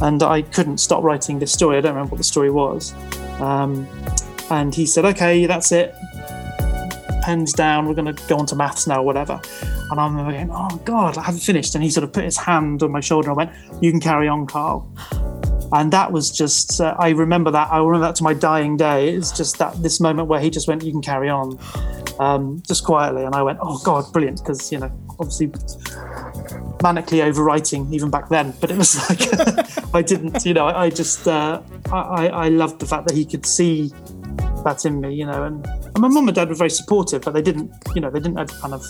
and 0.00 0.22
I 0.22 0.42
couldn't 0.42 0.78
stop 0.78 1.02
writing 1.02 1.40
this 1.40 1.52
story. 1.52 1.78
I 1.78 1.80
don't 1.80 1.96
remember 1.96 2.12
what 2.12 2.18
the 2.18 2.30
story 2.34 2.52
was. 2.52 2.94
Um, 3.40 3.88
and 4.50 4.72
he 4.72 4.86
said, 4.86 5.04
"Okay, 5.04 5.46
that's 5.46 5.72
it. 5.72 5.96
Pens 7.22 7.52
down. 7.52 7.86
We're 7.86 7.94
going 7.94 8.14
to 8.14 8.26
go 8.26 8.36
on 8.36 8.46
to 8.46 8.56
maths 8.56 8.86
now, 8.86 9.02
whatever." 9.02 9.40
And 9.90 10.00
I 10.00 10.06
remember 10.06 10.32
going, 10.32 10.50
"Oh 10.52 10.76
God, 10.84 11.16
I 11.16 11.22
haven't 11.22 11.40
finished." 11.40 11.74
And 11.74 11.82
he 11.82 11.90
sort 11.90 12.04
of 12.04 12.12
put 12.12 12.24
his 12.24 12.36
hand 12.36 12.82
on 12.82 12.90
my 12.90 13.00
shoulder 13.00 13.28
and 13.28 13.36
went, 13.36 13.50
"You 13.80 13.90
can 13.90 14.00
carry 14.00 14.28
on, 14.28 14.46
Carl." 14.46 14.90
and 15.72 15.92
that 15.92 16.12
was 16.12 16.30
just 16.30 16.80
uh, 16.80 16.94
i 16.98 17.10
remember 17.10 17.50
that 17.50 17.70
i 17.72 17.78
remember 17.78 18.06
that 18.06 18.14
to 18.14 18.22
my 18.22 18.34
dying 18.34 18.76
day 18.76 19.14
it's 19.14 19.32
just 19.32 19.58
that 19.58 19.74
this 19.82 20.00
moment 20.00 20.28
where 20.28 20.40
he 20.40 20.50
just 20.50 20.68
went 20.68 20.82
you 20.82 20.92
can 20.92 21.02
carry 21.02 21.28
on 21.28 21.58
um, 22.20 22.62
just 22.66 22.84
quietly 22.84 23.24
and 23.24 23.34
i 23.34 23.42
went 23.42 23.58
oh 23.62 23.78
god 23.84 24.10
brilliant 24.12 24.38
because 24.38 24.70
you 24.70 24.78
know 24.78 24.90
obviously 25.18 25.48
manically 26.78 27.22
overwriting 27.22 27.90
even 27.92 28.10
back 28.10 28.28
then 28.28 28.52
but 28.60 28.70
it 28.70 28.76
was 28.76 28.96
like 29.08 29.94
i 29.94 30.02
didn't 30.02 30.44
you 30.44 30.52
know 30.52 30.66
i, 30.66 30.84
I 30.84 30.90
just 30.90 31.26
uh, 31.26 31.62
I, 31.90 31.98
I 31.98 32.26
I 32.26 32.48
loved 32.48 32.80
the 32.80 32.86
fact 32.86 33.08
that 33.08 33.16
he 33.16 33.24
could 33.24 33.46
see 33.46 33.92
that 34.64 34.84
in 34.84 35.00
me 35.00 35.12
you 35.14 35.26
know 35.26 35.44
and, 35.44 35.66
and 35.66 35.98
my 35.98 36.08
mum 36.08 36.28
and 36.28 36.34
dad 36.34 36.48
were 36.48 36.54
very 36.54 36.70
supportive 36.70 37.22
but 37.22 37.32
they 37.34 37.42
didn't 37.42 37.72
you 37.94 38.00
know 38.00 38.10
they 38.10 38.20
didn't 38.20 38.38
ever 38.38 38.52
kind 38.60 38.74
of 38.74 38.84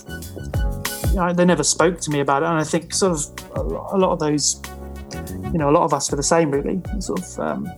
you 1.09 1.17
know, 1.17 1.33
they 1.33 1.45
never 1.45 1.63
spoke 1.63 2.01
to 2.01 2.11
me 2.11 2.21
about 2.21 2.43
it 2.43 2.47
and 2.47 2.59
i 2.59 2.65
think 2.65 2.93
sort 2.93 3.13
of 3.13 3.63
a 3.93 3.97
lot 3.97 4.13
of 4.13 4.19
those 4.19 4.61
you 5.53 5.59
know, 5.59 5.69
a 5.69 5.73
lot 5.73 5.85
of 5.85 5.93
us 5.93 6.11
were 6.11 6.17
the 6.17 6.23
same, 6.23 6.51
really. 6.51 6.81
Sort 7.01 7.21
of 7.21 7.41
um, 7.41 7.71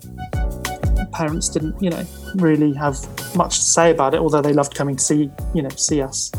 parents 1.13 1.49
didn't, 1.49 1.81
you 1.83 1.91
know, 1.91 2.05
really 2.37 2.73
have 2.75 2.97
much 3.37 3.59
to 3.59 3.65
say 3.65 3.91
about 3.91 4.15
it, 4.15 4.21
although 4.21 4.43
they 4.43 4.53
loved 4.53 4.75
coming 4.75 4.97
to 4.97 5.03
see, 5.03 5.31
you 5.55 5.63
know, 5.63 5.69
see 5.71 6.01
us. 6.01 6.33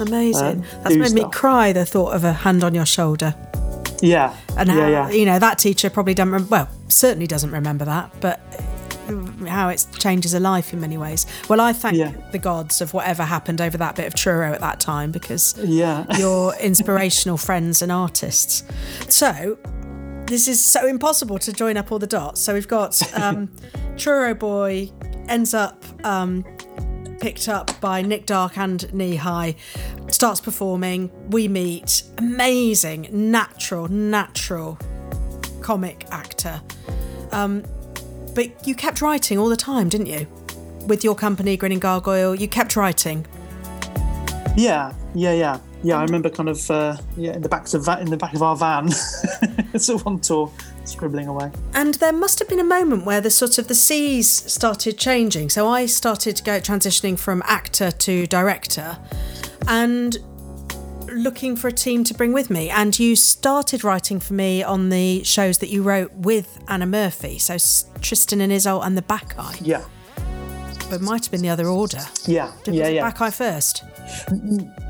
Amazing. 0.00 0.62
Uh, 0.62 0.82
That's 0.82 0.96
made 0.96 1.12
me 1.12 1.28
cry. 1.30 1.72
The 1.72 1.86
thought 1.86 2.14
of 2.14 2.24
a 2.24 2.32
hand 2.32 2.64
on 2.64 2.74
your 2.74 2.86
shoulder, 2.86 3.34
Yeah, 4.02 4.36
and 4.56 4.68
how 4.68 4.78
yeah, 4.78 4.88
yeah, 4.88 5.10
you 5.10 5.24
know 5.24 5.38
that 5.38 5.58
teacher 5.58 5.88
probably 5.88 6.14
doesn't. 6.14 6.32
Rem- 6.32 6.48
well, 6.48 6.68
certainly 6.88 7.26
doesn't 7.26 7.52
remember 7.52 7.84
that, 7.84 8.12
but 8.20 8.40
how 9.48 9.68
it 9.68 9.86
changes 9.98 10.34
a 10.34 10.40
life 10.40 10.72
in 10.72 10.80
many 10.80 10.96
ways. 10.98 11.26
Well, 11.48 11.60
I 11.60 11.72
thank 11.72 11.96
Yeah. 11.96 12.12
the 12.32 12.38
gods 12.38 12.80
of 12.80 12.94
whatever 12.94 13.22
happened 13.22 13.60
over 13.60 13.76
that 13.78 13.96
bit 13.96 14.06
of 14.06 14.14
Truro 14.14 14.52
at 14.52 14.60
that 14.60 14.80
time 14.80 15.10
because 15.10 15.54
yeah. 15.62 16.04
your 16.18 16.54
inspirational 16.56 17.36
friends 17.36 17.82
and 17.82 17.90
artists. 17.92 18.64
So, 19.08 19.58
this 20.26 20.48
is 20.48 20.62
so 20.62 20.86
impossible 20.86 21.38
to 21.40 21.52
join 21.52 21.76
up 21.76 21.92
all 21.92 21.98
the 21.98 22.06
dots. 22.06 22.40
So, 22.40 22.54
we've 22.54 22.68
got 22.68 23.00
um, 23.20 23.50
Truro 23.96 24.34
Boy 24.34 24.90
ends 25.28 25.54
up 25.54 25.84
um, 26.04 26.44
picked 27.20 27.48
up 27.48 27.80
by 27.80 28.02
Nick 28.02 28.26
Darke 28.26 28.58
and 28.58 28.80
Kneehigh, 28.92 29.56
starts 30.10 30.40
performing. 30.40 31.10
We 31.30 31.48
meet. 31.48 32.02
Amazing, 32.18 33.08
natural, 33.10 33.88
natural 33.88 34.78
comic 35.62 36.06
actor. 36.10 36.60
Um, 37.32 37.64
but 38.34 38.66
you 38.66 38.74
kept 38.74 39.00
writing 39.00 39.38
all 39.38 39.48
the 39.48 39.56
time, 39.56 39.88
didn't 39.88 40.06
you? 40.06 40.26
With 40.86 41.02
your 41.02 41.14
company, 41.14 41.56
Grinning 41.56 41.78
Gargoyle, 41.78 42.34
you 42.34 42.48
kept 42.48 42.76
writing. 42.76 43.26
Yeah, 44.56 44.92
yeah, 45.14 45.32
yeah, 45.32 45.58
yeah. 45.82 45.98
I 45.98 46.02
remember 46.02 46.30
kind 46.30 46.48
of 46.48 46.70
uh, 46.70 46.96
yeah 47.16 47.32
in 47.32 47.42
the 47.42 47.48
back 47.48 47.72
of 47.72 47.84
va- 47.84 48.00
in 48.00 48.10
the 48.10 48.16
back 48.16 48.34
of 48.34 48.42
our 48.42 48.56
van, 48.56 48.88
it's 49.72 49.88
a 49.88 49.96
one 49.98 50.20
tour, 50.20 50.52
scribbling 50.84 51.26
away. 51.26 51.50
And 51.74 51.94
there 51.94 52.12
must 52.12 52.38
have 52.38 52.48
been 52.48 52.60
a 52.60 52.64
moment 52.64 53.04
where 53.04 53.20
the 53.20 53.30
sort 53.30 53.58
of 53.58 53.68
the 53.68 53.74
seas 53.74 54.28
started 54.28 54.98
changing. 54.98 55.50
So 55.50 55.68
I 55.68 55.86
started 55.86 56.36
to 56.36 56.42
go 56.42 56.60
transitioning 56.60 57.18
from 57.18 57.42
actor 57.46 57.90
to 57.90 58.26
director 58.26 58.98
and 59.66 60.18
looking 61.14 61.56
for 61.56 61.68
a 61.68 61.72
team 61.72 62.04
to 62.04 62.14
bring 62.14 62.32
with 62.32 62.50
me. 62.50 62.70
And 62.70 62.98
you 62.98 63.16
started 63.16 63.84
writing 63.84 64.20
for 64.20 64.34
me 64.34 64.62
on 64.62 64.88
the 64.90 65.22
shows 65.24 65.58
that 65.58 65.68
you 65.68 65.82
wrote 65.82 66.12
with 66.12 66.58
Anna 66.68 66.86
Murphy. 66.86 67.38
So 67.38 67.56
Tristan 68.00 68.40
and 68.40 68.52
Isolde 68.52 68.84
and 68.84 68.96
the 68.96 69.02
Bacchae. 69.02 69.58
Yeah, 69.60 69.84
But 70.90 70.96
it 70.96 71.00
might 71.02 71.24
have 71.24 71.30
been 71.30 71.42
the 71.42 71.48
other 71.50 71.66
order. 71.68 72.00
yeah, 72.26 72.52
Did 72.64 72.74
yeah, 72.74 72.88
yeah. 72.88 73.02
Back 73.02 73.20
Eye 73.20 73.30
first? 73.30 73.82
Mm, 74.28 74.83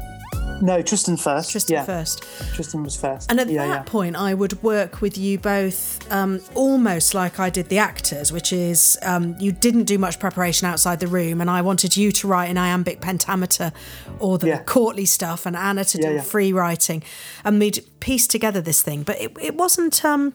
No, 0.62 0.82
Tristan 0.82 1.16
first. 1.16 1.50
Tristan 1.50 1.74
yeah, 1.74 1.84
first. 1.84 2.22
Tristan 2.54 2.82
was 2.82 2.96
first. 2.96 3.30
And 3.30 3.40
at 3.40 3.48
yeah, 3.48 3.66
that 3.66 3.68
yeah. 3.68 3.82
point, 3.82 4.16
I 4.16 4.34
would 4.34 4.62
work 4.62 5.00
with 5.00 5.18
you 5.18 5.38
both 5.38 6.10
um, 6.10 6.40
almost 6.54 7.14
like 7.14 7.40
I 7.40 7.50
did 7.50 7.68
the 7.68 7.78
actors, 7.78 8.32
which 8.32 8.52
is 8.52 8.98
um, 9.02 9.36
you 9.38 9.52
didn't 9.52 9.84
do 9.84 9.98
much 9.98 10.18
preparation 10.18 10.66
outside 10.66 11.00
the 11.00 11.06
room, 11.06 11.40
and 11.40 11.50
I 11.50 11.62
wanted 11.62 11.96
you 11.96 12.12
to 12.12 12.26
write 12.26 12.50
in 12.50 12.58
iambic 12.58 13.00
pentameter 13.00 13.72
or 14.18 14.38
the 14.38 14.62
courtly 14.64 15.06
stuff, 15.06 15.46
and 15.46 15.56
Anna 15.56 15.84
to 15.84 15.98
do 15.98 16.20
free 16.20 16.52
writing, 16.52 17.02
and 17.44 17.58
we'd 17.58 17.84
piece 18.00 18.26
together 18.26 18.60
this 18.60 18.82
thing. 18.82 19.02
But 19.02 19.20
it, 19.20 19.36
it 19.40 19.54
wasn't. 19.56 20.04
Um, 20.04 20.34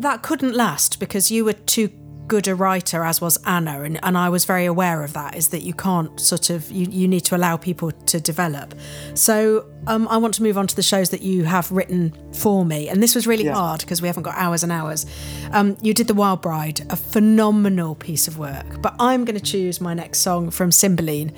that 0.00 0.22
couldn't 0.22 0.54
last 0.54 1.00
because 1.00 1.30
you 1.30 1.46
were 1.46 1.54
too 1.54 1.88
good 2.26 2.48
a 2.48 2.54
writer 2.54 3.04
as 3.04 3.20
was 3.20 3.38
Anna, 3.44 3.82
and, 3.82 3.98
and 4.02 4.16
I 4.16 4.28
was 4.28 4.44
very 4.44 4.64
aware 4.64 5.04
of 5.04 5.12
that, 5.12 5.36
is 5.36 5.48
that 5.48 5.62
you 5.62 5.74
can't 5.74 6.18
sort 6.18 6.50
of, 6.50 6.70
you, 6.70 6.86
you 6.90 7.06
need 7.06 7.24
to 7.26 7.36
allow 7.36 7.56
people 7.56 7.90
to 7.92 8.20
develop. 8.20 8.74
So 9.14 9.66
um, 9.86 10.08
I 10.08 10.16
want 10.16 10.34
to 10.34 10.42
move 10.42 10.56
on 10.56 10.66
to 10.66 10.76
the 10.76 10.82
shows 10.82 11.10
that 11.10 11.22
you 11.22 11.44
have 11.44 11.70
written 11.70 12.12
for 12.32 12.64
me. 12.64 12.88
And 12.88 13.02
this 13.02 13.14
was 13.14 13.26
really 13.26 13.44
Yeah. 13.44 13.54
hard 13.54 13.80
because 13.80 14.00
we 14.00 14.08
haven't 14.08 14.22
got 14.22 14.36
hours 14.36 14.62
and 14.62 14.72
hours. 14.72 15.06
Um, 15.52 15.76
you 15.82 15.92
did 15.92 16.06
The 16.06 16.14
Wild 16.14 16.40
Bride, 16.40 16.80
a 16.90 16.96
phenomenal 16.96 17.94
piece 17.94 18.26
of 18.26 18.38
work. 18.38 18.80
But 18.80 18.94
I'm 18.98 19.24
going 19.24 19.38
to 19.38 19.44
choose 19.44 19.80
my 19.80 19.94
next 19.94 20.20
song 20.20 20.50
from 20.50 20.72
Cymbeline, 20.72 21.32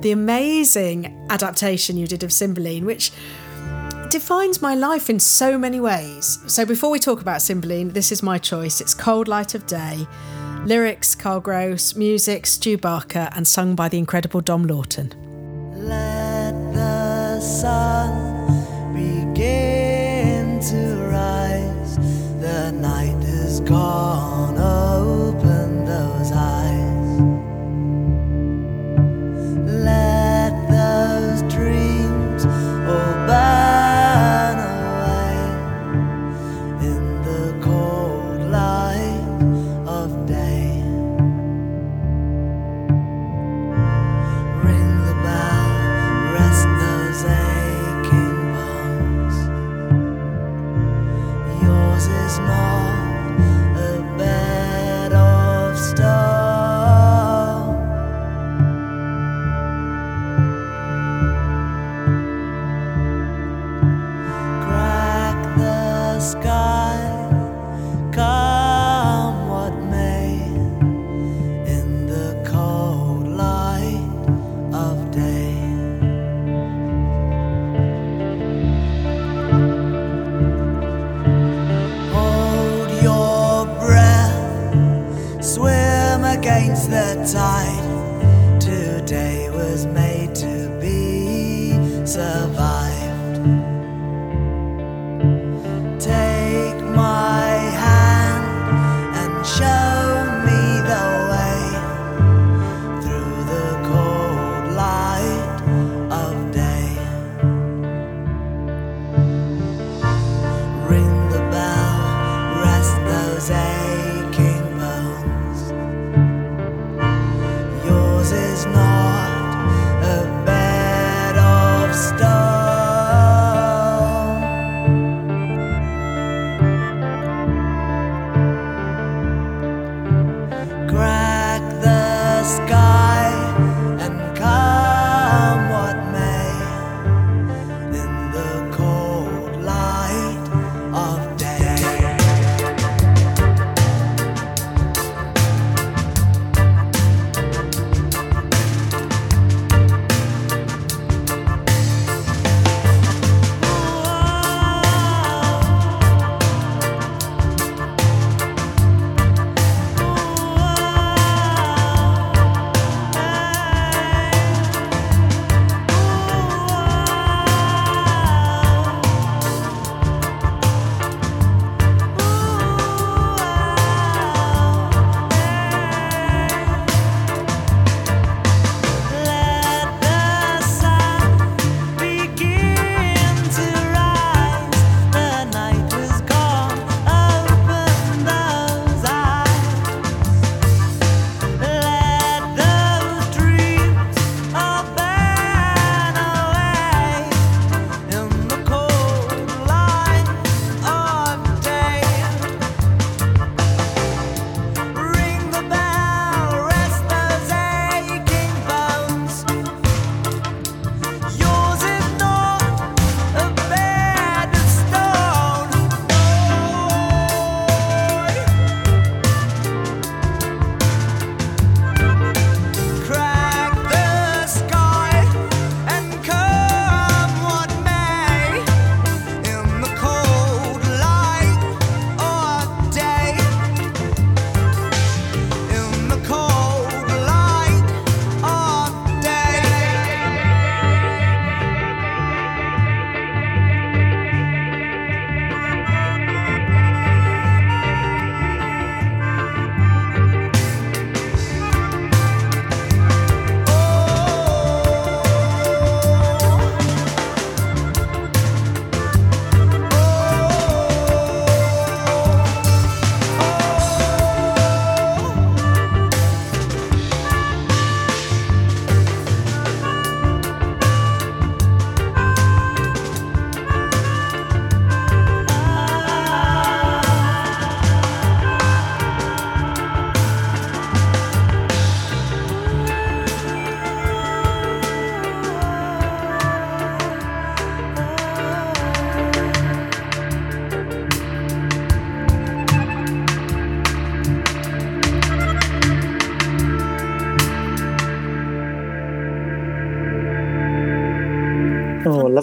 the 0.00 0.10
amazing 0.10 1.26
adaptation 1.28 1.96
you 1.96 2.06
did 2.06 2.22
of 2.22 2.32
Cymbeline, 2.32 2.86
which 2.86 3.12
defines 4.10 4.60
my 4.60 4.74
life 4.74 5.08
in 5.08 5.20
so 5.20 5.56
many 5.56 5.78
ways. 5.78 6.40
So 6.46 6.66
before 6.66 6.90
we 6.90 6.98
talk 6.98 7.20
about 7.20 7.42
Cymbeline, 7.42 7.90
this 7.90 8.10
is 8.10 8.22
my 8.22 8.38
choice. 8.38 8.80
It's 8.80 8.92
Cold 8.92 9.28
Light 9.28 9.54
of 9.54 9.66
Day. 9.66 10.06
Lyrics, 10.64 11.14
Carl 11.14 11.40
Grose, 11.40 11.94
music, 11.94 12.44
Stu 12.44 12.76
Barker, 12.76 13.30
and 13.34 13.46
sung 13.46 13.76
by 13.76 13.88
the 13.88 13.98
incredible 13.98 14.40
Dom 14.40 14.64
Lawton. 14.64 15.14
Let 15.74 16.52
the 16.74 17.40
sun 17.40 18.48
begin 18.92 20.60
to 20.60 21.08
rise. 21.08 21.96
The 22.40 22.72
night 22.72 23.22
is 23.24 23.60
gone. 23.60 24.09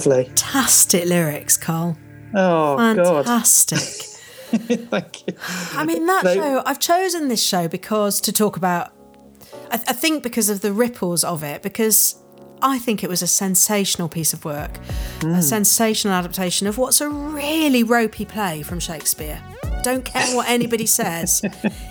Lovely. 0.08 0.26
Fantastic 0.26 1.06
lyrics, 1.06 1.58
Carl. 1.58 1.98
Oh 2.34 2.76
God. 2.96 3.26
Fantastic. 3.26 3.80
Thank 4.90 5.28
you. 5.28 5.34
I 5.74 5.84
mean, 5.86 6.06
that 6.06 6.24
They- 6.24 6.36
show, 6.36 6.64
I've 6.66 6.80
chosen 6.80 7.28
this 7.28 7.44
show 7.44 7.68
because 7.68 8.22
to 8.22 8.32
talk 8.32 8.56
about, 8.58 8.92
I, 9.72 9.76
I 9.76 9.94
think 9.94 10.24
because 10.24 10.50
of 10.50 10.62
the 10.62 10.72
ripples 10.74 11.24
of 11.24 11.44
it, 11.44 11.62
because 11.62 12.16
I 12.62 12.80
think 12.80 13.04
it 13.04 13.10
was 13.10 13.22
a 13.22 13.28
sensational 13.28 14.08
piece 14.10 14.34
of 14.34 14.46
work, 14.46 14.78
Hmm. 15.22 15.36
a 15.36 15.42
sensational 15.42 16.14
adaptation 16.16 16.66
of 16.68 16.78
what's 16.78 17.02
a 17.02 17.10
really 17.10 17.84
ropey 17.84 18.26
play 18.26 18.62
from 18.64 18.80
Shakespeare. 18.80 19.42
Don't 19.84 20.06
care 20.06 20.36
what 20.36 20.48
anybody 20.50 20.86
says, 21.00 21.42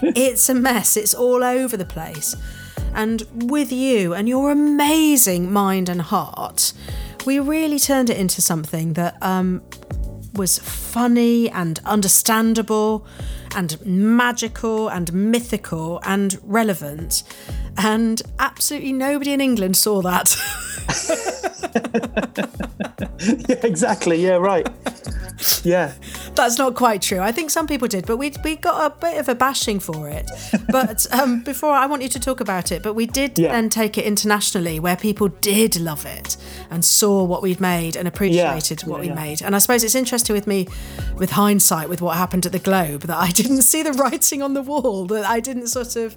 it's 0.03 0.49
a 0.49 0.55
mess, 0.55 0.97
it's 0.97 1.15
all 1.15 1.45
over 1.45 1.77
the 1.77 1.85
place. 1.85 2.35
And 2.95 3.25
with 3.51 3.71
you 3.71 4.15
and 4.15 4.29
your 4.29 4.51
amazing 4.51 5.53
mind 5.53 5.89
and 5.91 6.01
heart, 6.01 6.73
we 7.27 7.41
really 7.41 7.79
turned 7.79 8.09
it 8.09 8.17
into 8.17 8.41
something 8.41 8.95
that 8.95 9.17
um, 9.21 9.63
was 10.35 10.59
funny 10.59 11.51
and 11.51 11.81
understandable 11.85 13.07
and 13.55 13.85
magical 13.85 14.89
and 14.89 15.13
mythical 15.13 16.01
and 16.05 16.39
relevant. 16.45 17.25
And 17.77 18.23
absolutely 18.39 18.93
nobody 18.93 19.33
in 19.33 19.41
England 19.41 19.77
saw 19.77 20.01
that. 20.03 20.37
Yeah, 23.49 23.61
exactly. 23.65 24.23
Yeah, 24.23 24.37
right. 24.37 24.69
Yeah. 25.65 25.93
That's 26.35 26.59
not 26.59 26.75
quite 26.77 27.03
true. 27.03 27.19
I 27.19 27.33
think 27.33 27.51
some 27.51 27.67
people 27.67 27.89
did, 27.89 28.07
but 28.07 28.17
we 28.19 28.33
we 28.45 28.57
got 28.57 28.93
a 28.93 28.95
bit 29.01 29.19
of 29.19 29.29
a 29.29 29.35
bashing 29.35 29.81
for 29.81 30.09
it. 30.09 30.31
But 30.71 31.07
um, 31.13 31.43
before 31.43 31.73
I 31.73 31.87
want 31.87 32.03
you 32.03 32.09
to 32.11 32.21
talk 32.21 32.41
about 32.41 32.71
it, 32.73 32.83
but 32.83 32.95
we 32.95 33.07
did 33.07 33.39
Yeah. 33.39 33.53
then 33.53 33.69
take 33.69 33.99
it 33.99 34.05
internationally, 34.05 34.79
where 34.81 34.97
people 34.97 35.29
did 35.41 35.77
love 35.81 36.05
it 36.07 36.37
and 36.71 36.85
saw 36.85 37.25
what 37.25 37.43
we'd 37.43 37.61
made 37.61 37.97
and 37.97 38.07
appreciated 38.09 38.83
what 38.85 38.97
Yeah, 38.99 39.01
we 39.03 39.09
yeah. 39.09 39.15
made. 39.15 39.43
And 39.43 39.55
I 39.57 39.59
suppose 39.59 39.83
it's 39.85 39.95
interesting 39.95 40.35
with 40.35 40.47
me, 40.47 40.67
with 41.17 41.31
hindsight, 41.31 41.89
with 41.89 42.01
what 42.01 42.17
happened 42.17 42.47
at 42.47 42.53
the 42.53 42.59
Globe, 42.59 43.03
that 43.03 43.17
I 43.19 43.31
didn't 43.43 43.63
see 43.63 43.83
the 43.83 43.93
writing 43.93 44.43
on 44.43 44.55
the 44.55 44.63
wall. 44.63 45.07
That 45.07 45.25
I 45.27 45.41
didn't 45.41 45.69
sort 45.69 45.97
of 45.97 46.17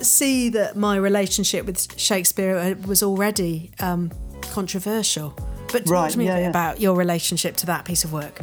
see 0.00 0.48
that 0.50 0.76
my 0.76 0.96
relationship 0.96 1.64
with 1.66 1.98
Shakespeare 1.98 2.56
uh, 2.56 2.74
was 2.86 3.02
already 3.02 3.70
um, 3.80 4.10
controversial. 4.42 5.34
But 5.72 5.84
talk 5.84 5.92
Right, 5.92 6.10
to 6.10 6.18
me 6.18 6.26
yeah, 6.26 6.32
a 6.32 6.36
bit 6.36 6.42
yeah. 6.42 6.50
about 6.50 6.80
your 6.80 6.96
relationship 6.96 7.56
to 7.58 7.66
that 7.66 7.84
piece 7.84 8.04
of 8.04 8.12
work. 8.12 8.40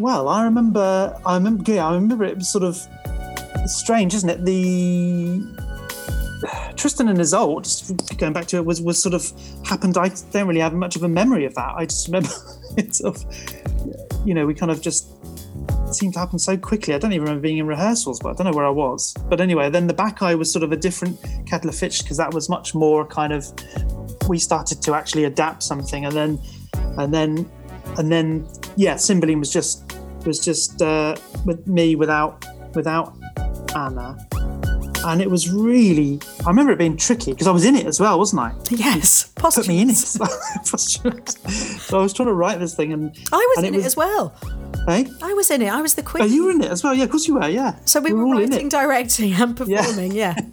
Well, 0.00 0.28
I 0.28 0.44
remember. 0.44 1.18
I 1.26 1.34
remember. 1.34 1.70
Yeah, 1.72 1.88
I 1.88 1.94
remember 1.94 2.24
it 2.24 2.36
was 2.36 2.48
sort 2.48 2.64
of 2.64 2.76
strange, 3.66 4.14
isn't 4.14 4.28
it? 4.28 4.44
The 4.44 5.42
Tristan 6.76 7.08
and 7.08 7.20
Isolde, 7.20 7.64
just 7.64 8.16
going 8.18 8.32
back 8.32 8.46
to 8.48 8.56
it, 8.58 8.64
was 8.64 8.80
was 8.80 9.02
sort 9.02 9.14
of 9.14 9.30
happened. 9.66 9.96
I 9.98 10.10
don't 10.30 10.46
really 10.46 10.60
have 10.60 10.74
much 10.74 10.96
of 10.96 11.02
a 11.02 11.08
memory 11.08 11.44
of 11.44 11.54
that. 11.54 11.74
I 11.76 11.86
just 11.86 12.06
remember 12.06 12.30
it 12.76 12.94
sort 12.94 13.16
of, 13.16 13.24
you 14.24 14.34
know, 14.34 14.46
we 14.46 14.54
kind 14.54 14.70
of 14.70 14.80
just 14.80 15.10
it 15.88 15.94
seemed 15.94 16.12
to 16.14 16.20
happen 16.20 16.38
so 16.38 16.56
quickly. 16.56 16.94
I 16.94 16.98
don't 16.98 17.12
even 17.12 17.24
remember 17.24 17.42
being 17.42 17.58
in 17.58 17.66
rehearsals, 17.66 18.20
but 18.20 18.30
I 18.30 18.32
don't 18.34 18.52
know 18.52 18.56
where 18.56 18.66
I 18.66 18.70
was. 18.70 19.14
But 19.28 19.40
anyway, 19.40 19.70
then 19.70 19.86
the 19.86 19.94
Bacchae 19.94 20.36
was 20.36 20.52
sort 20.52 20.62
of 20.62 20.70
a 20.70 20.76
different 20.76 21.18
kettle 21.46 21.70
of 21.70 21.74
fish 21.76 22.02
because 22.02 22.18
that 22.18 22.32
was 22.32 22.48
much 22.48 22.74
more 22.74 23.06
kind 23.06 23.32
of 23.32 23.46
we 24.28 24.38
started 24.38 24.82
to 24.82 24.94
actually 24.94 25.24
adapt 25.24 25.62
something, 25.62 26.04
and 26.04 26.14
then 26.14 26.38
and 26.98 27.12
then 27.12 27.50
and 27.96 28.12
then 28.12 28.46
yeah, 28.76 28.96
Cymbeline 28.96 29.38
was 29.40 29.52
just 29.52 29.92
was 30.26 30.44
just 30.44 30.82
uh, 30.82 31.16
with 31.44 31.66
me 31.66 31.96
without 31.96 32.44
without 32.74 33.14
Anna, 33.74 34.16
and 35.04 35.20
it 35.22 35.30
was 35.30 35.50
really 35.50 36.20
I 36.44 36.48
remember 36.48 36.72
it 36.72 36.78
being 36.78 36.96
tricky 36.96 37.32
because 37.32 37.46
I 37.46 37.50
was 37.52 37.64
in 37.64 37.74
it 37.76 37.86
as 37.86 37.98
well, 38.00 38.18
wasn't 38.18 38.40
I? 38.42 38.52
Yes, 38.70 39.32
Put 39.36 39.66
me 39.68 39.80
in 39.80 39.90
it. 39.90 39.96
so 39.96 40.20
I 41.98 42.02
was 42.02 42.12
trying 42.12 42.28
to 42.28 42.34
write 42.34 42.58
this 42.58 42.74
thing, 42.74 42.92
and 42.92 43.16
I 43.32 43.36
was 43.36 43.58
and 43.58 43.66
in 43.66 43.74
it, 43.74 43.78
was- 43.78 43.86
as 43.86 43.96
well. 43.96 44.34
Hey, 44.86 45.06
I 45.22 45.34
was 45.34 45.50
in 45.50 45.60
it. 45.62 45.68
I 45.68 45.82
was 45.82 45.94
the 45.94 46.02
queen. 46.02 46.22
oh, 46.22 46.26
you 46.26 46.44
were 46.46 46.50
in 46.50 46.62
it 46.62 46.70
as 46.70 46.82
well? 46.82 46.94
Yeah, 46.94 47.04
of 47.04 47.10
course 47.10 47.28
you 47.28 47.34
were. 47.34 47.48
Yeah. 47.48 47.74
so 47.84 48.00
we 48.00 48.12
were, 48.12 48.24
all 48.24 48.38
in 48.38 48.50
writing, 48.50 48.66
it. 48.66 48.70
directing, 48.70 49.32
and 49.34 49.56
performing. 49.56 50.12
Yeah. 50.12 50.34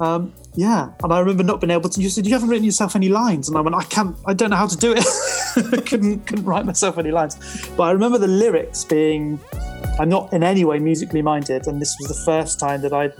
Um, 0.00 0.32
yeah, 0.54 0.90
and 1.02 1.12
I 1.12 1.20
remember 1.20 1.44
not 1.44 1.60
being 1.60 1.70
able 1.70 1.88
to. 1.90 2.00
You 2.00 2.10
said 2.10 2.26
you 2.26 2.32
haven't 2.32 2.48
written 2.48 2.64
yourself 2.64 2.96
any 2.96 3.08
lines, 3.08 3.48
and 3.48 3.56
I 3.56 3.60
went, 3.60 3.76
I 3.76 3.84
can't. 3.84 4.16
I 4.26 4.34
don't 4.34 4.50
know 4.50 4.56
how 4.56 4.66
to 4.66 4.76
do 4.76 4.92
it. 4.96 5.04
I 5.56 5.80
couldn't 5.86 6.26
couldn't 6.26 6.44
write 6.44 6.66
myself 6.66 6.98
any 6.98 7.12
lines. 7.12 7.68
But 7.76 7.84
I 7.84 7.90
remember 7.92 8.18
the 8.18 8.28
lyrics 8.28 8.84
being. 8.84 9.38
I'm 9.98 10.08
not 10.08 10.32
in 10.32 10.42
any 10.42 10.64
way 10.64 10.78
musically 10.78 11.22
minded, 11.22 11.66
and 11.66 11.80
this 11.80 11.96
was 12.00 12.08
the 12.08 12.24
first 12.24 12.58
time 12.58 12.80
that 12.82 12.92
I 12.92 13.10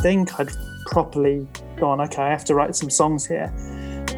think 0.00 0.38
I'd 0.38 0.50
properly 0.86 1.46
gone. 1.76 2.00
Okay, 2.02 2.22
I 2.22 2.30
have 2.30 2.44
to 2.46 2.54
write 2.54 2.76
some 2.76 2.90
songs 2.90 3.26
here. 3.26 3.52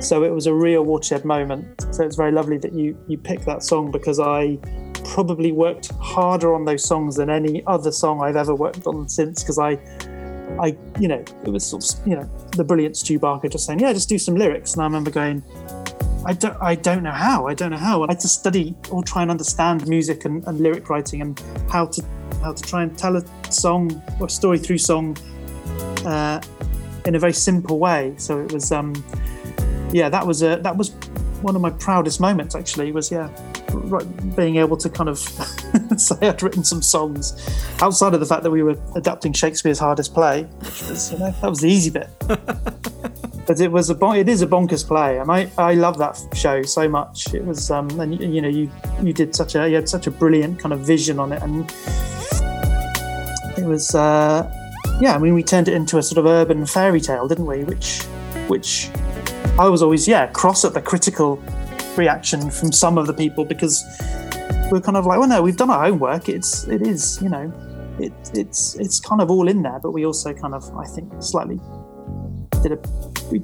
So 0.00 0.24
it 0.24 0.30
was 0.30 0.46
a 0.46 0.54
real 0.54 0.82
watershed 0.82 1.24
moment. 1.24 1.86
So 1.92 2.04
it's 2.04 2.16
very 2.16 2.32
lovely 2.32 2.58
that 2.58 2.72
you 2.72 2.98
you 3.06 3.16
picked 3.16 3.46
that 3.46 3.62
song 3.62 3.92
because 3.92 4.18
I 4.18 4.58
probably 5.04 5.52
worked 5.52 5.92
harder 6.00 6.52
on 6.52 6.64
those 6.64 6.84
songs 6.84 7.14
than 7.14 7.30
any 7.30 7.64
other 7.66 7.92
song 7.92 8.22
I've 8.22 8.36
ever 8.36 8.54
worked 8.54 8.88
on 8.88 9.08
since 9.08 9.42
because 9.42 9.58
I 9.58 9.78
I, 10.60 10.76
you 10.98 11.08
know, 11.08 11.22
it 11.44 11.48
was 11.48 11.64
sort 11.64 11.84
of, 11.84 12.06
you 12.06 12.16
know, 12.16 12.28
the 12.56 12.64
brilliant 12.64 12.96
Stu 12.96 13.18
Barker 13.18 13.48
just 13.48 13.66
saying, 13.66 13.80
yeah, 13.80 13.92
just 13.92 14.08
do 14.08 14.18
some 14.18 14.34
lyrics. 14.34 14.74
And 14.74 14.82
I 14.82 14.86
remember 14.86 15.10
going, 15.10 15.42
I 16.24 16.32
don't, 16.32 16.56
I 16.60 16.74
don't 16.74 17.02
know 17.02 17.12
how. 17.12 17.46
I 17.46 17.54
don't 17.54 17.70
know 17.70 17.76
how. 17.76 18.02
I 18.02 18.06
had 18.08 18.20
to 18.20 18.28
study 18.28 18.74
or 18.90 19.02
try 19.02 19.22
and 19.22 19.30
understand 19.30 19.86
music 19.86 20.24
and, 20.24 20.44
and 20.46 20.60
lyric 20.60 20.88
writing 20.88 21.20
and 21.22 21.40
how 21.70 21.86
to 21.86 22.02
how 22.42 22.52
to 22.52 22.62
try 22.62 22.82
and 22.82 22.96
tell 22.98 23.16
a 23.16 23.24
song 23.52 24.02
or 24.20 24.26
a 24.26 24.30
story 24.30 24.58
through 24.58 24.78
song 24.78 25.16
uh, 26.04 26.40
in 27.04 27.14
a 27.14 27.18
very 27.18 27.32
simple 27.32 27.78
way. 27.78 28.14
So 28.18 28.40
it 28.40 28.52
was, 28.52 28.72
um, 28.72 28.92
yeah, 29.92 30.08
that 30.08 30.26
was 30.26 30.42
a 30.42 30.56
that 30.62 30.76
was 30.76 30.90
one 31.42 31.56
of 31.56 31.62
my 31.62 31.70
proudest 31.70 32.20
moments. 32.20 32.54
Actually, 32.54 32.92
was 32.92 33.10
yeah, 33.10 33.28
being 34.36 34.56
able 34.56 34.76
to 34.76 34.88
kind 34.88 35.08
of 35.08 35.18
say 35.96 36.16
I'd 36.28 36.42
written 36.42 36.64
some 36.64 36.82
songs 36.82 37.34
outside 37.80 38.14
of 38.14 38.20
the 38.20 38.26
fact 38.26 38.42
that 38.42 38.50
we 38.50 38.62
were 38.62 38.76
adapting 38.94 39.32
Shakespeare's 39.32 39.78
hardest 39.78 40.14
play, 40.14 40.44
which 40.44 40.82
was 40.88 41.12
you 41.12 41.18
know 41.18 41.30
that 41.30 41.48
was 41.48 41.60
the 41.60 41.68
easy 41.68 41.90
bit. 41.90 42.08
but 43.46 43.60
it 43.60 43.70
was 43.70 43.90
a 43.90 43.94
bon- 43.94 44.16
it 44.16 44.28
is 44.28 44.42
a 44.42 44.46
bonkers 44.46 44.86
play, 44.86 45.18
and 45.18 45.30
I 45.30 45.50
I 45.56 45.74
love 45.74 45.98
that 45.98 46.20
show 46.34 46.62
so 46.62 46.88
much. 46.88 47.32
It 47.32 47.44
was 47.44 47.70
um 47.70 47.88
and 48.00 48.20
you, 48.20 48.28
you 48.28 48.42
know 48.42 48.48
you 48.48 48.70
you 49.02 49.12
did 49.12 49.34
such 49.34 49.54
a 49.54 49.68
you 49.68 49.76
had 49.76 49.88
such 49.88 50.06
a 50.06 50.10
brilliant 50.10 50.58
kind 50.58 50.72
of 50.72 50.80
vision 50.80 51.18
on 51.18 51.32
it, 51.32 51.42
and 51.42 51.70
it 53.56 53.64
was 53.64 53.94
uh 53.94 54.50
yeah 55.00 55.14
I 55.14 55.18
mean 55.18 55.34
we 55.34 55.42
turned 55.42 55.68
it 55.68 55.74
into 55.74 55.98
a 55.98 56.02
sort 56.02 56.18
of 56.18 56.26
urban 56.26 56.66
fairy 56.66 57.00
tale, 57.00 57.28
didn't 57.28 57.46
we? 57.46 57.64
Which 57.64 58.02
which 58.48 58.90
I 59.58 59.68
was 59.68 59.82
always 59.82 60.06
yeah 60.06 60.26
cross 60.26 60.64
at 60.64 60.74
the 60.74 60.82
critical 60.82 61.42
reaction 61.96 62.50
from 62.50 62.72
some 62.72 62.98
of 62.98 63.06
the 63.06 63.14
people 63.14 63.44
because 63.44 63.84
we're 64.70 64.80
kind 64.80 64.96
of 64.96 65.06
like, 65.06 65.18
well, 65.18 65.28
no, 65.28 65.40
we've 65.40 65.56
done 65.56 65.70
our 65.70 65.84
homework. 65.84 66.28
It's 66.28 66.64
it 66.64 66.82
is 66.82 67.20
you 67.22 67.28
know, 67.28 67.52
it 67.98 68.12
it's 68.34 68.74
it's 68.76 69.00
kind 69.00 69.20
of 69.20 69.30
all 69.30 69.48
in 69.48 69.62
there, 69.62 69.78
but 69.82 69.92
we 69.92 70.04
also 70.04 70.34
kind 70.34 70.54
of 70.54 70.64
I 70.76 70.84
think 70.84 71.10
slightly 71.22 71.58
did 72.62 72.72
a 72.72 72.78
we 73.30 73.42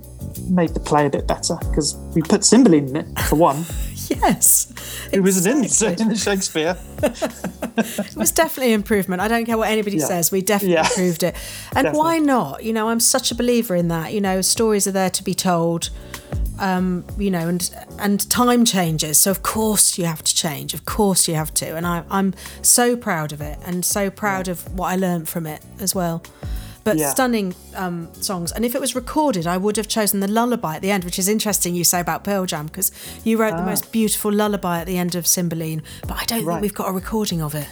made 0.48 0.70
the 0.70 0.80
play 0.80 1.06
a 1.06 1.10
bit 1.10 1.26
better 1.26 1.56
because 1.68 1.96
we 2.14 2.22
put 2.22 2.44
Cymbeline 2.44 2.88
in 2.88 2.96
it 2.96 3.18
for 3.20 3.36
one. 3.36 3.64
yes. 4.08 4.71
It 5.10 5.20
was 5.20 5.44
in 5.46 5.64
Exactly. 5.64 6.02
in 6.02 6.08
the 6.10 6.16
Shakespeare. 6.16 6.76
It 7.02 8.16
was 8.16 8.30
definitely 8.30 8.72
an 8.72 8.80
improvement. 8.80 9.20
I 9.22 9.28
don't 9.28 9.44
care 9.44 9.58
what 9.58 9.68
anybody 9.70 9.96
Yeah. 9.96 10.06
says. 10.06 10.30
We 10.30 10.42
definitely 10.42 10.74
Yeah. 10.74 10.86
improved 10.86 11.22
it. 11.22 11.34
And 11.74 11.92
why 11.96 12.18
not? 12.18 12.62
You 12.62 12.72
know, 12.72 12.88
I'm 12.90 13.00
such 13.00 13.30
a 13.30 13.34
believer 13.34 13.74
in 13.74 13.88
that. 13.88 14.12
You 14.12 14.20
know, 14.20 14.40
stories 14.42 14.86
are 14.86 14.92
there 14.92 15.10
to 15.10 15.22
be 15.24 15.34
told. 15.34 15.90
Um, 16.58 17.04
you 17.18 17.30
know, 17.30 17.48
and 17.48 17.68
and 17.98 18.28
time 18.30 18.64
changes, 18.64 19.18
so 19.18 19.30
of 19.30 19.42
course 19.42 19.98
you 19.98 20.04
have 20.04 20.22
to 20.22 20.34
change. 20.34 20.74
Of 20.74 20.84
course 20.84 21.26
you 21.26 21.34
have 21.34 21.52
to, 21.54 21.74
and 21.76 21.86
I, 21.86 22.04
I'm 22.10 22.34
so 22.60 22.94
proud 22.94 23.32
of 23.32 23.40
it, 23.40 23.58
and 23.66 23.84
so 23.84 24.10
proud 24.10 24.46
of 24.48 24.72
what 24.78 24.88
I 24.92 24.96
learned 24.96 25.28
from 25.28 25.46
it 25.46 25.60
as 25.80 25.94
well. 25.94 26.22
But 26.84 26.98
Yeah. 26.98 27.10
stunning 27.10 27.54
um, 27.76 28.08
songs, 28.20 28.50
and 28.52 28.64
if 28.64 28.74
it 28.74 28.80
was 28.80 28.94
recorded, 28.94 29.46
I 29.46 29.56
would 29.56 29.76
have 29.76 29.86
chosen 29.88 30.20
the 30.20 30.28
lullaby 30.28 30.76
at 30.76 30.82
the 30.82 30.90
end, 30.90 31.04
which 31.04 31.18
is 31.18 31.28
interesting. 31.28 31.74
You 31.74 31.84
say 31.84 32.00
about 32.00 32.24
Pearl 32.24 32.44
Jam 32.46 32.66
because 32.66 32.90
you 33.24 33.36
wrote 33.38 33.56
the 33.56 33.62
most 33.62 33.92
beautiful 33.92 34.32
lullaby 34.32 34.80
at 34.80 34.86
the 34.86 34.98
end 34.98 35.14
of 35.14 35.26
Cymbeline, 35.26 35.82
but 36.02 36.12
I 36.20 36.24
don't 36.24 36.38
think 36.40 36.50
Ah. 36.50 36.60
We've 36.60 36.74
got 36.74 36.88
a 36.88 36.92
recording 36.92 37.40
of 37.42 37.54
it. 37.54 37.68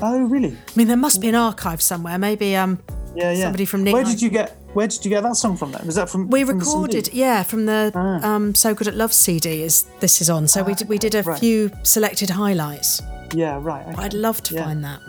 Oh 0.00 0.20
really? 0.20 0.52
I 0.52 0.72
mean, 0.76 0.88
there 0.88 0.96
must 0.96 1.20
be 1.20 1.28
an 1.28 1.34
archive 1.34 1.82
somewhere. 1.82 2.18
Maybe 2.18 2.56
um, 2.56 2.78
Yeah, 3.14 3.32
yeah. 3.32 3.42
Somebody 3.42 3.66
from 3.66 3.84
Nick 3.84 3.92
Where 3.94 4.04
did 4.04 4.22
you 4.22 4.30
get 4.30 4.56
Where 4.74 4.86
did 4.86 5.04
you 5.04 5.10
get 5.10 5.22
that 5.22 5.36
song 5.36 5.56
from? 5.56 5.70
Then 5.72 5.84
was 5.84 5.96
that 5.96 6.08
from? 6.08 6.30
we 6.30 6.44
from 6.44 6.58
recorded, 6.60 7.10
yeah, 7.12 7.42
from 7.42 7.66
the 7.66 7.92
Ah. 7.94 8.22
um, 8.34 8.54
So 8.54 8.74
Good 8.74 8.88
at 8.88 8.94
Love 8.94 9.12
CD. 9.12 9.62
Is 9.62 9.84
this 10.00 10.20
is 10.22 10.30
on? 10.30 10.48
So 10.48 10.62
we 10.62 10.74
did, 10.74 10.88
we 10.88 10.98
did 10.98 11.14
a 11.14 11.22
right. 11.22 11.38
few 11.38 11.70
selected 11.82 12.30
highlights. 12.30 13.02
Yeah, 13.34 13.58
right. 13.60 13.86
okay. 13.88 14.02
I'd 14.02 14.14
love 14.14 14.42
to 14.44 14.54
Yeah. 14.54 14.64
find 14.64 14.82
that. 14.84 15.00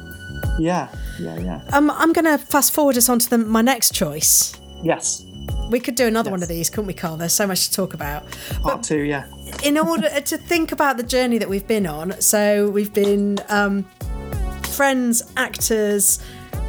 Yeah, 0.59 0.89
yeah, 1.19 1.37
yeah. 1.39 1.61
Um, 1.71 1.91
I'm 1.91 2.13
going 2.13 2.25
to 2.25 2.37
fast 2.37 2.73
forward 2.73 2.97
us 2.97 3.09
on 3.09 3.19
to 3.19 3.29
the, 3.29 3.37
my 3.37 3.61
next 3.61 3.93
choice. 3.93 4.53
Yes. 4.83 5.25
We 5.69 5.79
could 5.79 5.95
do 5.95 6.05
another 6.07 6.29
one 6.29 6.43
of 6.43 6.49
these, 6.49 6.69
couldn't 6.69 6.87
we, 6.87 6.93
Carl? 6.93 7.17
There's 7.17 7.33
so 7.33 7.47
much 7.47 7.67
to 7.69 7.73
talk 7.73 7.93
about. 7.93 8.23
Part 8.61 8.83
two. 8.83 8.99
Yeah. 9.01 9.25
in 9.63 9.77
order 9.77 10.09
to 10.21 10.37
think 10.37 10.71
about 10.71 10.97
the 10.97 11.03
journey 11.03 11.37
that 11.37 11.49
we've 11.49 11.67
been 11.67 11.87
on, 11.87 12.19
so 12.21 12.69
we've 12.69 12.93
been 12.93 13.39
um, 13.49 13.83
friends, 14.71 15.23
actors, 15.37 16.19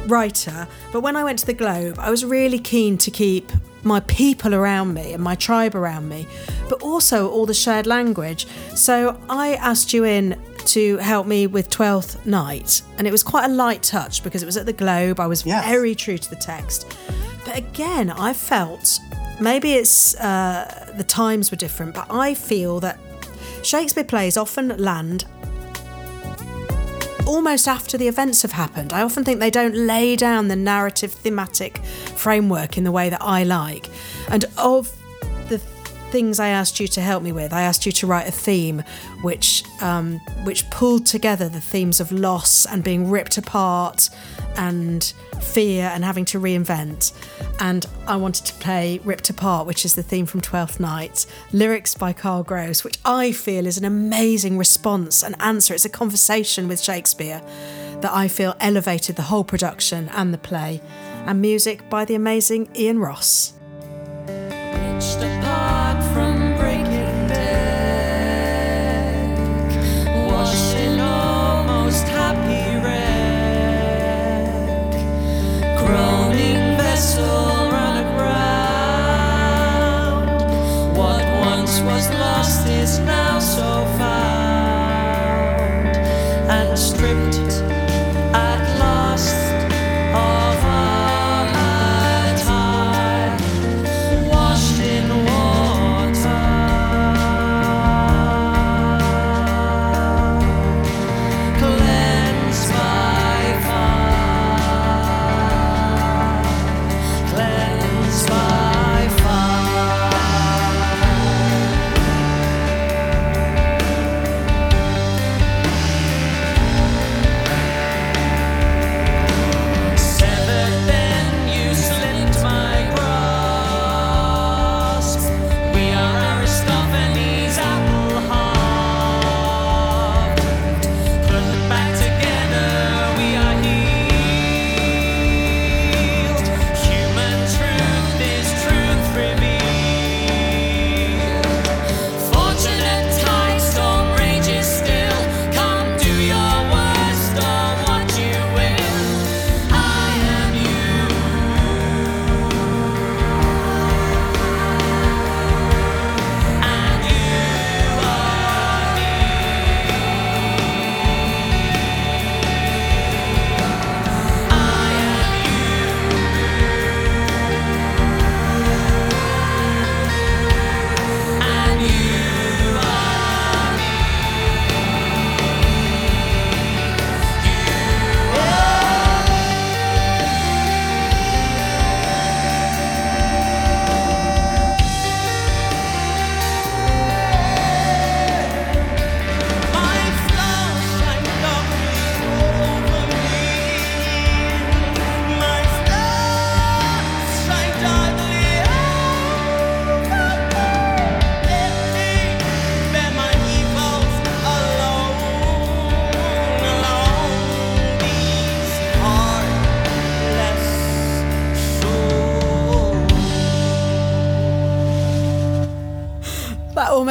writer. 0.07 0.67
But 0.91 1.01
when 1.01 1.15
I 1.15 1.23
went 1.23 1.39
to 1.39 1.45
the 1.45 1.53
Globe, 1.53 1.97
I 1.99 2.09
was 2.09 2.25
really 2.25 2.59
keen 2.59 2.97
to 2.99 3.11
keep 3.11 3.51
my 3.83 3.99
people 4.01 4.55
around 4.55 4.93
me 4.93 5.13
and 5.13 5.23
my 5.23 5.35
tribe 5.35 5.75
around 5.75 6.09
me, 6.09 6.27
but 6.69 6.81
also 6.81 7.29
all 7.29 7.45
the 7.45 7.53
shared 7.53 7.85
language. 7.85 8.47
So 8.75 9.19
I 9.29 9.55
asked 9.55 9.93
you 9.93 10.03
in 10.05 10.41
to 10.67 10.97
help 10.97 11.27
me 11.27 11.47
with 11.47 11.69
Twelfth 11.69 12.25
Night, 12.25 12.81
and 12.97 13.07
it 13.07 13.11
was 13.11 13.23
quite 13.23 13.45
a 13.45 13.53
light 13.53 13.83
touch 13.83 14.23
because 14.23 14.43
it 14.43 14.45
was 14.45 14.57
at 14.57 14.65
the 14.65 14.73
Globe. 14.73 15.19
I 15.19 15.27
was 15.27 15.45
Yes. 15.45 15.65
very 15.65 15.95
true 15.95 16.17
to 16.17 16.29
the 16.29 16.35
text, 16.35 16.95
but 17.45 17.55
again, 17.57 18.09
I 18.09 18.33
felt 18.33 18.99
maybe 19.39 19.73
it's 19.73 20.15
uh, 20.15 20.91
the 20.97 21.03
times 21.03 21.51
were 21.51 21.57
different, 21.57 21.93
but 21.93 22.07
I 22.09 22.33
feel 22.33 22.79
that 22.81 22.99
Shakespeare 23.63 24.03
plays 24.03 24.37
often 24.37 24.69
land 24.77 25.25
almost 27.25 27.67
after 27.67 27.97
the 27.97 28.07
events 28.07 28.43
have 28.43 28.51
happened. 28.51 28.93
I 28.93 29.01
often 29.01 29.23
think 29.23 29.39
they 29.39 29.49
don't 29.49 29.75
lay 29.75 30.15
down 30.15 30.47
the 30.47 30.55
narrative 30.55 31.11
thematic 31.11 31.79
framework 32.15 32.77
in 32.77 32.83
the 32.83 32.91
way 32.91 33.09
that 33.09 33.21
I 33.21 33.43
like. 33.43 33.87
And 34.29 34.45
of 34.57 34.95
things 36.15 36.39
I 36.39 36.47
asked 36.47 36.79
you 36.79 36.87
to 36.87 37.01
help 37.01 37.23
me 37.23 37.33
with, 37.33 37.51
I 37.51 37.63
asked 37.63 37.85
you 37.85 37.91
to 37.91 38.07
write 38.07 38.25
a 38.25 38.31
theme 38.31 38.85
which 39.21 39.65
um, 39.81 40.21
which 40.45 40.69
pulled 40.69 41.05
together 41.05 41.49
the 41.49 41.59
themes 41.59 41.99
of 41.99 42.09
loss 42.13 42.65
and 42.65 42.85
being 42.85 43.09
ripped 43.09 43.37
apart 43.37 44.09
and 44.55 45.03
fear 45.41 45.91
and 45.93 46.05
having 46.05 46.23
to 46.23 46.39
reinvent. 46.39 47.11
And 47.59 47.85
I 48.07 48.15
wanted 48.15 48.45
to 48.45 48.53
play 48.53 49.01
Ripped 49.03 49.29
Apart, 49.29 49.67
which 49.67 49.83
is 49.83 49.95
the 49.95 50.03
theme 50.03 50.25
from 50.25 50.39
Twelfth 50.39 50.79
Night, 50.79 51.25
lyrics 51.51 51.95
by 51.95 52.13
Carl 52.13 52.43
Grose, 52.43 52.85
which 52.85 52.97
I 53.03 53.33
feel 53.33 53.67
is 53.67 53.77
an 53.77 53.83
amazing 53.83 54.57
response 54.57 55.21
and 55.21 55.35
answer. 55.41 55.73
It's 55.73 55.83
a 55.83 55.89
conversation 55.89 56.69
with 56.69 56.79
Shakespeare 56.79 57.41
that 57.99 58.13
I 58.13 58.29
feel 58.29 58.55
elevated 58.61 59.17
the 59.17 59.23
whole 59.23 59.43
production 59.43 60.07
and 60.13 60.33
the 60.33 60.37
play, 60.37 60.81
and 61.25 61.41
music 61.41 61.89
by 61.89 62.05
the 62.05 62.15
amazing 62.15 62.69
Ian 62.73 62.99
Ross. 62.99 63.51
Was 81.85 82.09
lost 82.09 82.67
is 82.67 82.99
now 82.99 83.39
so 83.39 83.85
found 83.97 85.05
and 86.49 86.77
stripped 86.77 87.74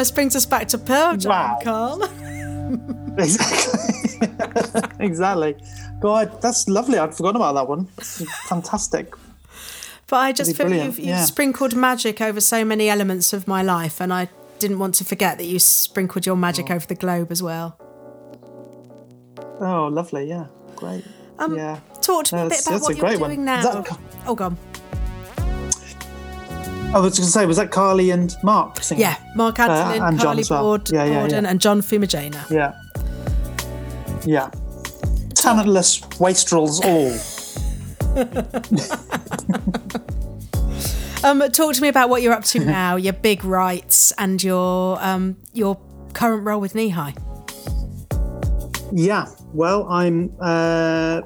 almost 0.05 0.15
brings 0.17 0.37
us 0.37 0.45
back 0.45 0.69
to 0.69 0.77
Pearl 0.77 1.17
Jam, 1.17 1.31
Wow. 1.31 1.59
Carl. 1.63 2.11
Exactly. 3.17 4.27
exactly. 5.07 5.57
God, 6.01 6.43
that's 6.43 6.69
lovely. 6.69 6.99
I'd 6.99 7.15
forgotten 7.15 7.37
about 7.37 7.55
that 7.55 7.69
one. 7.69 7.87
Fantastic. 8.49 9.15
But 10.09 10.17
I 10.17 10.33
just 10.33 10.57
feel 10.57 10.67
brilliant, 10.67 10.87
you've, 10.87 10.99
you've 10.99 11.09
yeah. 11.09 11.25
sprinkled 11.25 11.77
magic 11.77 12.21
over 12.21 12.41
so 12.41 12.65
many 12.65 12.89
elements 12.89 13.33
of 13.33 13.47
my 13.47 13.63
life, 13.63 14.01
and 14.01 14.13
I 14.13 14.29
didn't 14.59 14.81
want 14.81 14.97
to 14.97 15.05
forget 15.05 15.39
that 15.39 15.45
you 15.45 15.61
sprinkled 15.61 16.27
your 16.27 16.37
magic 16.37 16.73
over 16.73 16.85
the 16.85 16.97
globe 16.97 17.31
as 17.31 17.41
well. 17.41 17.79
Oh, 19.61 19.89
lovely. 19.93 20.29
Yeah. 20.29 20.47
Great. 20.75 21.05
Um, 21.39 21.57
yeah. 21.57 21.79
Talk 22.03 22.25
to 22.27 22.37
me 22.37 22.43
a 22.43 22.49
bit 22.49 22.67
about 22.67 22.83
what 22.83 22.97
you're 22.97 23.09
doing 23.11 23.21
one. 23.21 23.45
now. 23.45 23.63
That 23.63 23.99
oh, 24.27 24.35
gone. 24.35 24.59
I 26.95 27.01
was 27.01 27.19
going 27.19 27.27
to 27.27 27.33
say, 27.33 27.45
was 27.45 27.57
that 27.57 27.73
Carly 27.73 28.11
and 28.11 28.35
Mark 28.45 28.81
singing? 28.83 29.03
Yeah, 29.03 29.17
Mark 29.35 29.57
Antolin, 29.57 30.07
and 30.09 30.17
John 30.19 30.27
Carly 30.27 30.45
well. 30.49 30.63
Bord, 30.63 30.91
Yeah, 30.93 31.05
yeah, 31.05 31.27
Bawden, 31.27 31.43
yeah. 31.43 31.51
and 31.51 31.61
John 31.61 31.81
Pfumojena. 31.81 32.49
Yeah. 32.51 32.73
Yeah. 34.25 34.51
Talentless 35.35 36.01
wastrels 36.21 36.81
all. 36.85 37.13
Um, 41.25 41.41
talk 41.53 41.75
to 41.75 41.81
me 41.81 41.89
about 41.89 42.11
what 42.11 42.21
you're 42.21 42.35
up 42.35 42.45
to 42.45 42.59
now, 42.67 42.97
your 42.97 43.15
big 43.15 43.47
rights, 43.47 44.13
and 44.19 44.43
your 44.43 45.03
um, 45.03 45.39
your 45.55 45.81
current 46.13 46.45
role 46.45 46.61
with 46.61 46.75
Kneehigh. 46.75 47.15
Yeah, 48.93 49.29
well, 49.55 49.89
I'm 49.89 50.35
uh, 50.39 51.23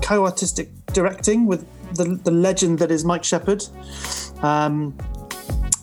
co-artistic 0.00 0.70
directing 0.94 1.44
with 1.44 1.66
the, 1.94 2.18
the 2.24 2.30
legend 2.30 2.78
that 2.78 2.90
is 2.90 3.04
Mike 3.04 3.22
Shepherd, 3.22 3.62
um, 4.42 4.96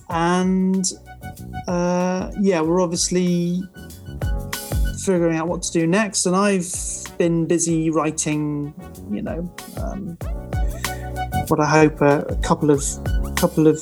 and 0.10 0.86
uh, 1.68 2.32
yeah, 2.40 2.62
we're 2.62 2.82
obviously 2.82 3.62
figuring 5.04 5.38
out 5.38 5.48
what 5.48 5.62
to 5.64 5.72
do 5.72 5.88
next. 5.88 6.26
And 6.26 6.36
I've 6.36 6.68
been 7.18 7.46
busy 7.46 7.90
writing, 7.90 8.74
you 9.12 9.22
know, 9.22 9.54
um, 9.82 10.18
what 11.48 11.60
I 11.60 11.66
hope 11.66 12.02
are 12.02 12.20
a 12.28 12.36
couple 12.38 12.70
of 12.70 12.84
couple 13.36 13.68
of 13.68 13.82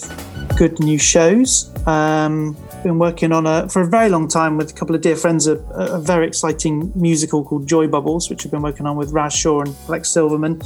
good 0.58 0.80
new 0.80 0.98
shows. 0.98 1.72
Um, 1.88 2.58
been 2.84 3.00
working 3.00 3.32
on 3.32 3.46
a 3.46 3.70
for 3.70 3.82
a 3.82 3.88
very 3.88 4.10
long 4.10 4.28
time 4.28 4.58
with 4.58 4.72
a 4.72 4.74
couple 4.74 4.96
of 4.96 5.02
dear 5.02 5.16
friends 5.16 5.48
a, 5.48 5.58
a 5.76 6.00
very 6.00 6.28
exciting 6.28 6.92
musical 6.96 7.44
called 7.44 7.68
Joy 7.68 7.88
Bubbles, 7.88 8.30
which 8.30 8.44
we've 8.44 8.52
been 8.52 8.62
working 8.62 8.86
on 8.86 8.96
with 8.96 9.12
Raz 9.12 9.34
Shaw 9.34 9.62
and 9.62 9.76
Alex 9.88 10.10
Silverman, 10.10 10.62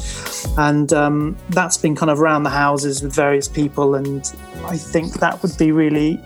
and 0.57 0.91
um, 0.93 1.38
that's 1.49 1.78
been 1.78 1.95
kind 1.95 2.09
of 2.09 2.20
around 2.22 2.43
the 2.43 2.49
houses 2.49 3.01
with 3.01 3.13
various 3.13 3.47
people, 3.47 3.95
and 3.95 4.34
I 4.66 4.78
think 4.78 5.13
that 5.20 5.41
would 5.41 5.57
be 5.57 5.72
really 5.72 6.20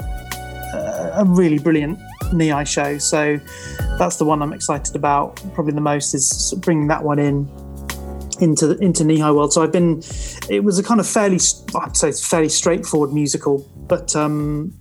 uh, 0.73 1.11
a 1.15 1.25
really 1.25 1.59
brilliant 1.59 1.99
Kneehigh 2.33 2.67
show. 2.67 2.97
So 2.97 3.39
that's 3.97 4.17
the 4.17 4.25
one 4.25 4.41
I'm 4.41 4.53
excited 4.53 4.95
about. 4.95 5.41
Probably 5.53 5.73
the 5.73 5.81
most 5.81 6.13
is 6.13 6.53
bringing 6.59 6.87
that 6.87 7.03
one 7.03 7.19
in 7.19 7.49
into 8.39 8.67
the, 8.67 8.83
into 8.83 9.03
Kneehigh 9.03 9.35
World. 9.35 9.53
So 9.53 9.63
I've 9.63 9.71
been. 9.71 10.01
It 10.49 10.63
was 10.63 10.79
a 10.79 10.83
kind 10.83 10.99
of 10.99 11.07
fairly, 11.07 11.39
I'd 11.75 11.97
say, 11.97 12.11
fairly 12.11 12.49
straightforward 12.49 13.13
musical, 13.13 13.59
but 13.87 14.15
um, 14.15 14.73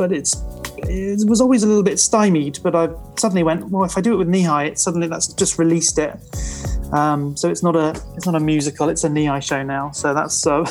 but 0.00 0.12
it's 0.12 0.42
it 0.78 1.28
was 1.28 1.42
always 1.42 1.62
a 1.62 1.66
little 1.66 1.82
bit 1.82 2.00
stymied. 2.00 2.58
But 2.62 2.74
I 2.74 2.88
suddenly 3.18 3.42
went, 3.42 3.68
well, 3.68 3.84
if 3.84 3.98
I 3.98 4.00
do 4.00 4.14
it 4.14 4.16
with 4.16 4.28
Kneehigh, 4.28 4.66
it 4.68 4.78
suddenly 4.78 5.08
that's 5.08 5.28
just 5.34 5.58
released 5.58 5.98
it. 5.98 6.18
Um, 6.90 7.36
so 7.36 7.50
it's 7.50 7.62
not 7.62 7.76
a 7.76 7.90
it's 8.16 8.24
not 8.24 8.34
a 8.34 8.40
musical; 8.40 8.88
it's 8.88 9.04
a 9.04 9.10
Kneehigh 9.10 9.42
show 9.42 9.62
now. 9.62 9.90
So 9.90 10.14
that's 10.14 10.46
uh, 10.46 10.64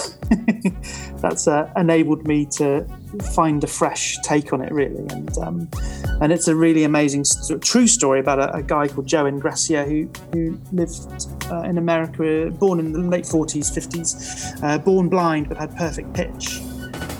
that's 1.21 1.47
uh, 1.47 1.71
enabled 1.77 2.27
me 2.27 2.47
to 2.57 2.87
find 3.35 3.63
a 3.63 3.67
fresh 3.67 4.17
take 4.23 4.51
on 4.51 4.61
it, 4.61 4.71
really. 4.71 5.05
And 5.09 5.37
um, 5.37 5.69
and 6.21 6.33
it's 6.33 6.47
a 6.47 6.55
really 6.55 6.83
amazing 6.83 7.23
st- 7.23 7.61
true 7.61 7.85
story 7.85 8.19
about 8.19 8.39
a, 8.39 8.51
a 8.55 8.63
guy 8.63 8.87
called 8.87 9.05
Joe 9.05 9.25
Engressia 9.25 9.85
who 9.87 10.09
who 10.33 10.59
lived 10.71 11.27
uh, 11.51 11.61
in 11.69 11.77
America, 11.77 12.49
born 12.49 12.79
in 12.79 12.93
the 12.93 12.99
late 12.99 13.25
40s, 13.25 13.69
50s, 13.77 14.63
uh, 14.63 14.79
born 14.79 15.07
blind 15.07 15.49
but 15.49 15.57
had 15.57 15.77
perfect 15.77 16.15
pitch. 16.15 16.61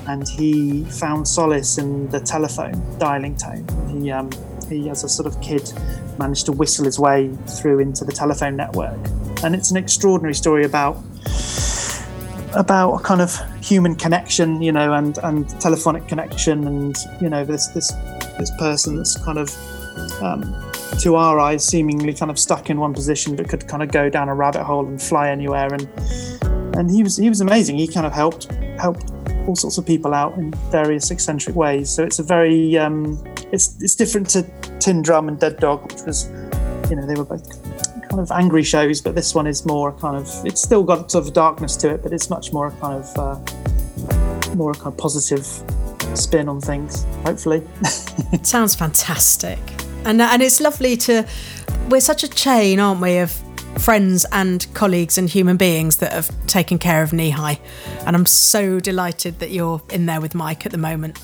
And 0.09 0.27
he 0.27 0.85
found 0.85 1.27
solace 1.27 1.77
in 1.77 2.09
the 2.09 2.19
telephone 2.19 2.73
dialing 2.97 3.35
tone. 3.35 3.63
He 3.87 4.11
um, 4.11 4.31
he, 4.67 4.89
as 4.89 5.03
a 5.03 5.09
sort 5.09 5.27
of 5.27 5.39
kid, 5.39 5.71
managed 6.17 6.47
to 6.47 6.51
whistle 6.51 6.85
his 6.85 6.97
way 6.97 7.29
through 7.59 7.77
into 7.79 8.03
the 8.05 8.11
telephone 8.11 8.55
network. 8.55 8.97
And 9.43 9.53
it's 9.53 9.69
an 9.69 9.77
extraordinary 9.77 10.33
story 10.33 10.65
about 10.65 10.97
about 12.55 12.93
a 12.95 13.03
kind 13.03 13.21
of 13.21 13.39
human 13.63 13.95
connection, 13.95 14.63
you 14.63 14.71
know, 14.71 14.93
and 14.93 15.19
and 15.19 15.47
telephonic 15.61 16.07
connection, 16.07 16.65
and 16.65 16.95
you 17.21 17.29
know 17.29 17.45
this 17.45 17.67
this 17.67 17.91
this 18.39 18.51
person 18.57 18.97
that's 18.97 19.15
kind 19.23 19.37
of 19.37 19.55
um, 20.23 20.41
to 21.01 21.17
our 21.17 21.39
eyes 21.39 21.63
seemingly 21.63 22.15
kind 22.15 22.31
of 22.31 22.39
stuck 22.39 22.71
in 22.71 22.79
one 22.79 22.95
position, 22.95 23.35
but 23.35 23.47
could 23.47 23.67
kind 23.67 23.83
of 23.83 23.91
go 23.91 24.09
down 24.09 24.27
a 24.27 24.33
rabbit 24.33 24.63
hole 24.63 24.87
and 24.87 24.99
fly 24.99 25.29
anywhere. 25.29 25.71
And 25.71 25.87
and 26.75 26.89
he 26.89 27.03
was 27.03 27.15
he 27.17 27.29
was 27.29 27.41
amazing. 27.41 27.77
He 27.77 27.87
kind 27.87 28.07
of 28.07 28.13
helped 28.13 28.51
helped 28.79 29.11
all 29.49 29.55
sorts 29.55 29.79
of 29.79 29.85
people 29.85 30.13
out 30.13 30.37
in 30.37 30.51
various 30.69 31.09
eccentric 31.09 31.55
ways. 31.55 31.89
So 31.89 32.03
it's 32.03 32.19
a 32.19 32.23
very 32.23 32.77
um, 32.77 33.21
it's 33.51 33.81
it's 33.81 33.95
different 33.95 34.29
to 34.29 34.43
Tin 34.79 35.01
Drum 35.01 35.27
and 35.27 35.39
Dead 35.39 35.57
Dog, 35.57 35.91
which 35.91 36.03
was 36.05 36.29
you 36.89 36.95
know 36.95 37.05
they 37.05 37.15
were 37.15 37.25
both 37.25 37.49
kind 38.07 38.21
of 38.21 38.31
angry 38.31 38.63
shows, 38.63 39.01
but 39.01 39.15
this 39.15 39.33
one 39.33 39.47
is 39.47 39.65
more 39.65 39.91
kind 39.93 40.15
of 40.15 40.29
it's 40.45 40.61
still 40.61 40.83
got 40.83 41.09
sort 41.09 41.25
of 41.25 41.33
darkness 41.33 41.75
to 41.77 41.89
it, 41.89 42.03
but 42.03 42.13
it's 42.13 42.29
much 42.29 42.53
more 42.53 42.69
kind 42.79 43.03
of 43.03 43.17
uh, 43.17 44.55
more 44.55 44.73
kind 44.75 44.87
of 44.87 44.97
positive 44.97 45.45
spin 46.13 46.47
on 46.47 46.61
things. 46.61 47.05
Hopefully, 47.25 47.63
Sounds 48.43 48.75
fantastic. 48.75 49.59
And 50.05 50.21
and 50.21 50.43
it's 50.43 50.61
lovely 50.61 50.95
to 50.97 51.27
we're 51.89 52.01
such 52.01 52.23
a 52.23 52.27
chain, 52.27 52.79
aren't 52.79 53.01
we, 53.01 53.17
of 53.17 53.33
friends 53.79 54.25
and 54.31 54.67
colleagues 54.73 55.17
and 55.17 55.29
human 55.29 55.57
beings 55.57 55.97
that 55.97 56.11
have 56.13 56.29
taken 56.47 56.77
care 56.77 57.01
of 57.01 57.11
Kneehigh. 57.11 57.59
And 58.05 58.15
I'm 58.15 58.25
so 58.25 58.79
delighted 58.79 59.39
that 59.39 59.51
you're 59.51 59.81
in 59.89 60.05
there 60.05 60.21
with 60.21 60.35
Mike 60.35 60.65
at 60.65 60.71
the 60.71 60.77
moment. 60.77 61.19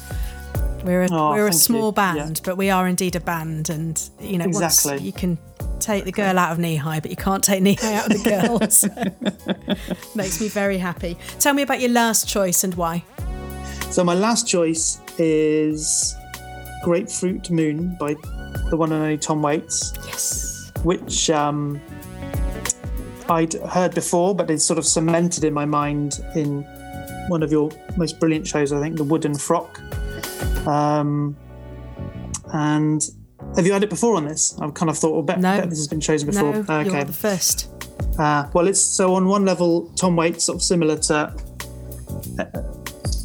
We're 0.84 1.04
a, 1.04 1.08
Oh, 1.12 1.32
we're 1.32 1.48
a 1.48 1.54
small 1.54 1.88
you. 1.88 1.92
band, 1.94 2.38
Yeah. 2.38 2.42
but 2.46 2.58
we 2.58 2.70
are 2.70 2.88
indeed 2.88 3.16
a 3.16 3.20
band. 3.20 3.70
And 3.70 4.02
you 4.20 4.38
know, 4.38 4.46
once 4.48 4.86
Exactly. 4.86 5.06
you 5.06 5.12
can 5.14 5.38
take 5.80 6.06
the 6.06 6.12
girl 6.12 6.38
out 6.40 6.52
of 6.52 6.58
Kneehigh, 6.60 7.02
but 7.02 7.12
you 7.12 7.18
can't 7.18 7.44
take 7.44 7.62
Kneehigh 7.64 7.94
out 7.94 8.12
of 8.12 8.24
the 8.24 8.30
girl. 8.30 8.70
so 8.70 8.88
makes 10.16 10.40
me 10.40 10.48
very 10.48 10.78
happy. 10.78 11.18
Tell 11.40 11.54
me 11.54 11.62
about 11.62 11.82
your 11.82 11.92
last 11.92 12.28
choice 12.28 12.64
and 12.64 12.74
why. 12.76 13.04
so 13.92 14.04
my 14.04 14.14
last 14.14 14.48
choice 14.48 15.00
is 15.18 16.16
Grapefruit 16.84 17.50
Moon 17.50 17.96
by 18.00 18.16
the 18.70 18.78
one 18.78 18.92
and 18.92 19.02
only 19.04 19.18
Tom 19.18 19.42
Waits. 19.42 19.94
Yes. 20.06 20.72
which 20.84 21.30
um, 21.32 21.82
I'd 23.30 23.54
heard 23.54 23.96
before, 23.96 24.36
but 24.36 24.50
it's 24.50 24.64
sort 24.64 24.78
of 24.80 24.86
cemented 24.86 25.44
in 25.44 25.54
my 25.54 25.66
mind 25.66 26.24
in 26.36 26.64
one 27.28 27.44
of 27.44 27.52
your 27.52 27.72
most 27.98 28.20
brilliant 28.20 28.48
shows, 28.48 28.72
I 28.72 28.80
think, 28.80 28.98
The 28.98 29.04
Wooden 29.04 29.36
Frock. 29.36 29.80
Um, 30.68 31.36
and 32.54 33.10
have 33.56 33.66
you 33.66 33.74
had 33.74 33.84
it 33.84 33.90
before 33.90 34.16
on 34.16 34.26
this? 34.26 34.58
I've 34.60 34.74
kind 34.74 34.90
of 34.90 34.98
thought, 34.98 35.14
well, 35.14 35.24
bet, 35.24 35.40
No. 35.40 35.58
bet 35.60 35.70
this 35.70 35.80
has 35.80 35.88
been 35.88 36.02
chosen 36.02 36.30
before. 36.30 36.54
No, 36.54 36.60
okay. 36.60 36.90
you're 36.90 37.04
the 37.04 37.14
first. 37.14 37.70
Uh, 38.20 38.48
well, 38.54 38.68
it's 38.68 38.80
so 38.82 39.16
on 39.16 39.28
one 39.28 39.46
level, 39.46 39.90
Tom 39.96 40.16
Waits, 40.16 40.46
sort 40.46 40.58
of 40.58 40.62
similar 40.62 40.98
to 40.98 41.34
uh, 42.40 42.46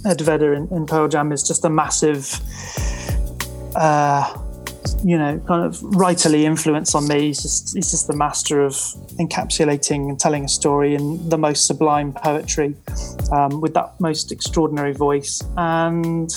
Ed 0.06 0.20
Vedder 0.20 0.54
in, 0.54 0.68
in 0.68 0.86
Pearl 0.86 1.08
Jam, 1.08 1.32
is 1.32 1.46
just 1.46 1.64
a 1.64 1.70
massive, 1.70 2.40
uh, 3.76 4.36
you 5.04 5.18
know, 5.18 5.38
kind 5.46 5.64
of 5.64 5.76
writerly 5.80 6.42
influence 6.42 6.94
on 6.94 7.06
me. 7.08 7.28
He's 7.28 7.42
just 7.42 7.74
he's 7.74 7.90
just 7.90 8.06
the 8.06 8.16
master 8.16 8.62
of 8.62 8.72
encapsulating 9.18 10.08
and 10.08 10.18
telling 10.18 10.44
a 10.44 10.48
story 10.48 10.94
in 10.94 11.28
the 11.28 11.38
most 11.38 11.66
sublime 11.66 12.12
poetry, 12.12 12.74
um, 13.32 13.60
with 13.60 13.74
that 13.74 13.98
most 14.00 14.32
extraordinary 14.32 14.92
voice. 14.92 15.42
And 15.56 16.30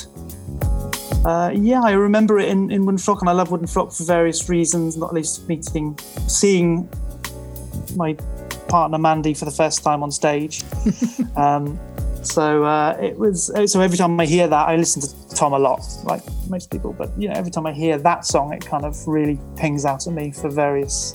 uh, 1.26 1.52
yeah, 1.54 1.82
I 1.82 1.92
remember 1.92 2.40
it 2.40 2.50
in, 2.50 2.72
in 2.72 2.86
Wooden 2.86 2.98
Frock, 2.98 3.22
and 3.22 3.30
I 3.30 3.34
love 3.34 3.52
Wooden 3.52 3.68
Frock 3.68 3.92
for 3.94 4.04
various 4.04 4.50
reasons, 4.50 4.98
not 4.98 5.14
least 5.14 5.48
meeting, 5.48 5.98
seeing 6.28 6.90
my 7.96 8.14
partner 8.68 8.98
Mandy 8.98 9.34
for 9.34 9.46
the 9.46 9.52
first 9.52 9.84
time 9.84 10.04
on 10.04 10.12
stage. 10.12 10.64
um, 11.36 11.80
so 12.24 12.64
uh, 12.64 12.98
it 13.02 13.18
was. 13.18 13.52
So 13.72 13.82
every 13.82 13.98
time 13.98 14.20
I 14.20 14.26
hear 14.26 14.48
that, 14.48 14.68
I 14.68 14.76
listen 14.76 15.02
to 15.02 15.36
Tom 15.36 15.54
a 15.54 15.60
lot, 15.60 15.82
like 16.04 16.22
most 16.50 16.72
people. 16.72 16.94
But 16.94 17.12
you 17.18 17.28
know, 17.30 17.36
every 17.36 17.52
time 17.52 17.66
I 17.66 17.74
hear 17.74 17.98
that 17.98 18.26
song, 18.26 18.54
it 18.54 18.66
kind 18.66 18.86
of 18.86 18.96
really 19.08 19.40
pings 19.56 19.86
out 19.86 20.08
at 20.08 20.14
me 20.14 20.32
for 20.32 20.50
various 20.50 21.12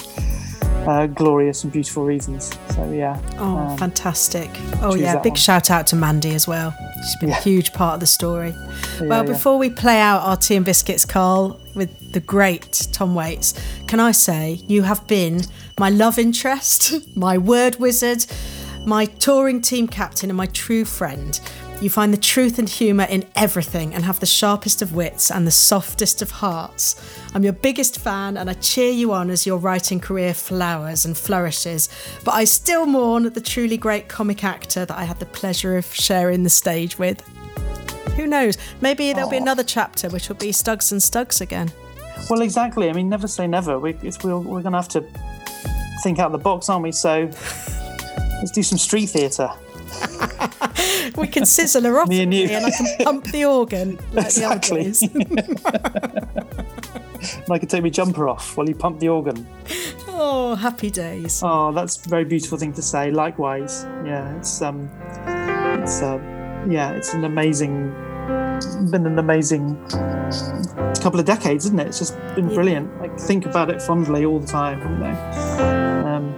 uh, 0.86 1.06
glorious 1.06 1.64
and 1.64 1.72
beautiful 1.72 2.04
reasons. 2.04 2.56
So 2.74 2.90
yeah. 2.90 3.20
Oh, 3.38 3.58
um, 3.58 3.78
fantastic. 3.78 4.50
Oh, 4.80 4.94
yeah. 4.94 5.16
Big 5.18 5.32
one. 5.32 5.36
shout 5.36 5.70
out 5.70 5.86
to 5.88 5.96
Mandy 5.96 6.34
as 6.34 6.46
well. 6.48 6.74
She's 7.02 7.16
been 7.16 7.28
Yeah. 7.30 7.38
a 7.38 7.42
huge 7.42 7.72
part 7.72 7.94
of 7.94 8.00
the 8.00 8.06
story. 8.06 8.54
well, 9.00 9.24
yeah. 9.24 9.32
before 9.32 9.58
we 9.58 9.70
play 9.70 10.00
out 10.00 10.22
our 10.22 10.36
tea 10.36 10.56
and 10.56 10.64
biscuits, 10.64 11.04
Carl, 11.04 11.60
with 11.74 12.12
the 12.12 12.20
great 12.20 12.88
Tom 12.92 13.14
Waits, 13.14 13.54
can 13.86 14.00
I 14.00 14.12
say 14.12 14.60
you 14.66 14.82
have 14.82 15.06
been 15.06 15.42
my 15.78 15.90
love 15.90 16.18
interest, 16.18 16.94
my 17.16 17.38
word 17.38 17.76
wizard, 17.76 18.26
my 18.88 19.04
touring 19.04 19.60
team 19.60 19.86
captain, 19.86 20.30
and 20.30 20.36
my 20.36 20.46
true 20.46 20.84
friend. 20.84 21.38
You 21.80 21.90
find 21.90 22.12
the 22.12 22.16
truth 22.16 22.58
and 22.58 22.68
humour 22.68 23.04
in 23.04 23.24
everything 23.36 23.94
and 23.94 24.04
have 24.04 24.18
the 24.18 24.26
sharpest 24.26 24.82
of 24.82 24.96
wits 24.96 25.30
and 25.30 25.46
the 25.46 25.52
softest 25.52 26.22
of 26.22 26.30
hearts. 26.32 27.00
I'm 27.34 27.44
your 27.44 27.52
biggest 27.52 28.00
fan 28.00 28.36
and 28.36 28.50
I 28.50 28.54
cheer 28.54 28.90
you 28.90 29.12
on 29.12 29.30
as 29.30 29.46
your 29.46 29.58
writing 29.58 30.00
career 30.00 30.34
flowers 30.34 31.04
and 31.04 31.16
flourishes, 31.16 31.88
but 32.24 32.34
I 32.34 32.44
still 32.46 32.84
mourn 32.84 33.32
the 33.32 33.40
truly 33.40 33.76
great 33.76 34.08
comic 34.08 34.42
actor 34.42 34.84
that 34.84 34.98
I 34.98 35.04
had 35.04 35.20
the 35.20 35.26
pleasure 35.26 35.76
of 35.76 35.94
sharing 35.94 36.42
the 36.42 36.50
stage 36.50 36.98
with. 36.98 37.20
Who 38.16 38.26
knows? 38.26 38.58
Maybe 38.80 39.12
there'll 39.12 39.30
be 39.30 39.36
another 39.36 39.62
chapter 39.62 40.08
which 40.08 40.28
will 40.28 40.36
be 40.36 40.50
Stugs 40.50 40.90
and 40.90 41.00
Stugs 41.00 41.40
again. 41.40 41.70
Well, 42.28 42.40
exactly. 42.40 42.90
I 42.90 42.92
mean, 42.92 43.08
never 43.08 43.28
say 43.28 43.46
never. 43.46 43.78
We, 43.78 43.94
it's, 44.02 44.24
we're, 44.24 44.36
we're 44.36 44.62
going 44.62 44.72
to 44.72 44.78
have 44.78 44.88
to 44.88 45.04
think 46.02 46.18
out 46.18 46.32
the 46.32 46.38
box, 46.38 46.68
aren't 46.68 46.82
we? 46.82 46.90
So 46.90 47.30
let's 48.38 48.50
do 48.50 48.62
some 48.62 48.78
street 48.78 49.06
theatre. 49.06 49.50
We 51.16 51.26
can 51.26 51.46
sizzle 51.46 51.82
her 51.84 52.00
off 52.00 52.08
Me 52.08 52.22
and 52.22 52.32
you. 52.32 52.48
and 52.48 52.66
I 52.66 52.70
can 52.70 52.86
pump 53.04 53.24
the 53.26 53.44
organ 53.44 53.98
like 54.12 54.26
Exactly. 54.26 54.86
And 54.86 55.60
I 57.50 57.58
can 57.58 57.68
take 57.68 57.82
my 57.82 57.88
jumper 57.88 58.28
off 58.28 58.56
while 58.56 58.68
you 58.68 58.74
pump 58.74 59.00
the 59.00 59.08
organ. 59.08 59.46
Oh, 60.08 60.54
happy 60.54 60.90
days. 60.90 61.40
Oh, 61.44 61.72
that's 61.72 62.04
a 62.04 62.08
very 62.08 62.24
beautiful 62.24 62.58
thing 62.58 62.72
to 62.74 62.82
say. 62.82 63.10
Likewise, 63.10 63.84
yeah, 64.04 64.36
it's 64.36 64.60
um, 64.62 64.88
it's 65.82 66.02
uh, 66.02 66.18
yeah, 66.68 66.92
it's 66.92 67.14
an 67.14 67.24
amazing, 67.24 67.90
been 68.90 69.06
an 69.06 69.18
amazing 69.18 69.76
couple 71.00 71.18
of 71.18 71.26
decades, 71.26 71.64
isn't 71.66 71.78
it? 71.80 71.88
It's 71.88 71.98
just 71.98 72.16
been 72.34 72.48
brilliant. 72.48 73.00
Like 73.00 73.18
think 73.18 73.46
about 73.46 73.70
it 73.70 73.80
fondly 73.82 74.24
all 74.24 74.38
the 74.40 74.46
time, 74.46 74.80
you 74.80 74.98
know. 74.98 75.14
Um, 76.06 76.34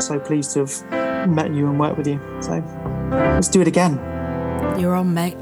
so 0.00 0.18
pleased 0.20 0.52
to 0.52 0.60
have 0.60 1.05
met 1.26 1.52
you 1.52 1.68
and 1.68 1.78
worked 1.78 1.98
with 1.98 2.06
you. 2.06 2.20
So 2.40 2.62
let's 3.10 3.48
do 3.48 3.60
it 3.60 3.68
again. 3.68 3.98
You're 4.78 4.94
on, 4.94 5.12
mate. 5.14 5.36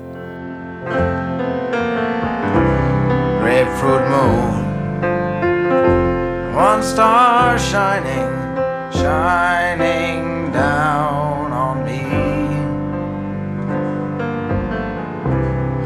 Grapefruit 3.41 4.09
moon, 4.09 4.65
one 6.55 6.83
star 6.83 7.59
shining, 7.59 8.31
shining 8.93 10.51
down 10.51 11.53
on 11.53 11.85
me. 11.85 12.03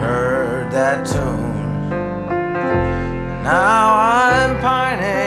Heard 0.01 0.71
that 0.73 1.05
tune, 1.07 1.91
now 3.43 3.95
I'm 3.97 4.59
pining. 4.61 5.18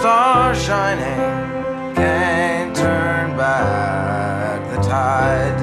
Star 0.00 0.54
shining 0.54 1.94
can't 1.94 2.74
turn 2.74 3.36
back 3.36 4.58
the 4.74 4.80
tide. 4.88 5.59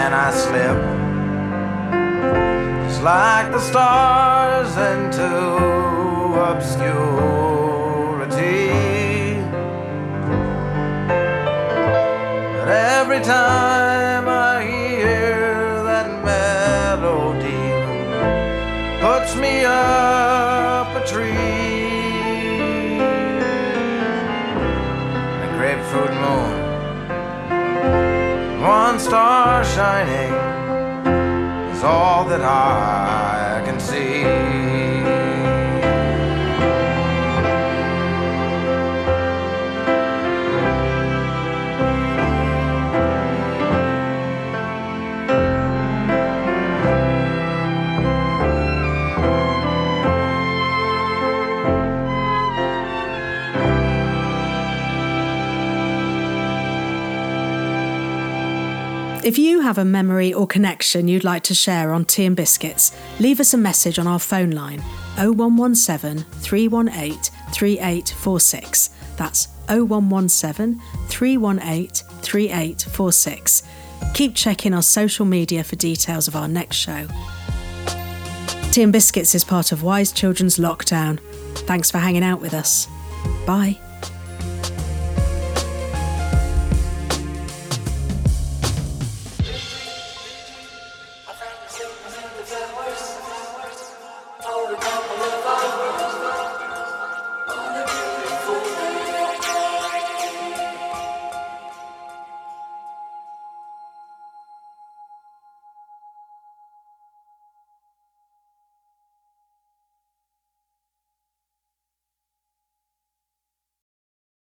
And 0.00 0.12
I 0.14 0.30
slip 0.44 0.78
just 2.86 3.02
like 3.02 3.50
the 3.52 3.60
stars 3.60 4.76
into 4.92 5.32
obscurity. 6.50 6.92
But 12.58 12.68
every 12.68 13.20
time 13.20 13.81
star 29.02 29.64
shining, 29.64 30.32
is 31.74 31.82
all 31.82 32.24
that 32.24 32.40
I 32.40 33.60
can 33.66 33.80
see. 33.80 34.71
If 59.24 59.38
you 59.38 59.60
have 59.60 59.78
a 59.78 59.84
memory 59.84 60.34
or 60.34 60.48
connection 60.48 61.06
you'd 61.06 61.22
like 61.22 61.44
to 61.44 61.54
share 61.54 61.92
on 61.92 62.04
Tea 62.06 62.24
and 62.24 62.34
Biscuits, 62.34 62.90
leave 63.20 63.38
us 63.38 63.54
a 63.54 63.56
message 63.56 64.00
on 64.00 64.08
our 64.08 64.18
phone 64.18 64.50
line 64.50 64.80
0117 65.16 66.24
318 66.40 67.20
3846. 67.52 68.90
That's 69.16 69.46
0117 69.68 70.82
318 71.06 71.86
3846. 72.20 73.62
Keep 74.14 74.34
checking 74.34 74.74
our 74.74 74.82
social 74.82 75.24
media 75.24 75.62
for 75.62 75.76
details 75.76 76.26
of 76.26 76.34
our 76.34 76.48
next 76.48 76.76
show. 76.76 77.06
Tea 78.72 78.82
and 78.82 78.92
Biscuits 78.92 79.36
is 79.36 79.44
part 79.44 79.70
of 79.70 79.84
Wise 79.84 80.10
Children's 80.10 80.58
Lockdown. 80.58 81.20
Thanks 81.68 81.92
for 81.92 81.98
hanging 81.98 82.24
out 82.24 82.40
with 82.40 82.54
us. 82.54 82.88
Bye. 83.46 83.78